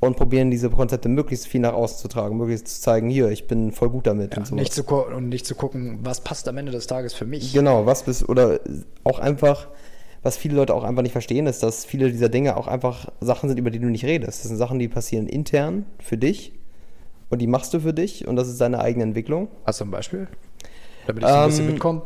und 0.00 0.16
probieren, 0.16 0.50
diese 0.50 0.70
Konzepte 0.70 1.08
möglichst 1.08 1.46
viel 1.46 1.60
nach 1.60 1.72
außen 1.72 1.98
zu 1.98 2.08
tragen, 2.08 2.36
möglichst 2.36 2.68
zu 2.68 2.80
zeigen, 2.80 3.10
hier, 3.10 3.30
ich 3.30 3.46
bin 3.46 3.72
voll 3.72 3.90
gut 3.90 4.06
damit 4.06 4.36
Ja, 4.36 4.42
und 4.42 4.52
nicht 4.52 4.72
zu 4.72 4.84
und 4.84 5.28
nicht 5.28 5.46
zu 5.46 5.54
gucken, 5.54 5.98
was 6.02 6.20
passt 6.20 6.46
am 6.48 6.56
Ende 6.56 6.72
des 6.72 6.86
Tages 6.86 7.14
für 7.14 7.24
mich. 7.26 7.52
Genau, 7.52 7.86
was 7.86 8.04
bist 8.04 8.28
oder 8.28 8.60
auch 9.04 9.18
einfach, 9.18 9.68
was 10.22 10.36
viele 10.36 10.54
Leute 10.54 10.74
auch 10.74 10.84
einfach 10.84 11.02
nicht 11.02 11.12
verstehen, 11.12 11.46
ist, 11.46 11.62
dass 11.62 11.84
viele 11.84 12.10
dieser 12.12 12.28
Dinge 12.28 12.56
auch 12.56 12.68
einfach 12.68 13.08
Sachen 13.20 13.48
sind, 13.48 13.58
über 13.58 13.70
die 13.70 13.80
du 13.80 13.86
nicht 13.88 14.04
redest. 14.04 14.40
Das 14.40 14.48
sind 14.48 14.56
Sachen, 14.56 14.78
die 14.78 14.88
passieren 14.88 15.26
intern 15.26 15.86
für 15.98 16.16
dich 16.16 16.52
und 17.30 17.40
die 17.40 17.46
machst 17.46 17.74
du 17.74 17.80
für 17.80 17.92
dich 17.92 18.26
und 18.28 18.36
das 18.36 18.48
ist 18.48 18.60
deine 18.60 18.78
eigene 18.80 19.04
Entwicklung. 19.04 19.48
Hast 19.64 19.80
du 19.80 19.84
ein 19.84 19.90
Beispiel? 19.90 20.28
Damit 21.06 21.24
ich 21.24 21.28
so 21.28 21.34
ein 21.34 21.46
bisschen 21.48 21.64
Ähm, 21.66 21.72
mitkomme. 21.72 22.02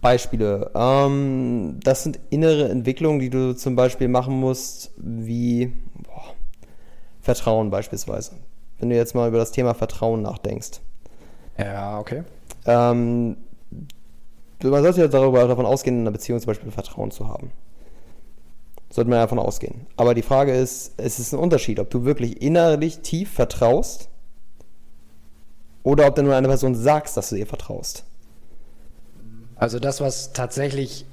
Beispiele. 0.00 0.70
Ähm, 0.74 1.78
das 1.82 2.02
sind 2.02 2.20
innere 2.30 2.68
Entwicklungen, 2.68 3.20
die 3.20 3.30
du 3.30 3.54
zum 3.54 3.74
Beispiel 3.74 4.08
machen 4.08 4.34
musst, 4.34 4.90
wie 4.98 5.72
boah, 6.02 6.33
Vertrauen 7.24 7.70
beispielsweise. 7.70 8.32
Wenn 8.78 8.90
du 8.90 8.96
jetzt 8.96 9.14
mal 9.14 9.28
über 9.28 9.38
das 9.38 9.50
Thema 9.50 9.74
Vertrauen 9.74 10.22
nachdenkst. 10.22 10.80
Ja, 11.56 11.98
okay. 11.98 12.22
Ähm, 12.66 13.36
man 14.62 14.82
sollte 14.82 15.00
ja 15.00 15.08
darüber, 15.08 15.46
davon 15.46 15.64
ausgehen, 15.64 15.96
in 15.96 16.02
einer 16.02 16.10
Beziehung 16.10 16.38
zum 16.38 16.48
Beispiel 16.48 16.70
Vertrauen 16.70 17.10
zu 17.10 17.26
haben. 17.28 17.50
Sollte 18.90 19.08
man 19.08 19.18
ja 19.18 19.24
davon 19.24 19.38
ausgehen. 19.38 19.86
Aber 19.96 20.14
die 20.14 20.22
Frage 20.22 20.54
ist, 20.54 20.92
es 20.98 21.18
ist 21.18 21.32
ein 21.32 21.40
Unterschied, 21.40 21.80
ob 21.80 21.88
du 21.90 22.04
wirklich 22.04 22.42
innerlich 22.42 23.00
tief 23.00 23.32
vertraust 23.32 24.08
oder 25.82 26.06
ob 26.06 26.14
du 26.14 26.22
nur 26.22 26.36
einer 26.36 26.48
Person 26.48 26.74
sagst, 26.74 27.16
dass 27.16 27.30
du 27.30 27.36
ihr 27.36 27.46
vertraust. 27.46 28.04
Also 29.56 29.78
das, 29.78 30.00
was 30.02 30.32
tatsächlich 30.34 31.06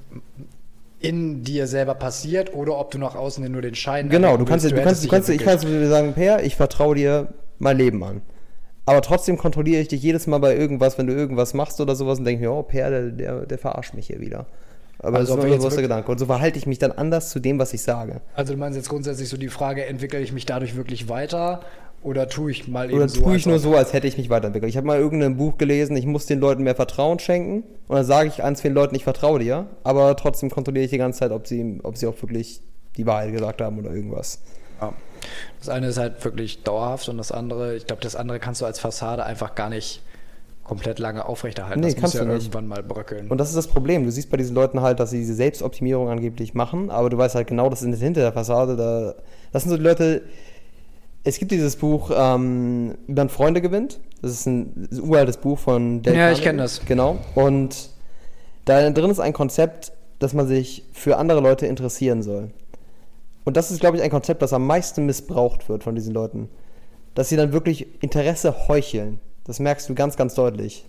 in 1.01 1.43
dir 1.43 1.67
selber 1.67 1.95
passiert 1.95 2.53
oder 2.53 2.77
ob 2.77 2.91
du 2.91 2.97
nach 2.97 3.15
außen 3.15 3.43
hin 3.43 3.51
nur 3.51 3.61
den 3.61 3.75
Schein 3.75 4.09
Genau, 4.09 4.37
du 4.37 4.45
kannst, 4.45 4.65
willst, 4.65 4.77
du 4.77 4.83
kannst, 4.83 5.03
du 5.03 5.07
kannst, 5.07 5.29
ich 5.29 5.43
kann 5.43 5.59
sagen, 5.89 6.13
Per, 6.13 6.43
ich 6.43 6.55
vertraue 6.55 6.95
dir 6.95 7.33
mein 7.59 7.77
Leben 7.77 8.03
an. 8.03 8.21
Aber 8.85 9.01
trotzdem 9.01 9.37
kontrolliere 9.37 9.81
ich 9.81 9.87
dich 9.87 10.01
jedes 10.01 10.27
Mal 10.27 10.39
bei 10.39 10.55
irgendwas, 10.55 10.97
wenn 10.97 11.07
du 11.07 11.13
irgendwas 11.13 11.53
machst 11.53 11.79
oder 11.81 11.95
sowas 11.95 12.19
und 12.19 12.25
denke 12.25 12.43
mir, 12.43 12.51
oh, 12.51 12.63
Per, 12.63 12.89
der, 12.89 13.09
der, 13.11 13.45
der 13.45 13.57
verarscht 13.57 13.93
mich 13.93 14.07
hier 14.07 14.19
wieder. 14.19 14.47
Aber 14.99 15.17
Also 15.17 15.35
das 15.35 15.43
ist 15.43 15.51
ein 15.51 15.57
bewusster 15.57 15.81
Gedanke. 15.81 16.11
Und 16.11 16.19
so 16.19 16.27
verhalte 16.27 16.59
ich 16.59 16.67
mich 16.67 16.77
dann 16.77 16.91
anders 16.91 17.29
zu 17.29 17.39
dem, 17.39 17.57
was 17.57 17.73
ich 17.73 17.81
sage. 17.81 18.21
Also 18.35 18.53
du 18.53 18.59
meinst 18.59 18.77
jetzt 18.77 18.89
grundsätzlich 18.89 19.29
so 19.29 19.37
die 19.37 19.49
Frage, 19.49 19.85
entwickle 19.85 20.19
ich 20.19 20.31
mich 20.31 20.45
dadurch 20.45 20.75
wirklich 20.75 21.09
weiter 21.09 21.61
oder 22.03 22.27
tue 22.27 22.51
ich 22.51 22.67
mal 22.67 22.87
eben 22.89 22.97
Oder 22.97 23.09
so? 23.09 23.21
tue 23.21 23.35
ich 23.35 23.45
nur 23.45 23.59
so, 23.59 23.75
als 23.75 23.93
hätte 23.93 24.07
ich 24.07 24.17
mich 24.17 24.29
weiterentwickelt. 24.29 24.69
Ich 24.69 24.77
habe 24.77 24.87
mal 24.87 24.99
irgendein 24.99 25.37
Buch 25.37 25.57
gelesen, 25.57 25.95
ich 25.95 26.05
muss 26.05 26.25
den 26.25 26.39
Leuten 26.39 26.63
mehr 26.63 26.75
Vertrauen 26.75 27.19
schenken. 27.19 27.63
Und 27.87 27.95
dann 27.95 28.05
sage 28.05 28.29
ich 28.29 28.37
ganz 28.37 28.61
vielen 28.61 28.73
Leuten, 28.73 28.95
ich 28.95 29.03
vertraue 29.03 29.39
dir. 29.39 29.67
Aber 29.83 30.15
trotzdem 30.15 30.49
kontrolliere 30.49 30.85
ich 30.85 30.91
die 30.91 30.97
ganze 30.97 31.19
Zeit, 31.19 31.31
ob 31.31 31.47
sie, 31.47 31.79
ob 31.83 31.97
sie 31.97 32.07
auch 32.07 32.19
wirklich 32.21 32.61
die 32.97 33.05
Wahrheit 33.05 33.31
gesagt 33.31 33.61
haben 33.61 33.77
oder 33.79 33.91
irgendwas. 33.91 34.41
Ja. 34.81 34.93
Das 35.59 35.69
eine 35.69 35.87
ist 35.87 35.97
halt 35.97 36.23
wirklich 36.25 36.63
dauerhaft 36.63 37.07
und 37.07 37.17
das 37.17 37.31
andere, 37.31 37.75
ich 37.75 37.85
glaube, 37.85 38.01
das 38.01 38.15
andere 38.15 38.39
kannst 38.39 38.61
du 38.61 38.65
als 38.65 38.79
Fassade 38.79 39.23
einfach 39.23 39.53
gar 39.53 39.69
nicht 39.69 40.01
komplett 40.63 40.99
lange 40.99 41.25
aufrechterhalten. 41.25 41.81
Nee, 41.81 41.87
das 41.87 41.95
kannst 41.95 42.15
muss 42.15 42.21
ja 42.21 42.25
du 42.25 42.33
nicht. 42.33 42.43
irgendwann 42.45 42.67
mal 42.67 42.81
bröckeln. 42.81 43.27
Und 43.29 43.37
das 43.37 43.49
ist 43.49 43.55
das 43.55 43.67
Problem. 43.67 44.05
Du 44.05 44.11
siehst 44.11 44.31
bei 44.31 44.37
diesen 44.37 44.55
Leuten 44.55 44.81
halt, 44.81 44.99
dass 44.99 45.11
sie 45.11 45.19
diese 45.19 45.35
Selbstoptimierung 45.35 46.09
angeblich 46.09 46.53
machen, 46.53 46.89
aber 46.89 47.09
du 47.09 47.17
weißt 47.17 47.35
halt 47.35 47.47
genau, 47.47 47.69
das 47.69 47.81
ist 47.83 48.01
hinter 48.01 48.21
der 48.21 48.33
Fassade. 48.33 48.75
Da, 48.75 49.15
das 49.51 49.63
sind 49.63 49.71
so 49.71 49.77
die 49.77 49.83
Leute. 49.83 50.23
Es 51.23 51.37
gibt 51.37 51.51
dieses 51.51 51.75
Buch, 51.75 52.11
ähm, 52.15 52.95
wie 53.07 53.13
man 53.13 53.29
Freunde 53.29 53.61
gewinnt. 53.61 53.99
Das 54.21 54.31
ist 54.31 54.45
ein, 54.47 54.87
uraltes 55.01 55.37
Buch 55.37 55.59
von 55.59 56.01
Dale 56.01 56.17
Ja, 56.17 56.31
ich 56.31 56.41
Carnegie. 56.41 56.43
kenn 56.43 56.57
das. 56.57 56.85
Genau. 56.85 57.17
Und 57.35 57.89
da 58.65 58.89
drin 58.89 59.09
ist 59.11 59.19
ein 59.19 59.33
Konzept, 59.33 59.93
dass 60.19 60.33
man 60.33 60.47
sich 60.47 60.83
für 60.93 61.17
andere 61.17 61.39
Leute 61.39 61.67
interessieren 61.67 62.21
soll. 62.23 62.49
Und 63.43 63.57
das 63.57 63.71
ist, 63.71 63.79
glaube 63.79 63.97
ich, 63.97 64.03
ein 64.03 64.11
Konzept, 64.11 64.41
das 64.41 64.53
am 64.53 64.65
meisten 64.67 65.05
missbraucht 65.05 65.67
wird 65.69 65.83
von 65.83 65.95
diesen 65.95 66.13
Leuten. 66.13 66.49
Dass 67.15 67.29
sie 67.29 67.35
dann 67.37 67.53
wirklich 67.53 68.03
Interesse 68.03 68.67
heucheln. 68.67 69.19
Das 69.45 69.59
merkst 69.59 69.89
du 69.89 69.95
ganz, 69.95 70.15
ganz 70.17 70.35
deutlich. 70.35 70.85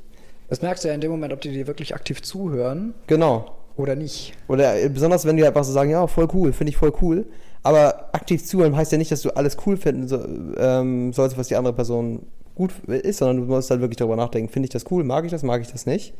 das 0.49 0.61
merkst 0.61 0.85
du 0.85 0.88
ja 0.88 0.95
in 0.95 1.01
dem 1.01 1.11
Moment, 1.11 1.33
ob 1.33 1.40
die 1.40 1.51
dir 1.51 1.66
wirklich 1.66 1.95
aktiv 1.95 2.21
zuhören 2.23 2.92
Genau. 3.07 3.57
oder 3.77 3.97
nicht. 3.97 4.35
Oder 4.49 4.79
äh, 4.83 4.88
besonders, 4.90 5.25
wenn 5.25 5.37
die 5.38 5.45
einfach 5.47 5.64
so 5.64 5.73
sagen, 5.73 5.90
ja, 5.90 6.07
voll 6.07 6.29
cool, 6.35 6.53
finde 6.53 6.71
ich 6.71 6.77
voll 6.77 6.92
cool. 7.01 7.25
Aber 7.62 8.09
aktiv 8.12 8.44
zuhören 8.44 8.77
heißt 8.77 8.92
ja 8.92 8.98
nicht, 8.98 9.12
dass 9.12 9.22
du 9.22 9.31
alles 9.37 9.57
cool 9.66 9.77
finden 9.77 10.09
so, 10.09 10.18
ähm, 10.59 11.12
sollst, 11.12 11.38
was 11.38 11.48
die 11.48 11.57
andere 11.57 11.75
Person 11.75 12.27
gut 12.55 12.72
ist, 12.88 13.18
sondern 13.18 13.37
du 13.38 13.44
musst 13.44 13.70
halt 13.70 13.81
wirklich 13.81 13.96
darüber 13.96 14.16
nachdenken, 14.16 14.53
finde 14.53 14.66
ich 14.66 14.70
das 14.72 14.90
cool, 14.90 15.05
mag 15.05 15.25
ich 15.25 15.31
das, 15.31 15.42
mag 15.42 15.61
ich 15.62 15.70
das 15.70 15.87
nicht. 15.87 16.12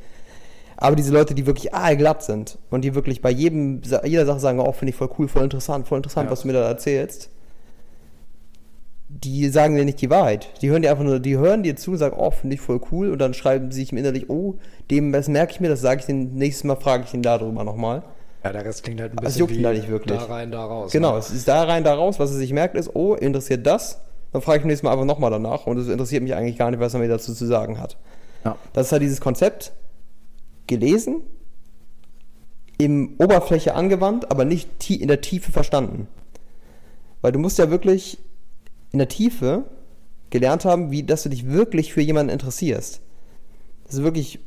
Aber 0.77 0.97
diese 0.97 1.13
Leute, 1.13 1.35
die 1.35 1.47
wirklich 1.47 1.75
aalglatt 1.75 2.23
sind 2.23 2.59
und 2.71 2.83
die 2.85 2.95
wirklich 2.95 3.21
bei 3.23 3.31
jedem, 3.31 3.83
jeder 4.05 4.27
Sache 4.27 4.41
sagen, 4.41 4.59
oh, 4.61 4.73
finde 4.73 4.91
ich 4.91 4.97
voll 4.97 5.11
cool, 5.19 5.29
voll 5.29 5.43
interessant, 5.45 5.87
voll 5.87 5.99
interessant, 5.99 6.27
Ja. 6.27 6.33
was 6.33 6.43
du 6.43 6.47
mir 6.49 6.55
da 6.55 6.67
erzählst, 6.67 7.29
die 9.09 9.49
sagen 9.51 9.77
dir 9.77 9.85
nicht 9.85 10.01
die 10.01 10.11
Wahrheit. 10.11 10.49
Die 10.63 10.71
hören 10.71 10.83
dir 10.83 10.91
einfach 10.91 11.05
nur, 11.05 11.21
die 11.21 11.37
hören 11.37 11.63
dir 11.63 11.77
zu 11.77 11.93
und 11.93 11.99
sagen, 11.99 12.17
oh, 12.19 12.31
finde 12.31 12.55
ich 12.55 12.61
voll 12.63 12.81
cool 12.91 13.11
und 13.11 13.19
dann 13.19 13.35
schreiben 13.35 13.71
sie 13.71 13.81
sich 13.81 13.93
im 13.93 13.99
innerlich, 13.99 14.31
oh, 14.31 14.55
dem, 14.91 15.13
das 15.13 15.29
merke 15.29 15.53
ich 15.53 15.61
mir, 15.61 15.69
das 15.69 15.83
sage 15.83 16.01
ich 16.01 16.07
den 16.07 16.35
nächstes 16.35 16.65
Mal, 16.65 16.77
frage 16.77 17.05
ich 17.07 17.13
ihn 17.15 17.23
darüber 17.23 17.63
nochmal. 17.63 18.03
Ja, 18.45 18.53
der 18.53 18.65
Rest 18.65 18.83
klingt 18.83 19.01
halt 19.01 19.13
ein 19.13 19.19
Es 19.19 19.25
bisschen 19.25 19.41
juckt 19.41 19.53
ihn 19.53 19.65
halt 19.67 19.77
nicht 19.79 19.89
wirklich. 19.89 20.19
da 20.19 20.25
rein, 20.25 20.51
da 20.51 20.65
raus. 20.65 20.91
Genau, 20.93 21.13
Ne? 21.13 21.19
es 21.19 21.31
ist 21.31 21.47
da 21.47 21.63
rein, 21.65 21.85
da 21.85 21.95
raus. 21.95 22.19
Was 22.19 22.31
er 22.33 22.37
sich 22.39 22.53
merkt, 22.53 22.77
ist, 22.77 22.91
oh, 22.95 23.15
interessiert 23.15 23.67
das? 23.67 24.01
Dann 24.33 24.43
frage 24.43 24.61
ich 24.61 24.65
nächstes 24.65 24.83
Mal 24.83 24.93
einfach 24.93 25.05
nochmal 25.05 25.31
danach 25.31 25.67
und 25.67 25.77
es 25.79 25.89
interessiert 25.89 26.23
mich 26.23 26.35
eigentlich 26.35 26.57
gar 26.59 26.71
nicht, 26.71 26.81
was 26.81 26.95
er 26.95 27.01
mir 27.01 27.09
dazu 27.09 27.35
zu 27.35 27.47
sagen 27.47 27.79
hat. 27.79 27.97
Ja. 28.45 28.57
Das 28.73 28.87
ist 28.87 28.93
halt 28.93 29.03
dieses 29.03 29.21
Konzept, 29.21 29.73
gelesen, 30.67 31.23
im 32.79 33.15
Oberfläche 33.19 33.75
angewandt, 33.75 34.31
aber 34.31 34.45
nicht 34.45 34.91
in 34.91 35.09
der 35.09 35.21
Tiefe 35.21 35.53
verstanden. 35.53 36.09
Weil 37.21 37.33
du 37.33 37.39
musst 37.39 37.59
ja 37.59 37.71
wirklich 37.71 38.19
in 38.91 38.99
der 38.99 39.09
Tiefe 39.09 39.65
gelernt 40.31 40.65
haben, 40.65 40.91
wie, 40.91 41.03
dass 41.05 41.23
du 41.23 41.29
dich 41.29 41.49
wirklich 41.49 41.93
für 41.93 42.01
jemanden 42.01 42.33
interessierst. 42.33 43.01
Dass 43.85 43.97
du 43.97 44.03
wirklich 44.03 44.41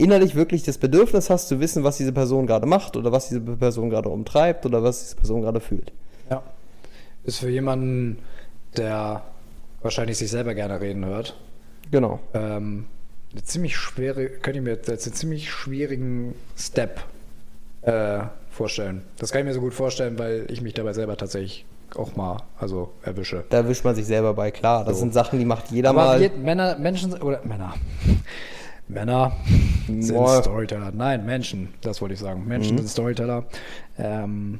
innerlich 0.00 0.34
wirklich 0.34 0.62
das 0.62 0.78
Bedürfnis 0.78 1.30
hast 1.30 1.48
zu 1.48 1.60
wissen, 1.60 1.84
was 1.84 1.96
diese 1.98 2.12
Person 2.12 2.46
gerade 2.46 2.66
macht 2.66 2.96
oder 2.96 3.12
was 3.12 3.28
diese 3.28 3.40
Person 3.40 3.90
gerade 3.90 4.08
umtreibt 4.08 4.66
oder 4.66 4.82
was 4.82 5.00
diese 5.04 5.16
Person 5.16 5.42
gerade 5.42 5.60
fühlt. 5.60 5.92
Ja. 6.30 6.42
Ist 7.24 7.38
für 7.40 7.50
jemanden, 7.50 8.18
der 8.76 9.22
wahrscheinlich 9.82 10.18
sich 10.18 10.30
selber 10.30 10.54
gerne 10.54 10.80
reden 10.80 11.04
hört, 11.04 11.36
Genau. 11.90 12.20
ähm, 12.34 12.86
eine 13.32 13.44
ziemlich 13.44 13.76
schwere, 13.76 14.26
könnte 14.28 14.58
ich 14.58 14.64
mir 14.64 14.70
jetzt 14.72 14.88
einen 14.88 15.14
ziemlich 15.14 15.50
schwierigen 15.50 16.34
Step 16.56 17.00
äh, 17.82 18.20
vorstellen. 18.50 19.02
Das 19.18 19.30
kann 19.32 19.40
ich 19.40 19.46
mir 19.46 19.54
so 19.54 19.60
gut 19.60 19.74
vorstellen, 19.74 20.18
weil 20.18 20.46
ich 20.48 20.60
mich 20.60 20.74
dabei 20.74 20.92
selber 20.92 21.16
tatsächlich 21.16 21.64
auch 21.96 22.14
mal 22.16 22.42
also 22.58 22.90
erwische. 23.02 23.44
Da 23.50 23.58
erwischt 23.58 23.84
man 23.84 23.94
sich 23.94 24.06
selber 24.06 24.34
bei, 24.34 24.50
klar. 24.50 24.84
Das 24.84 24.94
So. 24.96 25.00
sind 25.00 25.14
Sachen, 25.14 25.38
die 25.38 25.44
macht 25.44 25.70
jeder 25.70 25.90
Aber 25.90 26.04
mal. 26.04 26.30
Männer, 26.42 26.78
Menschen 26.78 27.12
oder 27.20 27.40
Männer. 27.44 27.74
Männer 28.92 29.32
sind 29.86 30.14
Boah. 30.14 30.42
Storyteller. 30.42 30.92
Nein, 30.92 31.24
Menschen, 31.26 31.68
das 31.80 32.00
wollte 32.00 32.14
ich 32.14 32.20
sagen. 32.20 32.46
Menschen 32.46 32.74
Mhm. 32.74 32.78
sind 32.78 32.88
Storyteller. 32.88 33.44
Ähm, 33.98 34.58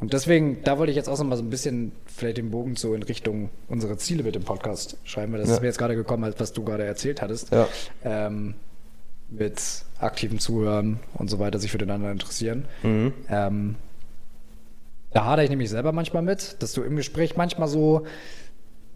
und 0.00 0.12
deswegen, 0.14 0.62
da 0.64 0.78
wollte 0.78 0.90
ich 0.90 0.96
jetzt 0.96 1.08
auch 1.08 1.18
noch 1.18 1.24
mal 1.24 1.36
so 1.36 1.42
ein 1.42 1.50
bisschen 1.50 1.92
vielleicht 2.06 2.38
den 2.38 2.50
Bogen 2.50 2.76
so 2.76 2.94
in 2.94 3.02
Richtung 3.02 3.50
unsere 3.68 3.96
Ziele 3.98 4.22
mit 4.22 4.34
dem 4.34 4.44
Podcast 4.44 4.96
schreiben, 5.04 5.32
weil 5.32 5.40
das 5.40 5.48
Ja. 5.50 5.56
ist 5.56 5.60
mir 5.60 5.66
jetzt 5.66 5.78
gerade 5.78 5.94
gekommen, 5.96 6.24
als 6.24 6.40
was 6.40 6.52
du 6.52 6.64
gerade 6.64 6.84
erzählt 6.84 7.20
hattest. 7.20 7.52
Ja. 7.52 7.68
Ähm, 8.04 8.54
mit 9.28 9.60
aktivem 9.98 10.38
Zuhören 10.38 10.98
und 11.14 11.28
so 11.30 11.38
weiter, 11.38 11.58
sich 11.58 11.70
für 11.70 11.78
den 11.78 11.90
anderen 11.90 12.12
interessieren. 12.14 12.64
Mhm. 12.82 13.12
Ähm, 13.28 13.76
da 15.12 15.24
hadere 15.24 15.44
ich 15.44 15.50
nämlich 15.50 15.70
selber 15.70 15.92
manchmal 15.92 16.22
mit, 16.22 16.56
dass 16.62 16.72
du 16.72 16.82
im 16.82 16.96
Gespräch 16.96 17.36
manchmal 17.36 17.68
so, 17.68 18.04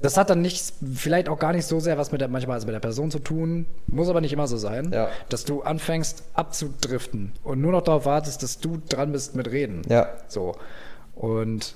das 0.03 0.17
hat 0.17 0.29
dann 0.31 0.43
nicht, 0.43 0.73
vielleicht 0.95 1.29
auch 1.29 1.39
gar 1.39 1.53
nicht 1.53 1.65
so 1.67 1.81
sehr 1.81 1.97
was 1.97 2.13
mit 2.13 2.21
der, 2.21 2.29
manchmal 2.29 2.55
also 2.57 2.67
mit 2.67 2.75
der 2.75 2.81
Person 2.81 3.11
zu 3.11 3.19
tun, 3.21 3.65
muss 3.87 4.09
aber 4.09 4.21
nicht 4.21 4.33
immer 4.33 4.47
so 4.47 4.57
sein, 4.59 4.93
Ja. 4.93 5.09
dass 5.31 5.45
du 5.45 5.63
anfängst 5.63 6.25
abzudriften 6.35 7.33
und 7.43 7.61
nur 7.61 7.73
noch 7.73 7.83
darauf 7.83 8.05
wartest, 8.05 8.43
dass 8.43 8.59
du 8.59 8.81
dran 8.89 9.13
bist 9.13 9.35
mit 9.35 9.51
Reden. 9.51 9.83
Ja. 9.89 10.09
So. 10.29 10.57
Und 11.15 11.75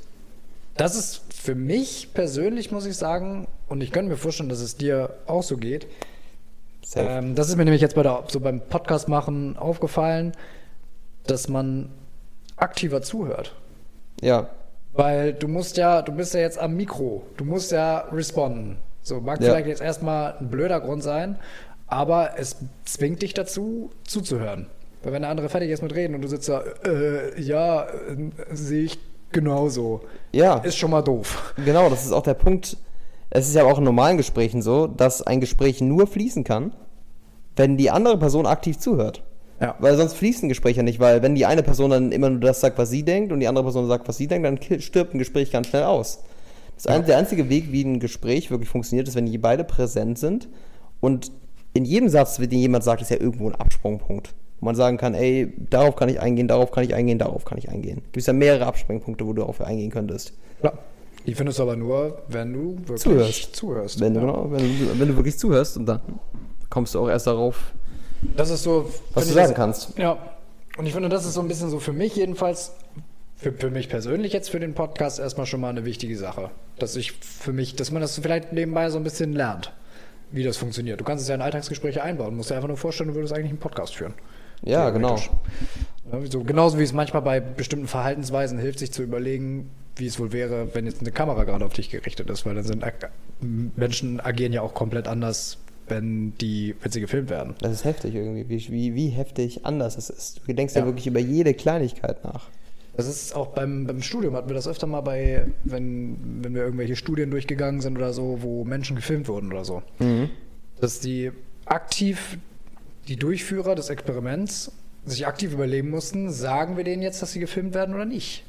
das 0.77 0.95
ist 0.95 1.23
für 1.33 1.55
mich 1.55 2.11
persönlich, 2.13 2.71
muss 2.71 2.87
ich 2.87 2.97
sagen, 2.97 3.49
und 3.69 3.81
ich 3.83 3.93
könnte 3.93 4.11
mir 4.11 4.17
vorstellen, 4.19 4.49
dass 4.49 4.61
es 4.61 4.77
dir 4.77 5.15
auch 5.27 5.43
so 5.43 5.57
geht, 5.57 5.87
ähm, 6.95 7.35
das 7.35 7.49
ist 7.49 7.57
mir 7.57 7.65
nämlich 7.65 7.83
jetzt 7.83 7.95
bei 7.95 8.03
der, 8.03 8.25
so 8.29 8.41
beim 8.41 8.61
Podcast 8.61 9.09
machen 9.09 9.57
aufgefallen, 9.57 10.33
dass 11.27 11.49
man 11.49 11.91
aktiver 12.57 13.01
zuhört. 13.03 13.55
ja. 14.21 14.51
Weil 14.99 15.33
du 15.33 15.47
musst 15.47 15.77
ja, 15.77 16.03
du 16.03 16.11
bist 16.11 16.35
ja 16.35 16.41
jetzt 16.41 16.59
am 16.59 16.75
Mikro, 16.75 17.23
du 17.37 17.45
musst 17.45 17.71
ja 17.71 18.01
responden. 18.11 18.79
So 19.01 19.21
mag 19.21 19.41
Ja. 19.41 19.51
vielleicht 19.51 19.69
jetzt 19.69 19.81
erstmal 19.81 20.35
ein 20.41 20.49
blöder 20.51 20.81
Grund 20.81 21.05
sein, 21.05 21.39
aber 21.87 22.31
es 22.37 22.57
zwingt 22.85 23.23
dich 23.23 23.33
dazu, 23.33 23.91
zuzuhören. 24.03 24.67
Weil 25.05 25.13
wenn 25.13 25.23
der 25.23 25.31
andere 25.31 25.49
fertig 25.49 25.71
ist 25.71 25.85
mit 25.85 25.95
Reden 25.95 26.17
und 26.17 26.23
du 26.23 26.27
sitzt 26.27 26.49
da, 26.49 26.65
äh, 26.85 27.41
ja, 27.41 27.85
äh, 27.85 27.87
sehe 28.51 28.83
ich 28.87 28.99
genauso. 29.31 30.01
Ja. 30.33 30.57
Ist 30.59 30.77
schon 30.77 30.91
mal 30.91 31.03
doof. 31.03 31.55
Genau, 31.65 31.89
das 31.89 32.05
ist 32.05 32.11
auch 32.11 32.25
der 32.25 32.35
Punkt. 32.35 32.77
Es 33.31 33.47
ist 33.47 33.55
ja 33.55 33.63
auch 33.67 33.79
in 33.79 33.85
normalen 33.85 34.17
Gesprächen 34.17 34.63
so, 34.63 34.89
dass 34.89 35.23
ein 35.23 35.41
Gespräch 35.41 35.81
nur 35.81 36.09
fließen 36.09 36.43
kann, 36.43 36.73
wenn 37.55 37.77
die 37.77 37.93
andere 37.93 38.19
Person 38.19 38.47
aktiv 38.47 38.81
zuhört. 38.81 39.23
Ja. 39.61 39.75
Weil 39.79 39.97
sonst 39.97 40.15
fließt 40.15 40.45
ein 40.45 40.49
Gespräch 40.49 40.77
ja 40.77 40.83
nicht, 40.83 41.01
weil 41.01 41.23
wenn 41.23 41.35
die 41.35 41.47
eine 41.47 41.63
Person 41.63 41.91
dann 41.91 42.13
immer 42.13 42.31
nur 42.31 42.41
das 42.41 42.61
sagt, 42.61 42.79
was 42.79 42.91
sie 42.91 43.03
denkt, 43.03 43.33
und 43.33 43.41
die 43.41 43.49
andere 43.49 43.65
Person 43.65 43.89
sagt, 43.89 44.07
was 44.09 44.17
sie 44.17 44.29
denkt, 44.29 44.47
dann 44.47 44.81
stirbt 44.81 45.15
ein 45.15 45.19
Gespräch 45.19 45.51
ganz 45.51 45.69
schnell 45.69 45.85
aus. 45.85 46.21
Das 46.77 46.87
ein, 46.87 47.05
Der 47.07 47.19
einzige 47.19 47.49
Weg, 47.49 47.73
wie 47.73 47.83
ein 47.83 47.99
Gespräch 47.99 48.51
wirklich 48.51 48.69
funktioniert, 48.69 49.09
ist, 49.09 49.17
wenn 49.17 49.27
die 49.27 49.39
beide 49.39 49.65
präsent 49.65 50.19
sind 50.19 50.49
und 51.01 51.33
in 51.75 51.85
jedem 51.85 52.09
Satz, 52.09 52.37
den 52.37 52.51
jemand 52.53 52.85
sagt, 52.85 53.03
ist 53.03 53.11
ja 53.11 53.21
irgendwo 53.21 53.49
ein 53.49 53.55
Absprungpunkt. 53.55 54.35
Wo 54.61 54.65
man 54.65 54.75
sagen 54.75 54.97
kann, 54.97 55.15
ey, 55.15 55.53
darauf 55.71 55.95
kann 55.95 56.09
ich 56.09 56.21
eingehen, 56.21 56.49
darauf 56.49 56.73
kann 56.73 56.83
ich 56.83 56.95
eingehen, 56.95 57.19
darauf 57.19 57.45
kann 57.45 57.59
ich 57.59 57.69
eingehen. 57.69 57.97
Gibt 57.97 58.17
es 58.17 58.27
ja 58.27 58.33
mehrere 58.33 58.67
Absprungpunkte, 58.67 59.25
wo 59.25 59.33
du 59.33 59.43
darauf 59.43 59.61
eingehen 59.61 59.91
könntest. 59.91 60.33
Ja. 60.63 60.73
Die 61.27 61.35
findest 61.35 61.59
du 61.59 61.65
aber 61.65 61.77
nur, 61.77 62.23
wenn 62.29 62.53
du 62.53 62.79
wirklich 62.79 63.01
Zuhörst. 63.01 63.57
zuhörst. 63.57 64.01
Wenn, 64.01 64.15
du, 64.15 64.21
ja. 64.21 64.27
genau, 64.27 64.51
wenn, 64.51 64.59
du, 64.61 64.99
wenn 64.99 65.09
du 65.09 65.17
wirklich 65.17 65.39
zuhörst 65.39 65.77
und 65.77 65.87
dann 65.87 66.01
kommst 66.71 66.95
du 66.95 67.01
auch 67.01 67.09
erst 67.09 67.27
darauf, 67.27 67.75
Das 68.37 68.51
ist 68.51 68.63
so. 68.63 68.91
was 69.15 69.27
du 69.27 69.33
sagen 69.35 69.49
das- 69.49 69.57
kannst. 69.57 69.99
Ja. 69.99 70.19
Und 70.77 70.87
ich 70.87 70.93
finde, 70.93 71.09
das 71.09 71.25
ist 71.25 71.35
so 71.35 71.41
ein 71.41 71.49
bisschen 71.49 71.71
so 71.71 71.81
für 71.81 71.93
mich 71.93 72.15
jedenfalls, 72.15 72.73
für, 73.37 73.53
für 73.53 73.71
mich 73.71 73.89
persönlich 73.89 74.33
jetzt 74.33 74.49
für 74.51 74.61
den 74.61 74.75
Podcast 74.75 75.19
erstmal 75.19 75.47
schon 75.47 75.61
mal 75.61 75.71
eine 75.71 75.85
wichtige 75.85 76.17
Sache. 76.17 76.51
Dass 76.79 76.95
ich 76.95 77.13
für 77.13 77.53
mich, 77.53 77.75
dass 77.75 77.91
man 77.91 78.01
das 78.01 78.19
vielleicht 78.19 78.53
nebenbei 78.53 78.89
so 78.91 78.99
ein 78.99 79.05
bisschen 79.05 79.33
lernt, 79.33 79.73
wie 80.31 80.45
das 80.45 80.57
funktioniert. 80.57 81.01
Du 81.01 81.05
kannst 81.05 81.23
es 81.23 81.29
ja 81.29 81.35
in 81.35 81.43
Alltagsgespräche 81.43 82.03
einbauen. 82.03 82.31
Du 82.31 82.37
musst 82.37 82.51
dir 82.51 82.55
einfach 82.55 82.69
nur 82.69 82.77
vorstellen, 82.77 83.09
du 83.09 83.17
würdest 83.17 83.33
eigentlich 83.35 83.51
einen 83.51 83.59
Podcast 83.59 83.97
führen. 83.97 84.15
Ja, 84.63 84.91
genau. 84.91 85.19
So, 86.31 86.43
genauso 86.43 86.79
wie 86.79 86.83
es 86.85 86.93
manchmal 86.93 87.23
bei 87.23 87.39
bestimmten 87.41 87.87
Verhaltensweisen 87.87 88.59
hilft, 88.59 88.79
sich 88.79 88.93
zu 88.93 89.03
überlegen, 89.03 89.71
wie 89.97 90.07
es 90.07 90.19
wohl 90.19 90.33
wäre, 90.33 90.75
wenn 90.75 90.87
jetzt 90.87 91.01
eine 91.01 91.11
Kamera 91.13 91.45
gerade 91.45 91.65
auf 91.65 91.73
dich 91.75 91.91
gerichtet 91.91 92.31
ist, 92.31 92.47
weil 92.47 92.55
dann 92.55 92.65
sind 92.65 92.85
Menschen 93.41 94.21
agieren 94.21 94.53
ja 94.53 94.63
auch 94.63 94.75
komplett 94.75 95.07
anders, 95.09 95.59
wenn 95.89 96.35
die, 96.39 96.75
wenn 96.83 96.93
sie 96.93 97.01
gefilmt 97.01 97.31
werden. 97.31 97.55
Das 97.61 97.73
ist 97.73 97.85
heftig 97.85 98.15
irgendwie, 98.15 98.49
wie, 98.49 98.69
wie, 98.71 98.95
wie 98.95 99.09
heftig 99.09 99.65
anders 99.67 99.97
es 99.97 100.11
ist. 100.11 100.41
Du 100.47 100.53
denkst 100.53 100.75
ja, 100.75 100.81
Ja. 100.81 100.87
wirklich 100.87 101.07
über 101.07 101.21
jede 101.21 101.55
Kleinigkeit 101.55 102.25
nach. 102.25 102.49
Das 102.97 103.07
ist 103.07 103.35
auch 103.37 103.49
beim, 103.49 103.87
beim 103.87 104.03
Studium 104.03 104.35
hatten 104.35 104.49
wir 104.49 104.55
das 104.55 104.67
öfter 104.67 104.89
mal 104.89 105.03
bei, 105.03 105.47
wenn, 105.65 106.17
wenn 106.43 106.55
wir 106.55 106.63
irgendwelche 106.63 106.97
Studien 106.97 107.31
durchgegangen 107.31 107.81
sind 107.81 107.97
oder 107.97 108.13
so, 108.13 108.39
wo 108.43 108.65
Menschen 108.65 108.97
gefilmt 108.97 109.29
wurden 109.29 109.53
oder 109.53 109.65
so. 109.65 109.83
Dass 110.81 110.99
die 110.99 111.31
aktiv, 111.65 112.39
die 113.07 113.17
Durchführer 113.17 113.77
des 113.77 113.89
Experiments, 113.91 114.73
sich 115.05 115.27
aktiv 115.29 115.53
überlegen 115.53 115.91
mussten, 115.91 116.31
sagen 116.31 116.77
wir 116.77 116.83
denen 116.85 117.03
jetzt, 117.03 117.23
dass 117.23 117.33
sie 117.33 117.41
gefilmt 117.41 117.73
werden 117.75 117.95
oder 117.95 118.05
nicht. 118.05 118.45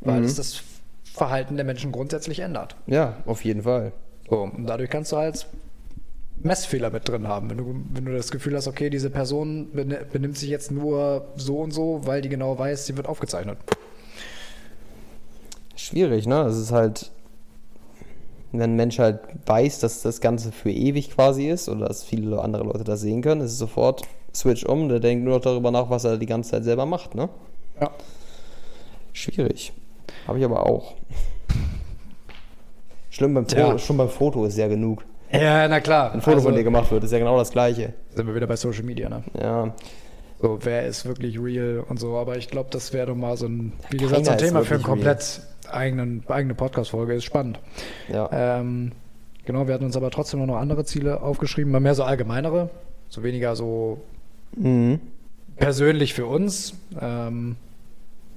Weil 0.00 0.22
es 0.22 0.36
das 0.36 0.62
Verhalten 1.12 1.56
der 1.56 1.64
Menschen 1.64 1.90
grundsätzlich 1.90 2.38
ändert. 2.38 2.76
Ja, 2.86 3.16
auf 3.26 3.44
jeden 3.44 3.62
Fall. 3.62 3.90
So, 4.30 4.42
und 4.42 4.66
dadurch 4.66 4.90
kannst 4.90 5.10
du 5.10 5.16
halt 5.16 5.46
Messfehler 6.42 6.90
mit 6.90 7.08
drin 7.08 7.26
haben. 7.26 7.50
Wenn 7.50 7.58
du, 7.58 7.74
wenn 7.92 8.04
du 8.04 8.12
das 8.16 8.30
Gefühl 8.30 8.54
hast, 8.56 8.68
okay, 8.68 8.90
diese 8.90 9.10
Person 9.10 9.68
benimmt 9.72 10.36
sich 10.38 10.48
jetzt 10.50 10.70
nur 10.70 11.26
so 11.36 11.58
und 11.58 11.72
so, 11.72 12.00
weil 12.04 12.22
die 12.22 12.28
genau 12.28 12.58
weiß, 12.58 12.86
sie 12.86 12.96
wird 12.96 13.08
aufgezeichnet. 13.08 13.58
Schwierig, 15.76 16.26
ne? 16.26 16.42
Es 16.42 16.56
ist 16.56 16.72
halt, 16.72 17.10
wenn 18.52 18.62
ein 18.62 18.76
Mensch 18.76 18.98
halt 18.98 19.20
weiß, 19.46 19.80
dass 19.80 20.02
das 20.02 20.20
Ganze 20.20 20.52
für 20.52 20.70
ewig 20.70 21.10
quasi 21.10 21.48
ist 21.48 21.68
oder 21.68 21.86
dass 21.88 22.04
viele 22.04 22.40
andere 22.40 22.64
Leute 22.64 22.84
das 22.84 23.00
sehen 23.00 23.22
können, 23.22 23.40
ist 23.40 23.52
es 23.52 23.58
sofort 23.58 24.02
Switch 24.34 24.64
um, 24.64 24.88
der 24.88 25.00
denkt 25.00 25.24
nur 25.24 25.34
noch 25.36 25.42
darüber 25.42 25.70
nach, 25.70 25.90
was 25.90 26.04
er 26.04 26.18
die 26.18 26.26
ganze 26.26 26.50
Zeit 26.50 26.64
selber 26.64 26.86
macht, 26.86 27.14
ne? 27.14 27.28
Ja. 27.80 27.90
Schwierig. 29.12 29.72
Habe 30.26 30.38
ich 30.38 30.44
aber 30.44 30.66
auch. 30.66 30.94
Schlimm 33.10 33.34
beim 33.34 33.46
Foto, 33.46 33.60
Ja. 33.60 33.78
schon 33.78 33.96
beim 33.96 34.08
Foto 34.08 34.44
ist 34.44 34.56
ja 34.58 34.68
genug. 34.68 35.04
Ja, 35.32 35.68
na 35.68 35.80
klar. 35.80 36.12
Ein 36.12 36.20
Foto 36.20 36.36
Also, 36.36 36.48
von 36.48 36.56
dir 36.56 36.64
gemacht 36.64 36.90
wird, 36.90 37.04
ist 37.04 37.12
ja 37.12 37.18
genau 37.18 37.36
das 37.36 37.50
gleiche. 37.50 37.92
Sind 38.14 38.26
wir 38.26 38.34
wieder 38.34 38.46
bei 38.46 38.56
Social 38.56 38.82
Media, 38.82 39.08
ne? 39.08 39.22
Ja. 39.38 39.74
So, 40.40 40.58
wer 40.62 40.86
ist 40.86 41.04
wirklich 41.04 41.38
real 41.40 41.84
und 41.88 41.98
so. 41.98 42.16
Aber 42.16 42.36
ich 42.36 42.48
glaube, 42.48 42.68
das 42.70 42.92
wäre 42.92 43.08
doch 43.08 43.16
mal 43.16 43.36
so 43.36 43.46
ein, 43.46 43.72
wie 43.90 43.96
gesagt, 43.96 44.24
so 44.24 44.30
ein 44.32 44.38
Thema 44.38 44.60
für 44.62 44.74
eine 44.74 44.84
wirklich 44.84 44.86
komplett 44.86 45.40
eigenen, 45.70 46.22
eigene 46.28 46.54
Podcast-Folge. 46.54 47.14
Ist 47.14 47.24
spannend. 47.24 47.58
Ja. 48.08 48.28
Ähm, 48.32 48.92
genau, 49.44 49.66
wir 49.66 49.74
hatten 49.74 49.84
uns 49.84 49.96
aber 49.96 50.10
trotzdem 50.10 50.44
noch 50.46 50.56
andere 50.56 50.84
Ziele 50.84 51.20
aufgeschrieben, 51.22 51.72
mal 51.72 51.80
mehr 51.80 51.94
so 51.94 52.04
allgemeinere, 52.04 52.70
so 53.08 53.22
weniger 53.22 53.56
so 53.56 54.00
Mhm. 54.56 55.00
persönlich 55.56 56.14
für 56.14 56.24
uns, 56.26 56.72
ähm, 57.00 57.56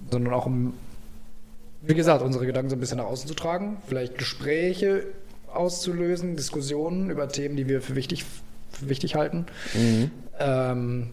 sondern 0.10 0.34
auch 0.34 0.46
um, 0.46 0.74
wie 1.84 1.94
gesagt, 1.94 2.22
unsere 2.22 2.46
Gedanken 2.46 2.70
so 2.70 2.76
ein 2.76 2.80
bisschen 2.82 2.98
nach 2.98 3.06
außen 3.06 3.28
zu 3.30 3.34
tragen, 3.34 3.78
vielleicht 3.88 4.18
Gespräche 4.18 5.04
auszulösen, 5.54 6.36
Diskussionen 6.36 7.10
über 7.10 7.28
Themen, 7.28 7.56
die 7.56 7.68
wir 7.68 7.82
für 7.82 7.96
wichtig, 7.96 8.26
für 8.72 8.90
wichtig 8.90 9.16
halten. 9.16 9.46
Mhm. 9.74 10.12
Ähm, 10.40 11.10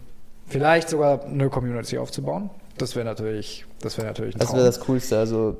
vielleicht 0.47 0.89
sogar 0.89 1.25
eine 1.25 1.49
Community 1.49 1.97
aufzubauen. 1.97 2.49
Das 2.77 2.95
wäre 2.95 3.05
natürlich, 3.05 3.65
das 3.81 3.97
wäre 3.97 4.07
natürlich 4.07 4.35
Das 4.35 4.53
wäre 4.53 4.65
das 4.65 4.79
Coolste. 4.79 5.17
Also, 5.17 5.57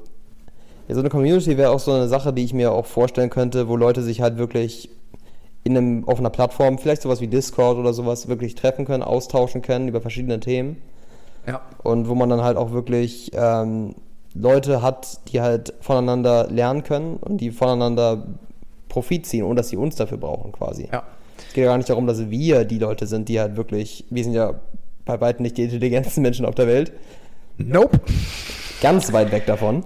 ja, 0.88 0.96
so 0.96 1.02
eine 1.02 1.10
Community 1.10 1.58
wäre 1.58 1.72
auch 1.72 1.80
so 1.80 1.92
eine 1.92 2.08
Sache, 2.08 2.34
die 2.34 2.44
ich 2.44 2.54
mir 2.54 2.72
auch 2.72 2.86
vorstellen 2.86 3.30
könnte, 3.30 3.68
wo 3.68 3.76
Leute 3.76 4.02
sich 4.02 4.22
halt 4.22 4.38
wirklich 4.38 4.90
in 5.64 5.78
einem, 5.78 6.08
auf 6.08 6.20
einer 6.20 6.30
Plattform, 6.30 6.80
vielleicht 6.80 7.02
sowas 7.02 7.22
wie 7.22 7.28
Discord 7.28 7.78
oder 7.78 7.94
sowas, 7.94 8.28
wirklich 8.28 8.56
treffen 8.56 8.86
können, 8.86 9.04
austauschen 9.04 9.62
können 9.62 9.88
über 9.88 10.02
verschiedene 10.02 10.40
Themen. 10.40 10.82
Ja. 11.46 11.62
Und 11.84 12.08
wo 12.08 12.16
man 12.16 12.30
dann 12.30 12.42
halt 12.42 12.58
auch 12.58 12.72
wirklich 12.72 13.32
ähm, 13.34 13.96
Leute 14.34 14.82
hat, 14.82 15.20
die 15.30 15.42
halt 15.42 15.74
voneinander 15.82 16.48
lernen 16.50 16.84
können 16.84 17.18
und 17.18 17.38
die 17.38 17.52
voneinander 17.52 18.26
Profit 18.90 19.26
ziehen, 19.26 19.44
ohne 19.44 19.56
dass 19.56 19.70
sie 19.70 19.78
uns 19.78 19.96
dafür 19.96 20.18
brauchen 20.18 20.52
quasi. 20.52 20.90
Ja. 20.92 21.04
Es 21.48 21.54
geht 21.54 21.64
ja 21.64 21.70
gar 21.70 21.78
nicht 21.78 21.90
darum, 21.90 22.06
dass 22.06 22.30
wir 22.30 22.66
die 22.66 22.80
Leute 22.80 23.08
sind, 23.08 23.30
die 23.30 23.40
halt 23.40 23.56
wirklich, 23.56 24.04
wir 24.10 24.24
sind 24.24 24.34
ja 24.34 24.56
bei 25.06 25.22
weitem 25.22 25.44
nicht 25.44 25.58
die 25.58 25.64
intelligentesten 25.64 26.22
Menschen 26.24 26.46
auf 26.46 26.56
der 26.56 26.68
Welt, 26.68 26.92
Nope. 27.58 28.00
ganz 28.82 29.12
weit 29.14 29.32
weg 29.32 29.46
davon. 29.46 29.84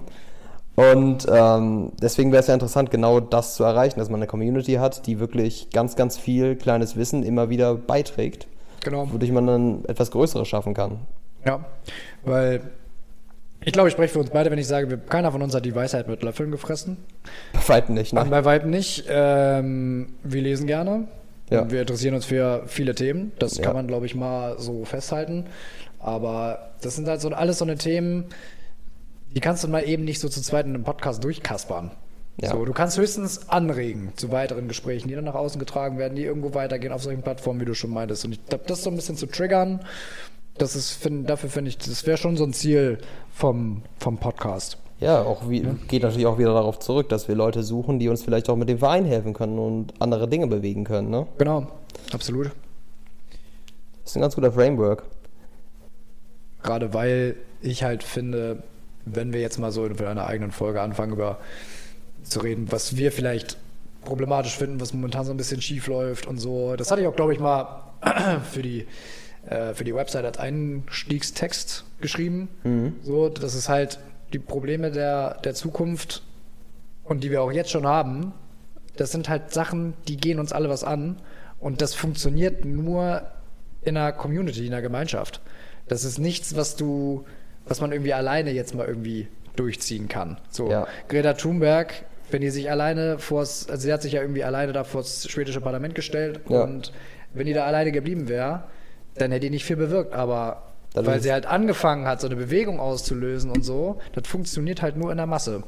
Und 0.76 1.26
ähm, 1.30 1.92
deswegen 2.02 2.32
wäre 2.32 2.40
es 2.40 2.48
ja 2.48 2.54
interessant, 2.54 2.90
genau 2.90 3.20
das 3.20 3.54
zu 3.54 3.62
erreichen, 3.62 4.00
dass 4.00 4.08
man 4.10 4.18
eine 4.18 4.26
Community 4.26 4.72
hat, 4.74 5.06
die 5.06 5.20
wirklich 5.20 5.70
ganz, 5.70 5.94
ganz 5.94 6.18
viel 6.18 6.56
kleines 6.56 6.96
Wissen 6.96 7.22
immer 7.22 7.48
wieder 7.48 7.76
beiträgt, 7.76 8.48
Genau. 8.82 9.08
wodurch 9.12 9.30
man 9.30 9.46
dann 9.46 9.84
etwas 9.86 10.10
Größeres 10.10 10.48
schaffen 10.48 10.74
kann. 10.74 10.98
Ja. 11.46 11.64
Weil 12.24 12.62
ich 13.64 13.72
glaube, 13.72 13.88
ich 13.88 13.92
spreche 13.92 14.12
für 14.12 14.18
uns 14.20 14.30
beide, 14.30 14.50
wenn 14.50 14.58
ich 14.58 14.66
sage, 14.66 14.90
wir, 14.90 14.98
keiner 14.98 15.32
von 15.32 15.42
uns 15.42 15.54
hat 15.54 15.64
die 15.64 15.74
Weisheit 15.74 16.08
mit 16.08 16.22
Löffeln 16.22 16.50
gefressen. 16.50 16.96
Bei 17.52 17.60
weitem 17.68 17.94
nicht, 17.94 18.12
ne? 18.12 18.24
bei 18.28 18.44
weitem 18.44 18.70
nicht. 18.70 19.04
Ähm, 19.08 20.14
wir 20.22 20.42
lesen 20.42 20.66
gerne. 20.66 21.08
Ja. 21.50 21.62
Und 21.62 21.72
wir 21.72 21.80
interessieren 21.82 22.14
uns 22.14 22.24
für 22.24 22.62
viele 22.66 22.94
Themen. 22.94 23.32
Das 23.38 23.56
Ja. 23.58 23.64
kann 23.64 23.74
man, 23.74 23.86
glaube 23.86 24.06
ich, 24.06 24.14
mal 24.14 24.58
so 24.58 24.84
festhalten. 24.84 25.46
Aber 25.98 26.70
das 26.82 26.96
sind 26.96 27.08
halt 27.08 27.20
so 27.20 27.28
alles 27.30 27.58
so 27.58 27.64
eine 27.64 27.76
Themen, 27.76 28.26
die 29.34 29.40
kannst 29.40 29.64
du 29.64 29.68
mal 29.68 29.80
eben 29.80 30.04
nicht 30.04 30.20
so 30.20 30.28
zu 30.28 30.40
zweit 30.42 30.66
in 30.66 30.74
einem 30.74 30.84
Podcast 30.84 31.24
durchkaspern. 31.24 31.90
Ja. 32.40 32.50
So, 32.50 32.64
du 32.64 32.72
kannst 32.72 32.98
höchstens 32.98 33.48
anregen 33.48 34.12
zu 34.16 34.32
weiteren 34.32 34.66
Gesprächen, 34.68 35.08
die 35.08 35.14
dann 35.14 35.24
nach 35.24 35.34
außen 35.34 35.58
getragen 35.58 35.98
werden, 35.98 36.16
die 36.16 36.24
irgendwo 36.24 36.52
weitergehen 36.54 36.92
auf 36.92 37.02
solchen 37.02 37.22
Plattformen, 37.22 37.60
wie 37.60 37.64
du 37.64 37.74
schon 37.74 37.90
meintest. 37.90 38.24
Und 38.24 38.32
ich 38.32 38.44
glaube, 38.46 38.64
das 38.66 38.82
so 38.82 38.90
ein 38.90 38.96
bisschen 38.96 39.16
zu 39.16 39.26
triggern, 39.26 39.80
das 40.58 40.76
ist, 40.76 40.92
find, 40.92 41.28
dafür 41.28 41.50
finde 41.50 41.70
ich, 41.70 41.78
das 41.78 42.06
wäre 42.06 42.16
schon 42.16 42.36
so 42.36 42.44
ein 42.44 42.52
Ziel 42.52 42.98
vom, 43.32 43.82
vom 43.98 44.18
Podcast. 44.18 44.78
Ja, 45.00 45.22
auch 45.22 45.48
wie, 45.48 45.60
geht 45.88 46.02
natürlich 46.02 46.26
auch 46.26 46.38
wieder 46.38 46.54
darauf 46.54 46.78
zurück, 46.78 47.08
dass 47.08 47.28
wir 47.28 47.34
Leute 47.34 47.62
suchen, 47.62 47.98
die 47.98 48.08
uns 48.08 48.22
vielleicht 48.22 48.48
auch 48.48 48.56
mit 48.56 48.68
dem 48.68 48.78
Verein 48.78 49.04
helfen 49.04 49.32
können 49.34 49.58
und 49.58 49.92
andere 50.00 50.28
Dinge 50.28 50.46
bewegen 50.46 50.84
können, 50.84 51.10
ne? 51.10 51.26
Genau, 51.38 51.66
absolut. 52.12 52.46
Das 54.02 54.12
ist 54.12 54.16
ein 54.16 54.22
ganz 54.22 54.34
guter 54.34 54.52
Framework. 54.52 55.04
Gerade 56.62 56.94
weil 56.94 57.36
ich 57.60 57.82
halt 57.82 58.02
finde, 58.02 58.62
wenn 59.04 59.32
wir 59.32 59.40
jetzt 59.40 59.58
mal 59.58 59.72
so 59.72 59.84
in 59.84 59.98
einer 59.98 60.26
eigenen 60.26 60.52
Folge 60.52 60.80
anfangen, 60.80 61.12
über 61.12 61.38
zu 62.22 62.40
reden, 62.40 62.70
was 62.70 62.96
wir 62.96 63.12
vielleicht 63.12 63.58
problematisch 64.04 64.56
finden, 64.56 64.80
was 64.80 64.92
momentan 64.92 65.24
so 65.24 65.32
ein 65.32 65.36
bisschen 65.36 65.60
schief 65.60 65.86
läuft 65.86 66.26
und 66.26 66.38
so. 66.38 66.76
Das 66.76 66.90
hatte 66.90 67.02
ich 67.02 67.06
auch, 67.06 67.16
glaube 67.16 67.32
ich, 67.32 67.40
mal 67.40 67.82
für 68.50 68.62
die, 68.62 68.86
äh, 69.48 69.74
für 69.74 69.84
die 69.84 69.94
Website 69.94 70.24
als 70.24 70.38
Einstiegstext 70.38 71.84
geschrieben. 72.00 72.48
So, 73.02 73.28
das 73.28 73.54
ist 73.54 73.68
halt 73.68 73.98
die 74.32 74.38
Probleme 74.38 74.90
der, 74.90 75.38
der 75.44 75.54
Zukunft 75.54 76.22
und 77.04 77.22
die 77.24 77.30
wir 77.30 77.42
auch 77.42 77.52
jetzt 77.52 77.70
schon 77.70 77.86
haben. 77.86 78.32
Das 78.96 79.10
sind 79.12 79.28
halt 79.28 79.52
Sachen, 79.52 79.94
die 80.08 80.16
gehen 80.16 80.38
uns 80.38 80.52
alle 80.52 80.68
was 80.68 80.84
an 80.84 81.16
und 81.60 81.82
das 81.82 81.94
funktioniert 81.94 82.64
nur 82.64 83.22
in 83.82 83.96
einer 83.96 84.12
Community, 84.12 84.66
in 84.66 84.72
einer 84.72 84.82
Gemeinschaft. 84.82 85.40
Das 85.88 86.04
ist 86.04 86.18
nichts, 86.18 86.56
was 86.56 86.76
du, 86.76 87.24
was 87.66 87.80
man 87.80 87.92
irgendwie 87.92 88.14
alleine 88.14 88.50
jetzt 88.52 88.74
mal 88.74 88.86
irgendwie 88.86 89.28
durchziehen 89.56 90.08
kann. 90.08 90.38
So, 90.50 90.70
Ja. 90.70 90.86
Greta 91.08 91.34
Thunberg, 91.34 91.92
wenn 92.30 92.40
die 92.40 92.50
sich 92.50 92.70
alleine 92.70 93.18
vors, 93.18 93.68
also 93.68 93.82
sie 93.82 93.92
hat 93.92 94.02
sich 94.02 94.12
ja 94.14 94.22
irgendwie 94.22 94.44
alleine 94.44 94.72
da 94.72 94.84
vor 94.84 95.02
das 95.02 95.28
schwedische 95.30 95.60
Parlament 95.60 95.94
gestellt 95.94 96.40
Ja. 96.48 96.62
und 96.62 96.92
wenn 97.34 97.46
die 97.46 97.52
da 97.52 97.64
alleine 97.66 97.92
geblieben 97.92 98.28
wäre, 98.28 98.64
dann 99.16 99.30
hätte 99.30 99.46
die 99.46 99.50
nicht 99.50 99.64
viel 99.64 99.76
bewirkt, 99.76 100.12
aber 100.12 100.62
Dann 100.92 101.06
weil 101.06 101.20
sie 101.20 101.32
halt 101.32 101.46
angefangen 101.46 102.06
hat, 102.06 102.20
so 102.20 102.26
eine 102.26 102.36
Bewegung 102.36 102.80
auszulösen 102.80 103.50
und 103.50 103.64
so, 103.64 103.98
das 104.12 104.26
funktioniert 104.28 104.82
halt 104.82 104.96
nur 104.96 105.10
in 105.10 105.16
der 105.16 105.26
Masse. 105.26 105.62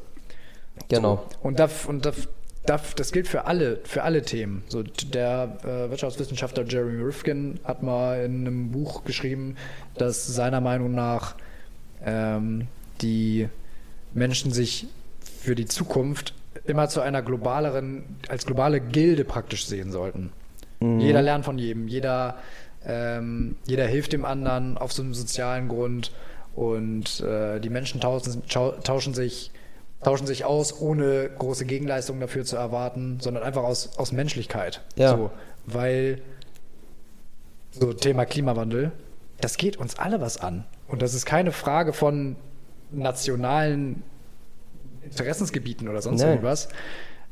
Genau. 0.88 1.24
Und, 1.42 1.58
das, 1.58 1.86
und 1.86 2.04
das, 2.04 2.28
das, 2.64 2.94
das 2.96 3.12
gilt 3.12 3.28
für 3.28 3.46
alle, 3.46 3.78
für 3.84 4.02
alle 4.02 4.22
Themen. 4.22 4.64
So, 4.68 4.82
der 4.82 5.58
äh, 5.62 5.90
Wirtschaftswissenschaftler 5.90 6.64
Jeremy 6.64 7.02
Rifkin 7.02 7.60
hat 7.64 7.82
mal 7.82 8.24
in 8.24 8.46
einem 8.46 8.70
Buch 8.72 9.04
geschrieben, 9.04 9.56
dass 9.96 10.26
seiner 10.26 10.60
Meinung 10.60 10.94
nach 10.94 11.36
ähm, 12.04 12.66
die 13.00 13.48
Menschen 14.12 14.52
sich 14.52 14.86
für 15.40 15.54
die 15.54 15.66
Zukunft 15.66 16.34
immer 16.64 16.88
zu 16.88 17.00
einer 17.00 17.22
globaleren, 17.22 18.04
als 18.28 18.46
globale 18.46 18.80
Gilde 18.80 19.24
praktisch 19.24 19.66
sehen 19.66 19.92
sollten. 19.92 20.32
Jeder 20.80 21.22
lernt 21.22 21.46
von 21.46 21.58
jedem, 21.58 21.88
jeder, 21.88 22.36
ähm, 22.86 23.56
jeder 23.66 23.86
hilft 23.86 24.12
dem 24.12 24.24
anderen 24.24 24.78
auf 24.78 24.92
so 24.92 25.02
einem 25.02 25.14
sozialen 25.14 25.68
Grund 25.68 26.12
und 26.54 27.20
äh, 27.20 27.60
die 27.60 27.70
Menschen 27.70 28.00
tauschen, 28.00 28.42
tauschen 28.48 29.14
sich 29.14 29.50
tauschen 30.02 30.26
sich 30.26 30.44
aus, 30.44 30.80
ohne 30.80 31.28
große 31.38 31.64
Gegenleistungen 31.64 32.20
dafür 32.20 32.44
zu 32.44 32.56
erwarten, 32.56 33.18
sondern 33.20 33.42
einfach 33.42 33.64
aus, 33.64 33.98
aus 33.98 34.12
Menschlichkeit. 34.12 34.82
Ja. 34.94 35.10
So, 35.16 35.30
weil 35.64 36.20
so 37.72 37.92
Thema 37.92 38.24
Klimawandel, 38.24 38.92
das 39.40 39.56
geht 39.56 39.76
uns 39.78 39.98
alle 39.98 40.20
was 40.20 40.38
an. 40.38 40.64
Und 40.86 41.02
das 41.02 41.14
ist 41.14 41.26
keine 41.26 41.50
Frage 41.50 41.92
von 41.92 42.36
nationalen 42.92 44.02
Interessensgebieten 45.02 45.88
oder 45.88 46.02
sonst 46.02 46.22
Nee. 46.22 46.28
irgendwas. 46.28 46.68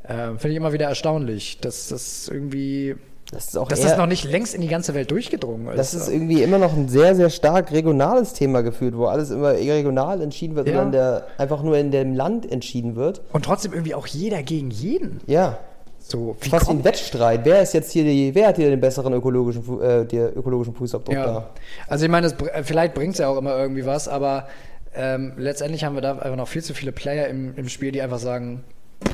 Äh, 0.02 0.30
Finde 0.30 0.48
ich 0.48 0.56
immer 0.56 0.72
wieder 0.72 0.88
erstaunlich, 0.88 1.58
dass 1.60 1.88
das 1.88 2.28
irgendwie, 2.28 2.96
Das 3.30 3.46
ist 3.46 3.56
auch 3.56 3.68
dass 3.68 3.80
eher, 3.80 3.88
das 3.88 3.98
noch 3.98 4.06
nicht 4.06 4.24
längst 4.24 4.54
in 4.54 4.60
die 4.60 4.68
ganze 4.68 4.94
Welt 4.94 5.10
durchgedrungen 5.10 5.68
ist. 5.68 5.78
das 5.78 5.94
ist 5.94 6.08
irgendwie 6.08 6.42
immer 6.42 6.58
noch 6.58 6.72
ein 6.74 6.88
sehr, 6.88 7.14
sehr 7.16 7.30
stark 7.30 7.72
regionales 7.72 8.32
Thema 8.34 8.62
gefühlt, 8.62 8.96
wo 8.96 9.06
alles 9.06 9.30
immer 9.30 9.52
regional 9.52 10.20
entschieden 10.20 10.54
wird 10.56 10.68
Ja. 10.68 10.76
dann 10.76 10.92
der, 10.92 11.26
einfach 11.38 11.62
nur 11.62 11.76
in 11.78 11.90
dem 11.90 12.14
Land 12.14 12.50
entschieden 12.50 12.96
wird. 12.96 13.22
Und 13.32 13.44
trotzdem 13.44 13.72
irgendwie 13.72 13.94
auch 13.94 14.06
jeder 14.06 14.42
gegen 14.42 14.70
jeden. 14.70 15.20
Ja. 15.26 15.58
So, 15.98 16.36
wie 16.42 16.50
Fast 16.50 16.66
wie 16.68 16.72
ein 16.72 16.84
Wettstreit. 16.84 17.40
Wer 17.44 17.62
ist 17.62 17.72
jetzt 17.72 17.90
hier 17.90 18.04
die, 18.04 18.34
wer 18.34 18.48
hat 18.48 18.56
hier 18.56 18.68
den 18.68 18.80
besseren 18.80 19.14
ökologischen, 19.14 19.80
äh, 19.80 20.04
der 20.04 20.36
ökologischen 20.36 20.74
Fußabdruck 20.74 21.14
Ja. 21.16 21.24
da? 21.26 21.50
Also 21.88 22.04
ich 22.04 22.10
meine, 22.10 22.26
äh, 22.26 22.62
vielleicht 22.62 22.92
bringt 22.94 23.14
es 23.14 23.18
ja 23.20 23.28
auch 23.28 23.38
immer 23.38 23.56
irgendwie 23.56 23.86
was, 23.86 24.06
aber 24.06 24.46
ähm, 24.94 25.32
letztendlich 25.38 25.82
haben 25.82 25.94
wir 25.94 26.02
da 26.02 26.12
einfach 26.12 26.36
noch 26.36 26.46
viel 26.46 26.62
zu 26.62 26.74
viele 26.74 26.92
Player 26.92 27.26
im, 27.28 27.54
im 27.56 27.68
Spiel, 27.70 27.90
die 27.90 28.02
einfach 28.02 28.18
sagen, 28.18 28.62
ja, 29.02 29.10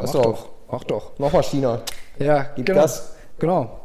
Scheiß 0.00 0.02
mach 0.12 0.12
drauf. 0.22 0.24
doch, 0.24 0.48
mach 0.72 0.84
doch. 0.84 1.12
Mach 1.18 1.32
mal 1.32 1.42
China. 1.44 1.82
Ja, 2.18 2.48
Gib 2.56 2.66
genau. 2.66 2.80
Gas. 2.80 3.12
Genau. 3.38 3.80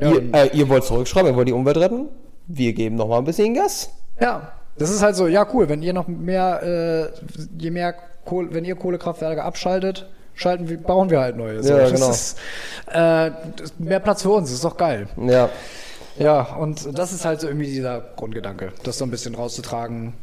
Ja, 0.00 0.12
ihr, 0.12 0.34
äh, 0.34 0.56
ihr 0.56 0.68
wollt 0.68 0.84
zurückschreiben, 0.84 1.30
ihr 1.30 1.36
wollt 1.36 1.48
die 1.48 1.52
Umwelt 1.52 1.76
retten? 1.76 2.08
Wir 2.46 2.72
geben 2.72 2.96
noch 2.96 3.08
mal 3.08 3.18
ein 3.18 3.24
bisschen 3.24 3.54
Gas. 3.54 3.90
ja, 4.20 4.52
das 4.78 4.90
ist 4.90 5.02
halt 5.02 5.16
so, 5.16 5.26
ja 5.26 5.46
cool, 5.52 5.68
wenn 5.68 5.82
ihr 5.82 5.92
noch 5.92 6.06
mehr, 6.06 6.62
äh, 6.62 7.08
je 7.58 7.70
mehr 7.70 7.94
Kohle, 8.24 8.48
wenn 8.52 8.64
ihr 8.64 8.76
Kohlekraftwerke 8.76 9.42
abschaltet, 9.42 10.08
schalten 10.34 10.68
wir, 10.68 10.80
bauen 10.80 11.10
wir 11.10 11.18
halt 11.20 11.36
neue. 11.36 11.62
So, 11.64 11.76
Ja, 11.76 11.90
genau. 11.90 12.10
Ist, 12.10 12.38
äh, 12.86 13.30
das 13.56 13.70
ist 13.70 13.80
mehr 13.80 13.98
Platz 13.98 14.22
für 14.22 14.30
uns, 14.30 14.52
ist 14.52 14.64
doch 14.64 14.76
geil. 14.76 15.08
Ja. 15.16 15.48
Ja, 16.16 16.54
und 16.56 16.96
das 16.98 17.12
ist 17.12 17.24
halt 17.24 17.40
so 17.40 17.48
irgendwie 17.48 17.66
dieser 17.66 18.00
Grundgedanke, 18.16 18.72
das 18.84 18.98
so 18.98 19.04
ein 19.04 19.10
bisschen 19.10 19.34
rauszutragen, 19.34 20.14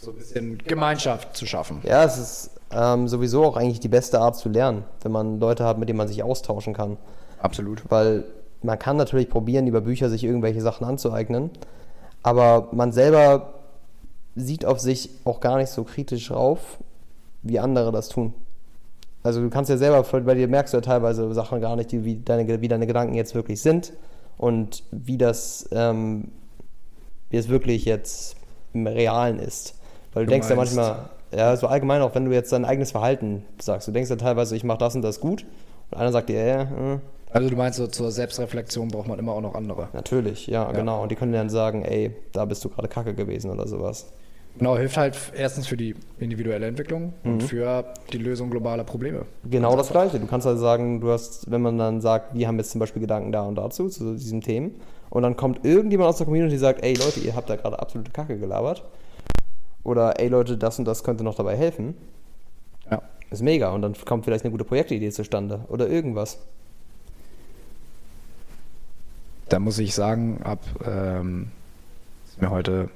so 0.00 0.10
ein 0.10 0.16
bisschen 0.16 0.58
Gemeinschaft 0.58 1.36
zu 1.36 1.46
schaffen. 1.46 1.80
Ja, 1.82 2.04
es 2.04 2.18
ist 2.18 2.50
ähm, 2.72 3.08
sowieso 3.08 3.44
auch 3.44 3.56
eigentlich 3.56 3.80
die 3.80 3.88
beste 3.88 4.20
Art 4.20 4.36
zu 4.36 4.48
lernen, 4.48 4.84
wenn 5.02 5.12
man 5.12 5.40
Leute 5.40 5.64
hat, 5.64 5.78
mit 5.78 5.88
denen 5.88 5.98
man 5.98 6.08
sich 6.08 6.22
austauschen 6.22 6.74
kann. 6.74 6.96
Absolut. 7.44 7.82
Weil 7.90 8.24
man 8.62 8.78
kann 8.78 8.96
natürlich 8.96 9.28
probieren, 9.28 9.66
über 9.66 9.82
Bücher 9.82 10.08
sich 10.08 10.24
irgendwelche 10.24 10.62
Sachen 10.62 10.86
anzueignen, 10.86 11.50
aber 12.22 12.68
man 12.72 12.90
selber 12.90 13.52
sieht 14.34 14.64
auf 14.64 14.80
sich 14.80 15.10
auch 15.24 15.40
gar 15.40 15.58
nicht 15.58 15.68
so 15.68 15.84
kritisch 15.84 16.30
rauf, 16.30 16.78
wie 17.42 17.58
andere 17.58 17.92
das 17.92 18.08
tun. 18.08 18.32
Also 19.22 19.42
du 19.42 19.50
kannst 19.50 19.68
ja 19.68 19.76
selber, 19.76 20.02
bei 20.22 20.34
dir 20.34 20.48
merkst 20.48 20.72
du 20.72 20.78
ja 20.78 20.80
teilweise 20.80 21.32
Sachen 21.34 21.60
gar 21.60 21.76
nicht, 21.76 21.92
die, 21.92 22.04
wie, 22.04 22.16
deine, 22.16 22.62
wie 22.62 22.68
deine 22.68 22.86
Gedanken 22.86 23.14
jetzt 23.14 23.34
wirklich 23.34 23.60
sind 23.60 23.92
und 24.38 24.82
wie 24.90 25.18
das, 25.18 25.68
ähm, 25.70 26.28
wie 27.28 27.36
es 27.36 27.50
wirklich 27.50 27.84
jetzt 27.84 28.36
im 28.72 28.86
Realen 28.86 29.38
ist. 29.38 29.74
Weil 30.14 30.24
du, 30.24 30.28
Du 30.28 30.32
denkst 30.32 30.48
ja 30.48 30.56
manchmal, 30.56 31.10
ja, 31.30 31.54
so 31.56 31.66
allgemein 31.66 32.00
auch, 32.00 32.14
wenn 32.14 32.24
du 32.24 32.32
jetzt 32.32 32.52
dein 32.52 32.64
eigenes 32.64 32.92
Verhalten 32.92 33.44
sagst, 33.60 33.86
du 33.86 33.92
denkst 33.92 34.08
ja 34.08 34.16
teilweise, 34.16 34.56
ich 34.56 34.64
mache 34.64 34.78
das 34.78 34.94
und 34.94 35.02
das 35.02 35.20
gut 35.20 35.44
und 35.90 35.98
einer 35.98 36.10
sagt 36.10 36.30
dir, 36.30 36.46
ja, 36.46 36.62
äh, 36.62 36.98
Also 37.34 37.50
du 37.50 37.56
meinst, 37.56 37.78
so 37.78 37.88
zur 37.88 38.12
Selbstreflexion 38.12 38.88
braucht 38.88 39.08
man 39.08 39.18
immer 39.18 39.32
auch 39.32 39.40
noch 39.40 39.56
andere. 39.56 39.88
Natürlich, 39.92 40.46
ja, 40.46 40.70
genau. 40.70 41.02
Und 41.02 41.10
die 41.10 41.16
können 41.16 41.32
dann 41.32 41.50
sagen, 41.50 41.82
ey, 41.82 42.12
da 42.30 42.44
bist 42.44 42.64
du 42.64 42.68
gerade 42.68 42.86
kacke 42.86 43.12
gewesen 43.12 43.50
oder 43.50 43.66
sowas. 43.66 44.12
Genau, 44.56 44.76
hilft 44.78 44.96
halt 44.96 45.18
erstens 45.36 45.66
für 45.66 45.76
die 45.76 45.96
individuelle 46.20 46.66
Entwicklung 46.66 47.12
und 47.24 47.42
für 47.42 47.92
die 48.12 48.18
Lösung 48.18 48.50
globaler 48.50 48.84
Probleme. 48.84 49.26
Genau 49.50 49.74
das 49.74 49.88
Gleiche. 49.90 50.20
Du 50.20 50.28
kannst 50.28 50.46
also 50.46 50.62
sagen, 50.62 51.00
du 51.00 51.10
hast, 51.10 51.50
wenn 51.50 51.60
man 51.60 51.76
dann 51.76 52.00
sagt, 52.00 52.36
wir 52.36 52.46
haben 52.46 52.56
jetzt 52.58 52.70
zum 52.70 52.78
Beispiel 52.78 53.02
Gedanken 53.02 53.32
da 53.32 53.42
und 53.42 53.56
dazu, 53.56 53.88
zu 53.88 54.14
diesen 54.14 54.40
Themen, 54.40 54.80
und 55.10 55.24
dann 55.24 55.36
kommt 55.36 55.64
irgendjemand 55.64 56.10
aus 56.10 56.18
der 56.18 56.26
Community 56.26 56.54
und 56.54 56.60
sagt, 56.60 56.84
ey 56.84 56.94
Leute, 56.94 57.18
ihr 57.18 57.34
habt 57.34 57.50
da 57.50 57.56
gerade 57.56 57.80
absolute 57.80 58.12
Kacke 58.12 58.38
gelabert. 58.38 58.84
Oder 59.82 60.20
ey 60.20 60.28
Leute, 60.28 60.56
das 60.56 60.78
und 60.78 60.84
das 60.84 61.02
könnte 61.02 61.24
noch 61.24 61.34
dabei 61.34 61.56
helfen. 61.56 61.96
Ja. 62.88 63.02
Ist 63.30 63.42
mega. 63.42 63.70
Und 63.70 63.82
dann 63.82 63.94
kommt 64.04 64.24
vielleicht 64.24 64.44
eine 64.44 64.52
gute 64.52 64.64
Projektidee 64.64 65.10
zustande. 65.10 65.64
Oder 65.68 65.88
irgendwas. 65.88 66.38
Da 69.48 69.58
muss 69.58 69.78
ich 69.78 69.94
sagen, 69.94 70.42
ab 70.42 70.60
ähm, 70.86 71.50
mir 72.38 72.50
heute 72.50 72.90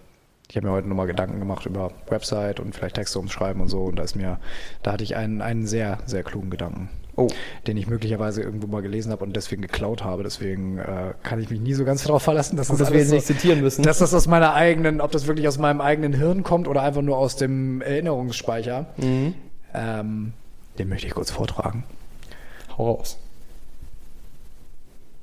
ich 0.50 0.56
habe 0.56 0.66
mir 0.66 0.72
heute 0.72 0.88
nochmal 0.88 1.06
Gedanken 1.06 1.38
gemacht 1.40 1.66
über 1.66 1.90
Website 2.08 2.58
und 2.58 2.74
vielleicht 2.74 2.94
Texte 2.96 3.18
umschreiben 3.18 3.60
und 3.60 3.68
so. 3.68 3.82
Und 3.82 3.96
da 3.96 4.02
ist 4.02 4.16
mir, 4.16 4.38
da 4.82 4.92
hatte 4.92 5.04
ich 5.04 5.14
einen, 5.14 5.42
einen 5.42 5.66
sehr, 5.66 5.98
sehr 6.06 6.22
klugen 6.22 6.48
Gedanken. 6.48 6.88
Oh. 7.16 7.28
Den 7.66 7.76
ich 7.76 7.86
möglicherweise 7.86 8.42
irgendwo 8.42 8.66
mal 8.66 8.80
gelesen 8.80 9.12
habe 9.12 9.24
und 9.24 9.36
deswegen 9.36 9.60
geklaut 9.60 10.04
habe. 10.04 10.22
Deswegen 10.22 10.78
äh, 10.78 11.12
kann 11.22 11.38
ich 11.38 11.50
mich 11.50 11.60
nie 11.60 11.74
so 11.74 11.84
ganz 11.84 12.02
darauf 12.04 12.22
verlassen, 12.22 12.56
dass 12.56 12.68
das 12.68 12.78
dass 12.78 12.90
wir 12.90 13.00
jetzt 13.00 13.10
so, 13.10 13.16
nicht 13.16 13.26
zitieren 13.26 13.60
müssen. 13.60 13.82
dass 13.82 13.98
das 13.98 14.14
aus 14.14 14.26
meiner 14.26 14.54
eigenen, 14.54 15.02
ob 15.02 15.12
das 15.12 15.26
wirklich 15.26 15.46
aus 15.48 15.58
meinem 15.58 15.82
eigenen 15.82 16.14
Hirn 16.14 16.44
kommt 16.44 16.66
oder 16.66 16.82
einfach 16.82 17.02
nur 17.02 17.18
aus 17.18 17.36
dem 17.36 17.82
Erinnerungsspeicher. 17.82 18.86
Mhm. 18.96 19.34
Ähm, 19.74 20.32
den 20.78 20.88
möchte 20.88 21.06
ich 21.08 21.12
kurz 21.12 21.30
vortragen. 21.30 21.84
Hau 22.78 22.92
raus. 22.92 23.18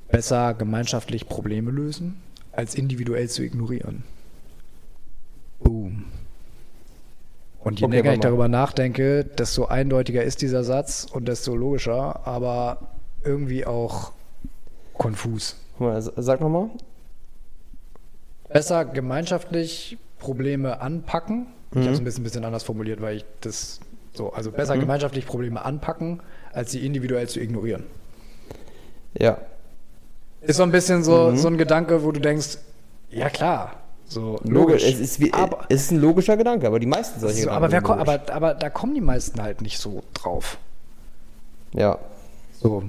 Besser 0.08 0.54
gemeinschaftlich 0.54 1.28
Probleme 1.28 1.70
lösen, 1.70 2.20
als 2.52 2.74
individuell 2.74 3.28
zu 3.28 3.42
ignorieren. 3.42 4.04
Boom. 5.60 6.04
Und 7.60 7.80
je 7.80 7.86
Okay, 7.86 7.96
länger 7.96 8.14
ich 8.14 8.20
darüber 8.20 8.46
nachdenke, 8.48 9.24
desto 9.24 9.64
eindeutiger 9.66 10.22
ist 10.22 10.40
dieser 10.42 10.62
Satz 10.62 11.06
und 11.10 11.26
desto 11.26 11.56
logischer, 11.56 12.26
aber 12.26 12.78
irgendwie 13.24 13.66
auch 13.66 14.12
konfus. 14.94 15.56
Guck 15.76 15.88
mal, 15.88 15.98
s- 15.98 16.12
Sag 16.16 16.40
nochmal. 16.40 16.70
Besser 18.48 18.84
gemeinschaftlich 18.84 19.98
Probleme 20.20 20.80
anpacken. 20.80 21.48
Ich 21.72 21.78
Mhm. 21.78 21.82
habe 21.82 21.92
es 21.92 21.98
ein 21.98 22.04
bisschen, 22.04 22.24
bisschen 22.24 22.44
anders 22.44 22.62
formuliert, 22.62 23.00
weil 23.02 23.16
ich 23.16 23.24
das 23.40 23.80
so, 24.14 24.32
also 24.32 24.52
besser 24.52 24.76
Mhm. 24.76 24.80
gemeinschaftlich 24.80 25.26
Probleme 25.26 25.64
anpacken, 25.64 26.20
als 26.52 26.70
sie 26.70 26.86
individuell 26.86 27.28
zu 27.28 27.40
ignorieren. 27.40 27.82
Ja. 29.18 29.38
Ist 30.46 30.56
so 30.56 30.62
ein 30.62 30.70
bisschen 30.72 31.02
so, 31.04 31.30
Mhm. 31.30 31.36
so 31.36 31.48
ein 31.48 31.58
Gedanke, 31.58 32.02
wo 32.04 32.12
du 32.12 32.20
denkst, 32.20 32.58
ja 33.10 33.28
klar, 33.30 33.72
so 34.06 34.38
Logisch. 34.44 34.84
Es 34.84 35.00
ist, 35.00 35.20
wie, 35.20 35.32
aber, 35.32 35.60
es 35.68 35.82
ist 35.82 35.90
ein 35.92 35.98
logischer 36.00 36.36
Gedanke, 36.36 36.66
aber 36.66 36.78
die 36.78 36.86
meisten 36.86 37.18
solche 37.20 37.36
so, 37.36 37.40
Gedanken 37.42 37.64
aber, 37.64 37.72
wer, 37.72 37.80
sind 37.80 37.86
ko- 37.86 37.92
aber, 37.94 38.20
aber 38.32 38.54
da 38.54 38.70
kommen 38.70 38.94
die 38.94 39.00
meisten 39.00 39.42
halt 39.42 39.60
nicht 39.62 39.78
so 39.78 40.02
drauf. 40.14 40.58
Ja. 41.72 41.98
So. 42.60 42.84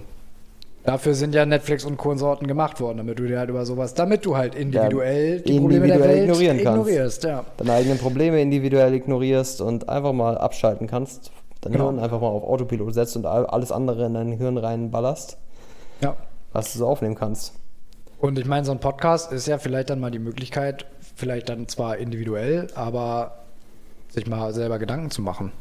Dafür 0.83 1.15
sind 1.15 1.35
ja 1.35 1.45
Netflix 1.45 1.83
und 1.83 1.97
Konsorten 1.97 2.47
gemacht 2.47 2.79
worden, 2.79 2.99
damit 2.99 3.19
du 3.19 3.27
dir 3.27 3.39
halt 3.39 3.49
über 3.49 3.65
sowas, 3.65 3.93
damit 3.93 4.25
du 4.25 4.37
halt 4.37 4.55
individuell 4.55 5.41
die 5.41 5.59
Probleme 5.59 5.87
der 5.87 5.95
individuell 5.95 6.15
Welt 6.15 6.23
ignorieren 6.29 6.57
kannst. 6.63 6.69
ignorierst. 6.89 7.23
Ja. 7.25 7.45
Deine 7.57 7.73
eigenen 7.73 7.97
Probleme 7.97 8.41
individuell 8.41 8.93
ignorierst 8.93 9.59
und 9.59 9.89
einfach 9.89 10.13
mal 10.13 10.37
abschalten 10.37 10.87
kannst. 10.87 11.31
Dein 11.59 11.73
Genau. 11.73 11.85
Hirn 11.89 11.99
einfach 11.99 12.21
mal 12.21 12.27
auf 12.27 12.43
Autopilot 12.43 12.93
setzt 12.93 13.17
und 13.17 13.25
all- 13.25 13.47
alles 13.47 13.71
andere 13.73 14.05
in 14.05 14.13
dein 14.13 14.31
Hirn 14.31 14.57
reinballerst, 14.57 15.37
ja. 16.01 16.15
Was 16.57 16.73
du 16.73 16.79
so 16.79 16.87
aufnehmen 16.87 17.13
kannst. 17.13 17.53
Und 18.17 18.39
ich 18.39 18.47
meine, 18.47 18.65
so 18.65 18.71
ein 18.71 18.79
Podcast 18.79 19.31
ist 19.31 19.45
ja 19.45 19.59
vielleicht 19.59 19.91
dann 19.91 19.99
mal 19.99 20.09
die 20.09 20.17
Möglichkeit, 20.17 20.87
vielleicht 21.15 21.49
dann 21.49 21.67
zwar 21.67 21.97
individuell, 21.97 22.67
aber 22.73 23.43
sich 24.09 24.25
mal 24.25 24.51
selber 24.55 24.79
Gedanken 24.79 25.11
zu 25.11 25.21
machen 25.21 25.51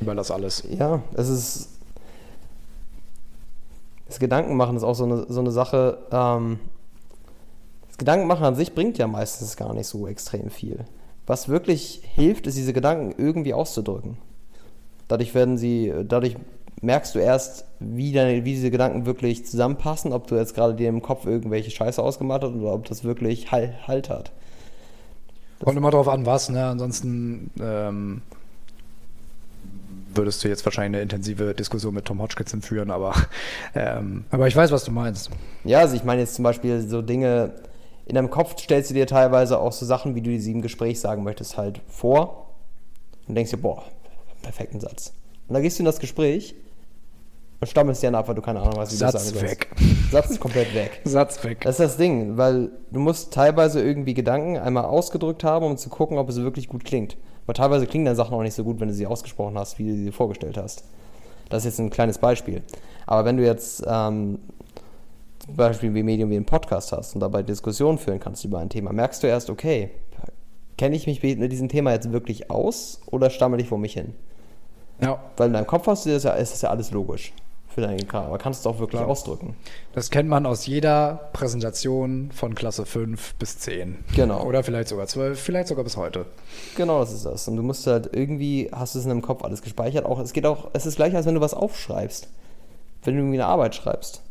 über 0.00 0.14
das 0.14 0.30
alles. 0.30 0.62
Ja, 0.70 1.02
es 1.14 1.28
ist. 1.28 1.68
Das 4.06 4.20
Gedankenmachen 4.20 4.76
ist 4.76 4.84
auch 4.84 4.94
so 4.94 5.04
eine, 5.04 5.26
so 5.28 5.40
eine 5.40 5.50
Sache. 5.50 5.98
Ähm, 6.12 6.60
das 7.88 7.98
Gedankenmachen 7.98 8.44
an 8.44 8.54
sich 8.54 8.72
bringt 8.72 8.98
ja 8.98 9.08
meistens 9.08 9.56
gar 9.56 9.74
nicht 9.74 9.88
so 9.88 10.06
extrem 10.06 10.48
viel. 10.48 10.84
Was 11.26 11.48
wirklich 11.48 12.02
hilft, 12.04 12.46
ist 12.46 12.56
diese 12.56 12.72
Gedanken 12.72 13.20
irgendwie 13.20 13.52
auszudrücken. 13.52 14.16
Dadurch 15.08 15.34
werden 15.34 15.58
sie, 15.58 15.92
dadurch 16.06 16.36
merkst 16.82 17.14
du 17.14 17.18
erst, 17.18 17.66
wie, 17.80 18.12
deine, 18.12 18.44
wie 18.44 18.52
diese 18.52 18.70
Gedanken 18.70 19.06
wirklich 19.06 19.46
zusammenpassen, 19.46 20.12
ob 20.12 20.26
du 20.26 20.36
jetzt 20.36 20.54
gerade 20.54 20.74
dir 20.74 20.88
im 20.88 21.02
Kopf 21.02 21.26
irgendwelche 21.26 21.70
Scheiße 21.70 22.02
ausgemalt 22.02 22.42
hast 22.42 22.54
oder 22.54 22.74
ob 22.74 22.86
das 22.86 23.04
wirklich 23.04 23.52
Halt, 23.52 23.86
halt 23.86 24.08
hat. 24.08 24.32
Kommt 25.62 25.78
immer 25.78 25.90
drauf 25.90 26.08
an, 26.08 26.26
was, 26.26 26.48
ne? 26.48 26.66
Ansonsten 26.66 27.50
ähm, 27.60 28.22
würdest 30.14 30.44
du 30.44 30.48
jetzt 30.48 30.64
wahrscheinlich 30.64 30.96
eine 30.96 31.02
intensive 31.02 31.54
Diskussion 31.54 31.94
mit 31.94 32.04
Tom 32.04 32.20
Hodgkinson 32.20 32.62
führen, 32.62 32.90
aber, 32.90 33.14
ähm, 33.74 34.24
aber 34.30 34.46
ich 34.46 34.56
weiß, 34.56 34.70
was 34.72 34.84
du 34.84 34.90
meinst. 34.90 35.30
Ja, 35.64 35.80
also 35.80 35.96
ich 35.96 36.04
meine 36.04 36.20
jetzt 36.20 36.34
zum 36.34 36.42
Beispiel 36.42 36.80
so 36.82 37.02
Dinge, 37.02 37.52
in 38.06 38.14
deinem 38.14 38.30
Kopf 38.30 38.60
stellst 38.60 38.90
du 38.90 38.94
dir 38.94 39.06
teilweise 39.06 39.58
auch 39.58 39.72
so 39.72 39.86
Sachen, 39.86 40.14
wie 40.14 40.20
du 40.20 40.38
sie 40.38 40.52
im 40.52 40.60
Gespräch 40.62 41.00
sagen 41.00 41.24
möchtest, 41.24 41.56
halt 41.56 41.80
vor 41.88 42.54
und 43.26 43.34
denkst 43.34 43.50
dir, 43.50 43.56
boah, 43.58 43.84
perfekten 44.42 44.80
Satz. 44.80 45.12
Und 45.48 45.54
dann 45.54 45.62
gehst 45.62 45.78
du 45.78 45.82
in 45.82 45.86
das 45.86 45.98
Gespräch 45.98 46.54
dann 47.72 48.14
ab, 48.14 48.28
weil 48.28 48.34
du 48.34 48.42
keine 48.42 48.60
Ahnung 48.60 48.74
wie 48.74 48.76
du 48.76 48.80
das 48.80 48.98
Satz 48.98 49.12
sagen 49.12 49.38
sollst. 49.38 49.42
weg. 49.42 49.68
Satz 50.10 50.30
ist 50.30 50.40
komplett 50.40 50.74
weg. 50.74 51.00
Satz 51.04 51.42
weg. 51.44 51.60
Das 51.62 51.78
ist 51.78 51.80
das 51.80 51.96
Ding, 51.96 52.36
weil 52.36 52.70
du 52.90 53.00
musst 53.00 53.32
teilweise 53.32 53.82
irgendwie 53.82 54.14
Gedanken 54.14 54.58
einmal 54.58 54.84
ausgedrückt 54.84 55.44
haben, 55.44 55.64
um 55.64 55.76
zu 55.76 55.88
gucken, 55.88 56.18
ob 56.18 56.28
es 56.28 56.36
wirklich 56.36 56.68
gut 56.68 56.84
klingt. 56.84 57.16
Aber 57.46 57.54
teilweise 57.54 57.86
klingen 57.86 58.06
dann 58.06 58.16
Sachen 58.16 58.34
auch 58.34 58.42
nicht 58.42 58.54
so 58.54 58.64
gut, 58.64 58.80
wenn 58.80 58.88
du 58.88 58.94
sie 58.94 59.06
ausgesprochen 59.06 59.58
hast, 59.58 59.78
wie 59.78 59.88
du 59.88 59.94
sie 59.94 60.12
vorgestellt 60.12 60.56
hast. 60.56 60.84
Das 61.48 61.64
ist 61.64 61.72
jetzt 61.72 61.78
ein 61.78 61.90
kleines 61.90 62.18
Beispiel. 62.18 62.62
Aber 63.06 63.24
wenn 63.24 63.36
du 63.36 63.44
jetzt 63.44 63.82
ähm, 63.86 64.38
zum 65.44 65.56
Beispiel 65.56 65.94
wie 65.94 66.02
Medium 66.02 66.30
wie 66.30 66.36
einen 66.36 66.46
Podcast 66.46 66.92
hast 66.92 67.14
und 67.14 67.20
dabei 67.20 67.42
Diskussionen 67.42 67.98
führen 67.98 68.18
kannst 68.18 68.44
über 68.44 68.58
ein 68.58 68.70
Thema, 68.70 68.92
merkst 68.92 69.22
du 69.22 69.26
erst, 69.26 69.50
okay, 69.50 69.90
kenne 70.78 70.96
ich 70.96 71.06
mich 71.06 71.22
mit 71.22 71.52
diesem 71.52 71.68
Thema 71.68 71.92
jetzt 71.92 72.12
wirklich 72.12 72.50
aus 72.50 73.00
oder 73.06 73.30
stammel 73.30 73.60
ich 73.60 73.68
vor 73.68 73.78
mich 73.78 73.92
hin? 73.92 74.14
Ja, 75.00 75.20
Weil 75.36 75.48
in 75.48 75.52
deinem 75.52 75.66
Kopf 75.66 75.86
hast 75.86 76.06
du 76.06 76.10
das 76.10 76.22
ja, 76.22 76.32
ist 76.32 76.52
das 76.52 76.62
ja 76.62 76.70
alles 76.70 76.92
logisch 76.92 77.32
für 77.74 77.80
deinen 77.80 78.06
Kram, 78.06 78.26
aber 78.26 78.38
kannst 78.38 78.64
du 78.64 78.68
es 78.68 78.74
auch 78.74 78.78
wirklich 78.78 79.00
Klar. 79.00 79.10
ausdrücken. 79.10 79.56
das 79.94 80.10
kennt 80.10 80.28
man 80.28 80.46
aus 80.46 80.66
jeder 80.66 81.28
Präsentation 81.32 82.30
von 82.32 82.54
Klasse 82.54 82.86
5 82.86 83.34
bis 83.34 83.58
10. 83.58 83.98
Genau. 84.14 84.44
Oder 84.44 84.62
vielleicht 84.62 84.88
sogar 84.88 85.08
12, 85.08 85.40
vielleicht 85.40 85.68
sogar 85.68 85.82
bis 85.82 85.96
heute. 85.96 86.26
Genau, 86.76 87.00
das 87.00 87.12
ist 87.12 87.26
das. 87.26 87.48
Und 87.48 87.56
du 87.56 87.62
musst 87.62 87.86
halt 87.88 88.10
irgendwie, 88.12 88.70
hast 88.72 88.94
du 88.94 89.00
es 89.00 89.04
in 89.04 89.08
deinem 89.08 89.22
Kopf 89.22 89.42
alles 89.42 89.60
gespeichert. 89.60 90.06
Auch, 90.06 90.20
es 90.20 90.32
geht 90.32 90.46
auch, 90.46 90.70
es 90.72 90.86
ist 90.86 90.94
gleich, 90.94 91.16
als 91.16 91.26
wenn 91.26 91.34
du 91.34 91.40
was 91.40 91.52
aufschreibst. 91.52 92.28
Wenn 93.02 93.14
du 93.14 93.20
irgendwie 93.20 93.40
eine 93.40 93.46
Arbeit 93.46 93.74
schreibst. 93.74 94.22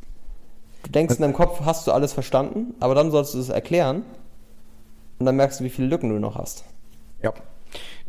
Du 0.83 0.91
denkst 0.91 1.15
in 1.15 1.21
deinem 1.21 1.33
Kopf, 1.33 1.61
hast 1.65 1.85
du 1.85 1.91
alles 1.91 2.13
verstanden, 2.13 2.73
aber 2.79 2.95
dann 2.95 3.11
sollst 3.11 3.33
du 3.33 3.39
es 3.39 3.49
erklären. 3.49 4.03
Und 5.19 5.25
dann 5.25 5.35
merkst 5.35 5.59
du, 5.59 5.65
wie 5.65 5.69
viele 5.69 5.89
Lücken 5.89 6.09
du 6.09 6.19
noch 6.19 6.35
hast. 6.35 6.63
Ja. 7.21 7.33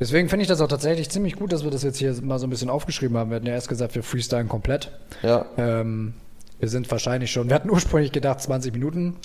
Deswegen 0.01 0.29
finde 0.29 0.43
ich 0.43 0.49
das 0.49 0.61
auch 0.61 0.69
tatsächlich 0.69 1.09
ziemlich 1.11 1.37
gut, 1.37 1.53
dass 1.53 1.63
wir 1.63 1.71
das 1.71 1.83
jetzt 1.85 1.99
hier 1.99 2.15
mal 2.23 2.39
so 2.39 2.47
ein 2.47 2.51
bisschen 2.51 2.69
aufgeschrieben 2.71 3.17
haben. 3.17 3.31
Wir 3.31 3.37
hatten 3.37 3.47
ja 3.47 3.53
erst 3.53 3.69
gesagt, 3.69 3.95
wir 3.95 4.03
freestylen 4.03 4.49
komplett. 4.49 4.91
Ja. 5.23 5.47
Ähm, 5.57 6.15
wir 6.59 6.69
sind 6.69 6.91
wahrscheinlich 6.91 7.31
schon, 7.31 7.49
wir 7.49 7.55
hatten 7.55 7.71
ursprünglich 7.71 8.11
gedacht 8.11 8.41
20 8.41 8.73
Minuten. 8.73 9.17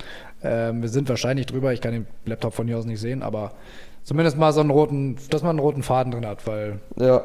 Ähm, 0.44 0.82
wir 0.82 0.90
sind 0.90 1.10
wahrscheinlich 1.10 1.48
drüber. 1.48 1.74
Ich 1.74 1.82
kann 1.82 1.94
den 1.94 2.08
Laptop 2.26 2.54
von 2.54 2.68
hier 2.68 2.78
aus 2.78 2.86
nicht 2.86 3.00
sehen, 3.00 3.24
aber 3.24 3.52
zumindest 4.04 4.38
mal 4.38 4.54
so 4.54 4.60
einen 4.60 4.70
roten, 4.70 5.18
dass 5.32 5.42
man 5.42 5.52
einen 5.52 5.60
roten 5.60 5.82
Faden 5.84 6.12
drin 6.12 6.26
hat, 6.26 6.46
weil 6.46 6.80
Ja. 6.98 7.24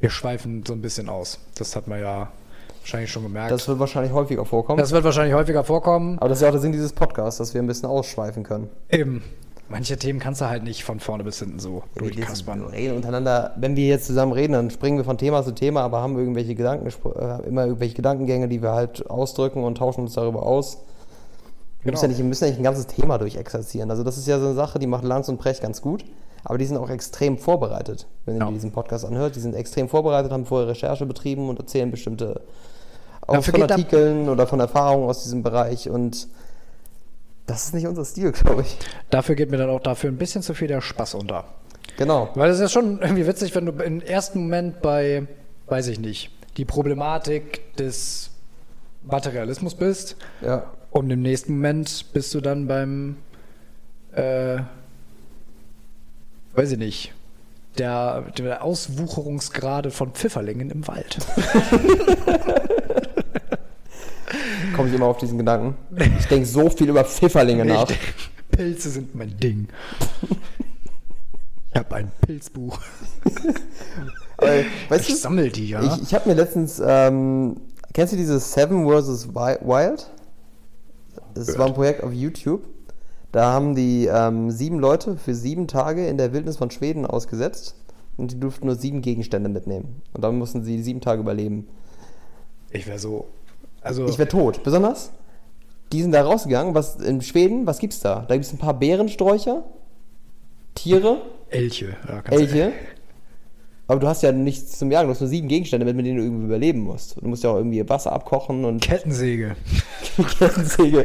wir 0.00 0.10
schweifen 0.10 0.64
so 0.66 0.72
ein 0.72 0.80
bisschen 0.82 1.08
aus. 1.08 1.38
Das 1.56 1.76
hat 1.76 1.86
man 1.88 2.00
ja 2.00 2.32
wahrscheinlich 2.80 3.10
schon 3.12 3.22
gemerkt. 3.22 3.50
Das 3.52 3.62
Das, 3.62 3.68
wird 3.68 3.78
wahrscheinlich 3.78 4.12
häufiger 4.12 4.44
vorkommen. 4.44 4.78
wird 4.90 5.04
wahrscheinlich 5.04 5.34
häufiger 5.34 5.62
vorkommen. 5.64 6.18
aber 6.18 6.28
das 6.28 6.38
ist 6.38 6.42
ja 6.42 6.48
auch 6.48 6.52
der 6.52 6.60
Sinn 6.60 6.72
dieses 6.72 6.92
Podcasts, 6.92 7.38
dass 7.38 7.54
wir 7.54 7.62
ein 7.62 7.66
bisschen 7.66 7.88
ausschweifen 7.88 8.42
können. 8.42 8.68
Eben. 8.90 9.22
Manche 9.68 9.96
Themen 9.96 10.18
kannst 10.20 10.40
du 10.42 10.48
halt 10.48 10.62
nicht 10.62 10.84
von 10.84 11.00
vorne 11.00 11.24
bis 11.24 11.38
hinten 11.38 11.58
so 11.58 11.82
Wir 11.94 12.02
durchkaspern. 12.02 12.62
reden 12.66 12.96
untereinander, 12.96 13.52
wenn 13.56 13.76
wir 13.76 13.86
jetzt 13.86 14.06
zusammen 14.06 14.32
reden, 14.32 14.52
dann 14.52 14.70
springen 14.70 14.98
wir 14.98 15.04
von 15.04 15.16
Thema 15.16 15.42
zu 15.42 15.52
Thema, 15.52 15.80
aber 15.82 16.00
haben 16.02 16.18
irgendwelche 16.18 16.54
Gedanken, 16.54 16.86
äh, 16.86 17.46
immer 17.48 17.64
irgendwelche 17.64 17.94
Gedankengänge, 17.94 18.48
die 18.48 18.60
wir 18.62 18.72
halt 18.72 19.08
ausdrücken 19.08 19.64
und 19.64 19.78
tauschen 19.78 20.02
uns 20.02 20.12
darüber 20.14 20.44
aus. 20.44 20.78
Wir 21.82 21.92
müssen, 21.92 22.02
ja 22.04 22.08
Genau. 22.08 22.08
nicht, 22.08 22.18
wir 22.18 22.24
müssen 22.24 22.44
ja 22.44 22.50
nicht 22.50 22.60
ein 22.60 22.64
ganzes 22.64 22.86
Thema 22.86 23.18
durchexerzieren. 23.18 23.90
Also 23.90 24.04
das 24.04 24.18
ist 24.18 24.26
ja 24.26 24.38
so 24.38 24.46
eine 24.46 24.54
Sache, 24.54 24.78
die 24.78 24.86
macht 24.86 25.04
Lanz 25.04 25.28
und 25.28 25.38
Precht 25.38 25.62
ganz 25.62 25.80
gut, 25.80 26.04
aber 26.44 26.58
die 26.58 26.66
sind 26.66 26.76
auch 26.76 26.90
extrem 26.90 27.38
vorbereitet, 27.38 28.06
wenn 28.26 28.36
Ja. 28.38 28.46
ihr 28.48 28.52
diesen 28.52 28.70
Podcast 28.70 29.04
anhört. 29.06 29.34
Die 29.34 29.40
sind 29.40 29.54
extrem 29.54 29.88
vorbereitet, 29.88 30.30
haben 30.30 30.44
vorher 30.46 30.68
Recherche 30.68 31.06
betrieben 31.06 31.48
und 31.48 31.58
erzählen 31.58 31.90
bestimmte 31.90 32.42
Dafür 33.26 33.54
von 33.54 33.62
Artikeln 33.62 34.28
oder 34.28 34.46
von 34.46 34.60
Erfahrungen 34.60 35.08
aus 35.08 35.22
diesem 35.22 35.42
Bereich 35.42 35.88
und 35.88 36.28
das 37.46 37.66
ist 37.66 37.74
nicht 37.74 37.86
unser 37.86 38.04
Stil, 38.04 38.32
glaube 38.32 38.62
ich. 38.62 38.76
Dafür 39.10 39.34
geht 39.34 39.50
mir 39.50 39.56
dann 39.58 39.70
auch 39.70 39.80
dafür 39.80 40.10
ein 40.10 40.16
bisschen 40.16 40.42
zu 40.42 40.54
viel 40.54 40.68
der 40.68 40.80
Spaß 40.80 41.14
unter. 41.14 41.44
Genau. 41.96 42.30
Weil 42.34 42.50
es 42.50 42.56
ist 42.56 42.62
ja 42.62 42.68
schon 42.68 43.00
irgendwie 43.00 43.26
witzig, 43.26 43.54
wenn 43.54 43.66
du 43.66 43.72
im 43.72 44.00
ersten 44.00 44.40
Moment 44.40 44.80
bei, 44.82 45.26
weiß 45.66 45.88
ich 45.88 46.00
nicht, 46.00 46.30
die 46.56 46.64
Problematik 46.64 47.76
des 47.76 48.30
Materialismus 49.04 49.74
bist 49.74 50.16
Ja. 50.40 50.64
und 50.90 51.10
im 51.10 51.20
nächsten 51.22 51.54
Moment 51.54 52.12
bist 52.12 52.32
du 52.34 52.40
dann 52.40 52.66
beim, 52.66 53.16
äh, 54.12 54.58
weiß 56.54 56.72
ich 56.72 56.78
nicht, 56.78 57.12
der, 57.78 58.22
der 58.38 58.62
Auswucherungsgrade 58.64 59.90
von 59.90 60.12
Pfifferlingen 60.12 60.70
im 60.70 60.86
Wald. 60.88 61.18
Komme 64.74 64.88
ich 64.88 64.94
immer 64.94 65.06
auf 65.06 65.18
diesen 65.18 65.38
Gedanken. 65.38 65.76
Ich 66.18 66.26
denke 66.26 66.46
so 66.46 66.70
viel 66.70 66.88
über 66.88 67.04
Pfifferlinge 67.04 67.64
nach. 67.64 67.86
Pilze 68.50 68.90
sind 68.90 69.14
mein 69.14 69.36
Ding. 69.38 69.68
Ich 71.72 71.78
habe 71.80 71.94
ein 71.96 72.12
Pilzbuch. 72.24 72.78
Aber, 74.36 74.48
weißt 74.88 75.08
Ich 75.08 75.14
du, 75.14 75.20
sammle 75.20 75.48
die, 75.50 75.70
ja. 75.70 75.82
ich, 75.82 76.02
ich 76.02 76.14
habe 76.14 76.28
mir 76.28 76.34
letztens, 76.34 76.80
ähm, 76.84 77.56
kennst 77.92 78.12
du 78.12 78.16
dieses 78.16 78.52
Seven 78.52 78.86
vs. 78.86 79.28
Wi- 79.34 79.58
Wild? 79.62 80.08
Das 81.34 81.58
war 81.58 81.66
ein 81.66 81.74
Projekt 81.74 82.02
auf 82.04 82.12
YouTube. 82.12 82.62
Da 83.32 83.52
haben 83.52 83.74
die 83.74 84.06
ähm, 84.06 84.52
sieben 84.52 84.78
Leute 84.78 85.16
für 85.16 85.34
sieben 85.34 85.66
Tage 85.66 86.06
in 86.06 86.16
der 86.16 86.32
Wildnis 86.32 86.56
von 86.56 86.70
Schweden 86.70 87.04
ausgesetzt 87.06 87.74
und 88.16 88.30
die 88.30 88.38
durften 88.38 88.66
nur 88.66 88.76
sieben 88.76 89.02
Gegenstände 89.02 89.48
mitnehmen. 89.48 90.02
Und 90.12 90.22
dann 90.22 90.38
mussten 90.38 90.62
sie 90.62 90.80
sieben 90.80 91.00
Tage 91.00 91.20
überleben. 91.20 91.66
Ich 92.70 92.86
wäre 92.86 93.00
so. 93.00 93.26
Also, 93.84 94.06
Ich 94.06 94.18
wäre 94.18 94.28
tot. 94.28 94.62
Besonders, 94.62 95.10
die 95.92 96.02
sind 96.02 96.12
da 96.12 96.22
rausgegangen. 96.22 96.74
Was, 96.74 96.96
in 96.96 97.20
Schweden, 97.22 97.66
was 97.66 97.78
gibt's 97.78 98.00
da? 98.00 98.24
Da 98.26 98.34
gibt 98.34 98.46
es 98.46 98.52
ein 98.52 98.58
paar 98.58 98.74
Bärensträucher, 98.74 99.62
Tiere, 100.74 101.22
Elche. 101.50 101.96
Ja, 102.08 102.22
Elche. 102.30 102.72
Aber 103.86 104.00
du 104.00 104.08
hast 104.08 104.22
ja 104.22 104.32
nichts 104.32 104.78
zum 104.78 104.90
Jagen, 104.90 105.08
du 105.08 105.14
hast 105.14 105.20
nur 105.20 105.28
sieben 105.28 105.46
Gegenstände 105.46 105.84
mit, 105.84 105.94
mit 105.94 106.06
denen 106.06 106.16
du 106.16 106.24
irgendwie 106.24 106.46
überleben 106.46 106.80
musst. 106.80 107.16
Du 107.20 107.28
musst 107.28 107.44
ja 107.44 107.50
auch 107.50 107.56
irgendwie 107.56 107.86
Wasser 107.86 108.12
abkochen 108.12 108.64
und 108.64 108.80
Kettensäge. 108.80 109.56
Kettensäge. 110.38 111.04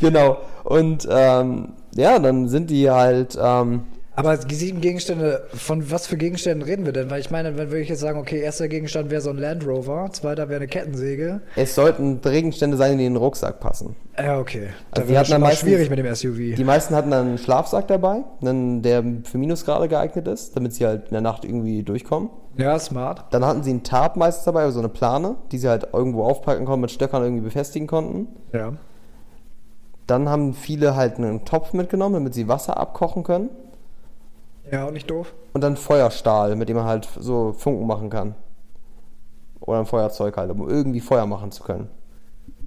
genau. 0.00 0.38
Und 0.62 1.08
ähm, 1.10 1.72
ja, 1.96 2.18
dann 2.18 2.48
sind 2.48 2.70
die 2.70 2.88
halt. 2.88 3.36
Ähm, 3.40 3.82
Aber 4.20 4.36
die 4.36 4.54
sieben 4.54 4.80
Gegenstände, 4.80 5.44
von 5.54 5.90
was 5.90 6.06
für 6.06 6.16
Gegenständen 6.16 6.62
reden 6.62 6.84
wir 6.84 6.92
denn? 6.92 7.10
Weil 7.10 7.20
ich 7.20 7.30
meine, 7.30 7.56
wenn 7.56 7.70
würde 7.70 7.80
ich 7.80 7.88
jetzt 7.88 8.00
sagen, 8.00 8.18
okay, 8.18 8.40
erster 8.40 8.68
Gegenstand 8.68 9.10
wäre 9.10 9.20
so 9.20 9.30
ein 9.30 9.38
Land 9.38 9.66
Rover, 9.66 10.08
zweiter 10.12 10.48
wäre 10.48 10.60
eine 10.60 10.68
Kettensäge. 10.68 11.40
es 11.56 11.74
sollten 11.74 12.20
Gegenstände 12.20 12.76
sein, 12.76 12.98
die 12.98 13.06
in 13.06 13.14
den 13.14 13.22
Rucksack 13.22 13.60
passen. 13.60 13.96
Ja, 14.18 14.38
okay. 14.38 14.68
Also 14.90 15.02
Da 15.02 15.02
die 15.02 15.08
wäre 15.08 15.42
hatten 15.42 15.56
schwierig 15.56 15.90
mit 15.90 15.98
dem 15.98 16.14
SUV. 16.14 16.56
Die 16.56 16.64
meisten 16.64 16.94
hatten 16.94 17.10
dann 17.10 17.28
einen 17.28 17.38
Schlafsack 17.38 17.88
dabei, 17.88 18.24
einen, 18.42 18.82
der 18.82 19.02
für 19.24 19.38
Minusgrade 19.38 19.88
geeignet 19.88 20.28
ist, 20.28 20.56
damit 20.56 20.74
sie 20.74 20.86
halt 20.86 21.06
in 21.06 21.12
der 21.12 21.22
Nacht 21.22 21.44
irgendwie 21.44 21.82
durchkommen. 21.82 22.30
ja, 22.56 22.78
smart. 22.78 23.24
Dann 23.30 23.44
hatten 23.44 23.62
sie 23.62 23.70
einen 23.70 23.82
Tarp 23.82 24.16
meistens 24.16 24.44
dabei, 24.44 24.62
also 24.62 24.74
so 24.74 24.80
eine 24.80 24.88
Plane, 24.88 25.36
die 25.52 25.58
sie 25.58 25.68
halt 25.68 25.88
irgendwo 25.92 26.24
aufpacken 26.24 26.66
konnten, 26.66 26.82
mit 26.82 26.90
Stöckern 26.90 27.22
irgendwie 27.22 27.44
befestigen 27.44 27.86
konnten. 27.86 28.28
Ja. 28.52 28.74
Dann 30.06 30.28
haben 30.28 30.54
viele 30.54 30.96
halt 30.96 31.18
einen 31.18 31.44
Topf 31.44 31.72
mitgenommen, 31.72 32.14
damit 32.14 32.34
sie 32.34 32.48
Wasser 32.48 32.76
abkochen 32.76 33.22
können. 33.22 33.48
Ja, 34.70 34.86
auch 34.86 34.90
nicht 34.90 35.10
doof. 35.10 35.34
Und 35.52 35.62
dann 35.62 35.76
Feuerstahl, 35.76 36.56
mit 36.56 36.68
dem 36.68 36.76
man 36.76 36.86
halt 36.86 37.08
so 37.18 37.52
Funken 37.52 37.86
machen 37.86 38.10
kann. 38.10 38.34
Oder 39.60 39.80
ein 39.80 39.86
Feuerzeug 39.86 40.36
halt, 40.36 40.50
um 40.50 40.68
irgendwie 40.68 41.00
Feuer 41.00 41.26
machen 41.26 41.52
zu 41.52 41.62
können. 41.62 41.88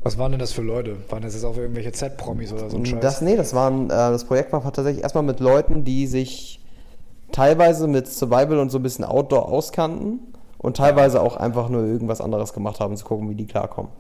Was 0.02 0.18
waren 0.18 0.32
denn 0.32 0.40
das 0.40 0.52
für 0.52 0.62
Leute? 0.62 0.98
Waren 1.10 1.24
das 1.24 1.34
jetzt 1.34 1.46
auch 1.46 1.58
irgendwelche 1.58 1.92
Z-Promis 1.94 2.52
oder 2.52 2.70
so 2.70 2.78
ein 2.78 2.86
Scheiß? 2.86 3.00
Das, 3.00 3.22
nee, 3.22 3.38
das 3.38 3.54
waren, 3.54 3.86
äh, 3.86 3.90
das 3.90 4.26
Projekt 4.26 4.52
war 4.52 4.62
tatsächlich 4.62 5.02
erstmal 5.02 5.24
mit 5.24 5.40
Leuten, 5.40 5.86
die 5.86 6.08
sich 6.08 6.60
teilweise 7.32 7.88
mit 7.88 8.08
Survival 8.08 8.60
und 8.60 8.70
so 8.70 8.80
ein 8.80 8.84
bisschen 8.84 9.06
Outdoor 9.06 9.48
auskannten 9.48 10.20
und 10.58 10.78
teilweise 10.78 11.22
auch 11.22 11.38
einfach 11.38 11.70
nur 11.70 11.84
irgendwas 11.84 12.22
anderes 12.22 12.54
gemacht 12.54 12.80
haben, 12.80 12.98
zu 12.98 13.06
gucken, 13.06 13.30
wie 13.30 13.36
die 13.36 13.48
klarkommen. 13.48 13.92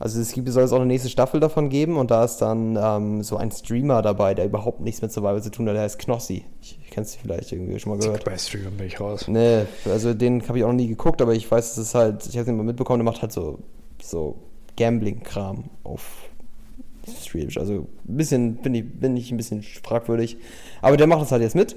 Also 0.00 0.18
es 0.18 0.32
gibt, 0.32 0.48
soll 0.48 0.64
es 0.64 0.72
auch 0.72 0.76
eine 0.76 0.86
nächste 0.86 1.10
Staffel 1.10 1.40
davon 1.40 1.68
geben 1.68 1.98
und 1.98 2.10
da 2.10 2.24
ist 2.24 2.38
dann 2.38 2.78
ähm, 2.80 3.22
so 3.22 3.36
ein 3.36 3.50
Streamer 3.52 4.00
dabei, 4.00 4.32
der 4.32 4.46
überhaupt 4.46 4.80
nichts 4.80 5.02
mit 5.02 5.12
Survival 5.12 5.42
zu 5.42 5.50
tun 5.50 5.68
hat, 5.68 5.74
der 5.74 5.82
heißt 5.82 5.98
Knossi. 5.98 6.46
Ich, 6.62 6.78
ich 6.82 6.90
kennst 6.90 7.14
du 7.14 7.18
vielleicht 7.20 7.52
irgendwie 7.52 7.78
schon 7.78 7.92
mal 7.92 7.98
gehört. 7.98 8.24
Bei 8.24 8.38
Streamern 8.38 8.78
bin 8.78 8.86
ich 8.86 8.98
raus. 8.98 9.28
Nee, 9.28 9.66
also 9.84 10.14
den 10.14 10.42
habe 10.48 10.56
ich 10.56 10.64
auch 10.64 10.68
noch 10.68 10.74
nie 10.74 10.88
geguckt, 10.88 11.20
aber 11.20 11.34
ich 11.34 11.50
weiß, 11.50 11.72
es 11.72 11.78
ist 11.78 11.94
halt, 11.94 12.26
ich 12.26 12.36
habe 12.38 12.46
den 12.46 12.56
mal 12.56 12.62
mitbekommen, 12.62 13.00
der 13.00 13.12
macht 13.12 13.20
halt 13.20 13.32
so, 13.32 13.58
so 14.02 14.36
Gambling-Kram 14.78 15.64
auf 15.84 16.30
Streams. 17.22 17.58
Also 17.58 17.86
ein 18.08 18.16
bisschen, 18.16 18.54
bin 18.56 18.74
ich, 18.74 18.90
bin 18.90 19.14
ich 19.18 19.30
ein 19.30 19.36
bisschen 19.36 19.62
fragwürdig. 19.62 20.38
Aber 20.80 20.96
der 20.96 21.08
macht 21.08 21.20
das 21.20 21.32
halt 21.32 21.42
jetzt 21.42 21.54
mit. 21.54 21.76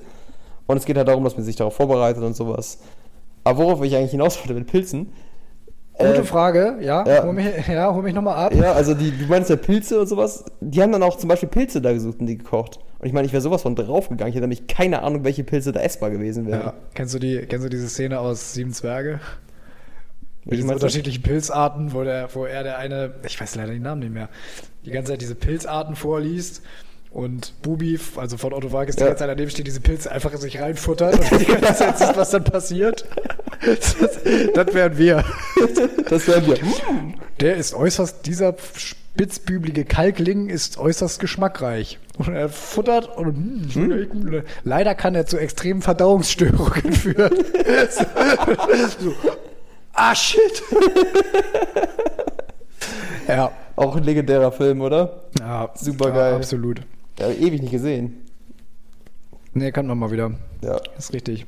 Und 0.65 0.77
es 0.77 0.85
geht 0.85 0.95
halt 0.95 1.09
darum, 1.09 1.25
dass 1.25 1.35
man 1.35 1.43
sich 1.43 1.57
darauf 1.57 1.75
vorbereitet 1.75 2.23
und 2.23 2.37
sowas. 2.37 2.79
Aber 3.43 3.65
worauf 3.65 3.83
ich 3.83 3.97
eigentlich 3.97 4.11
hinaus 4.11 4.39
wollte 4.39 4.53
mit 4.53 4.67
Pilzen. 4.67 5.09
Gute 5.97 6.21
äh, 6.21 6.23
Frage, 6.23 6.77
ja. 6.81 7.05
ja. 7.05 7.23
Hol 7.23 7.33
mich, 7.33 7.45
ja, 7.67 7.93
hol 7.93 8.01
mich 8.03 8.13
nochmal 8.13 8.35
ab. 8.47 8.55
Ja, 8.55 8.73
also 8.73 8.93
die, 8.93 9.11
du 9.11 9.25
meinst 9.27 9.49
ja 9.49 9.55
Pilze 9.55 9.99
und 9.99 10.07
sowas. 10.07 10.43
Die 10.59 10.81
haben 10.81 10.91
dann 10.91 11.03
auch 11.03 11.17
zum 11.17 11.29
Beispiel 11.29 11.49
Pilze 11.49 11.81
da 11.81 11.93
gesucht 11.93 12.19
und 12.19 12.25
die 12.25 12.37
gekocht. 12.37 12.79
Und 12.99 13.07
ich 13.07 13.13
meine, 13.13 13.27
ich 13.27 13.33
wäre 13.33 13.41
sowas 13.41 13.61
von 13.61 13.75
draufgegangen. 13.75 14.29
Ich 14.29 14.35
hätte 14.35 14.47
nämlich 14.47 14.67
keine 14.67 15.03
Ahnung, 15.03 15.23
welche 15.23 15.43
Pilze 15.43 15.71
da 15.71 15.81
essbar 15.81 16.09
gewesen 16.09 16.47
wären. 16.47 16.61
Ja. 16.61 16.73
Kennst, 16.95 17.13
du 17.13 17.19
die, 17.19 17.45
kennst 17.47 17.65
du 17.65 17.69
diese 17.69 17.89
Szene 17.89 18.19
aus 18.19 18.53
Sieben 18.53 18.73
Zwerge? 18.73 19.19
Mit 20.45 20.57
diesen 20.57 20.71
unterschiedlichen 20.71 21.21
Pilzarten, 21.21 21.93
wo, 21.93 22.03
der, 22.03 22.27
wo 22.33 22.45
er 22.45 22.63
der 22.63 22.77
eine, 22.77 23.13
ich 23.25 23.39
weiß 23.39 23.55
leider 23.55 23.71
den 23.71 23.81
Namen 23.83 24.01
nicht 24.01 24.13
mehr, 24.13 24.27
die 24.85 24.91
ganze 24.91 25.11
Zeit 25.13 25.21
diese 25.21 25.35
Pilzarten 25.35 25.95
vorliest 25.95 26.61
und 27.11 27.53
Bubi, 27.61 27.97
also 28.17 28.35
von 28.37 28.51
Otto 28.51 28.71
Walkes, 28.73 28.95
die 28.97 29.01
Ja. 29.03 29.07
ganze 29.07 29.19
Zeit 29.19 29.29
daneben 29.29 29.49
steht, 29.51 29.67
diese 29.67 29.79
Pilze 29.79 30.11
einfach 30.11 30.33
in 30.33 30.39
sich 30.39 30.59
reinfuttert 30.59 31.31
und 31.31 31.39
die 31.39 31.45
ganze 31.45 31.75
Zeit 31.75 31.97
sieht, 31.97 32.17
was 32.17 32.31
dann 32.31 32.43
passiert. 32.43 33.05
Das, 33.65 33.95
das 34.53 34.73
wären 34.73 34.97
wir. 34.97 35.23
Das 36.09 36.27
wären 36.27 36.47
wir. 36.47 36.57
Der 37.39 37.55
ist 37.55 37.73
äußerst, 37.73 38.25
dieser 38.25 38.55
spitzbübelige 38.75 39.85
Kalkling 39.85 40.49
ist 40.49 40.77
äußerst 40.77 41.19
geschmackreich. 41.19 41.99
Und 42.17 42.33
er 42.33 42.49
futtert 42.49 43.17
und 43.17 43.35
hm, 43.35 43.71
schmeckt. 43.71 44.47
leider 44.63 44.95
kann 44.95 45.15
er 45.15 45.25
zu 45.25 45.37
extremen 45.37 45.81
Verdauungsstörungen 45.81 46.93
führen. 46.93 47.33
so. 48.99 49.13
Ah, 49.93 50.15
shit. 50.15 50.63
ja. 53.27 53.51
Auch 53.75 53.95
ein 53.95 54.03
legendärer 54.03 54.51
Film, 54.51 54.81
oder? 54.81 55.23
ja. 55.39 55.69
Supergeil. 55.75 56.31
Ja, 56.31 56.37
absolut. 56.37 56.81
Ja, 57.19 57.29
ewig 57.29 57.61
nicht 57.61 57.71
gesehen. 57.71 58.21
Nee, 59.53 59.71
kann 59.71 59.87
man 59.87 59.97
mal 59.97 60.11
wieder. 60.11 60.31
Ja. 60.61 60.79
ist 60.97 61.13
richtig. 61.13 61.45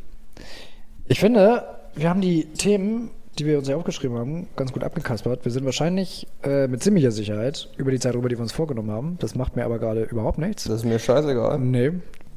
Ich 1.08 1.20
finde, 1.20 1.64
wir 1.96 2.10
haben 2.10 2.22
die 2.22 2.46
Themen, 2.46 3.12
die 3.40 3.46
wir 3.46 3.58
uns 3.58 3.68
ja 3.68 3.76
aufgeschrieben 3.76 4.18
haben, 4.18 4.48
ganz 4.56 4.72
gut 4.72 4.84
abgekaspert. 4.84 5.44
Wir 5.46 5.52
sind 5.52 5.66
wahrscheinlich 5.66 6.28
äh, 6.44 6.68
mit 6.68 6.82
ziemlicher 6.84 7.12
Sicherheit 7.12 7.70
über 7.78 7.92
die 7.92 8.00
Zeit 8.00 8.16
rüber, 8.16 8.30
die 8.30 8.38
wir 8.38 8.42
uns 8.42 8.52
vorgenommen 8.54 8.92
haben. 8.92 9.18
Das 9.20 9.36
macht 9.36 9.56
mir 9.56 9.66
aber 9.66 9.80
gerade 9.80 10.04
überhaupt 10.04 10.38
nichts. 10.38 10.64
Das 10.66 10.78
ist 10.78 10.86
mir 10.86 11.00
scheißegal. 11.00 11.60
Nee, 11.60 11.92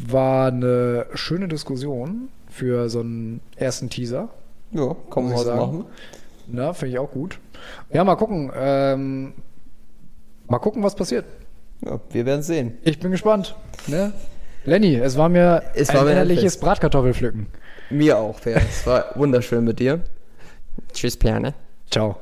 war 0.09 0.49
eine 0.49 1.07
schöne 1.15 1.49
Diskussion 1.49 2.29
für 2.51 2.89
so 2.89 3.01
einen 3.01 3.41
ersten 3.57 3.91
Teaser. 3.91 4.29
Ja, 4.73 4.97
kann 5.11 5.25
man 5.25 5.35
was 5.35 5.47
machen. 5.47 5.85
Na, 6.49 6.73
finde 6.73 6.95
ich 6.95 6.99
auch 6.99 7.11
gut. 7.11 7.39
Ja, 7.93 8.03
mal 8.05 8.17
gucken. 8.17 8.51
Ähm, 8.57 9.33
mal 10.49 10.59
gucken, 10.59 10.83
was 10.83 10.95
passiert. 10.95 11.25
Ja, 11.85 12.01
wir 12.11 12.27
werden 12.27 12.43
sehen. 12.43 12.79
Ich 12.83 12.99
bin 12.99 13.11
gespannt. 13.11 13.55
Ne? 13.87 14.13
Lenny, 14.65 14.97
es 14.97 15.17
war 15.17 15.29
mir 15.29 15.63
Es 15.75 15.91
ein 15.91 15.97
war 15.97 16.05
mir 16.05 16.13
innerliches. 16.13 16.59
Bratkartoffelpflücken. 16.59 17.47
Mir 17.91 18.19
auch, 18.19 18.39
Fair. 18.39 18.57
Es 18.57 18.87
war 18.87 19.13
wunderschön 19.15 19.65
mit 19.65 19.79
dir. 19.79 20.01
Tschüss, 20.93 21.17
Piane. 21.17 21.55
Ciao. 21.91 22.21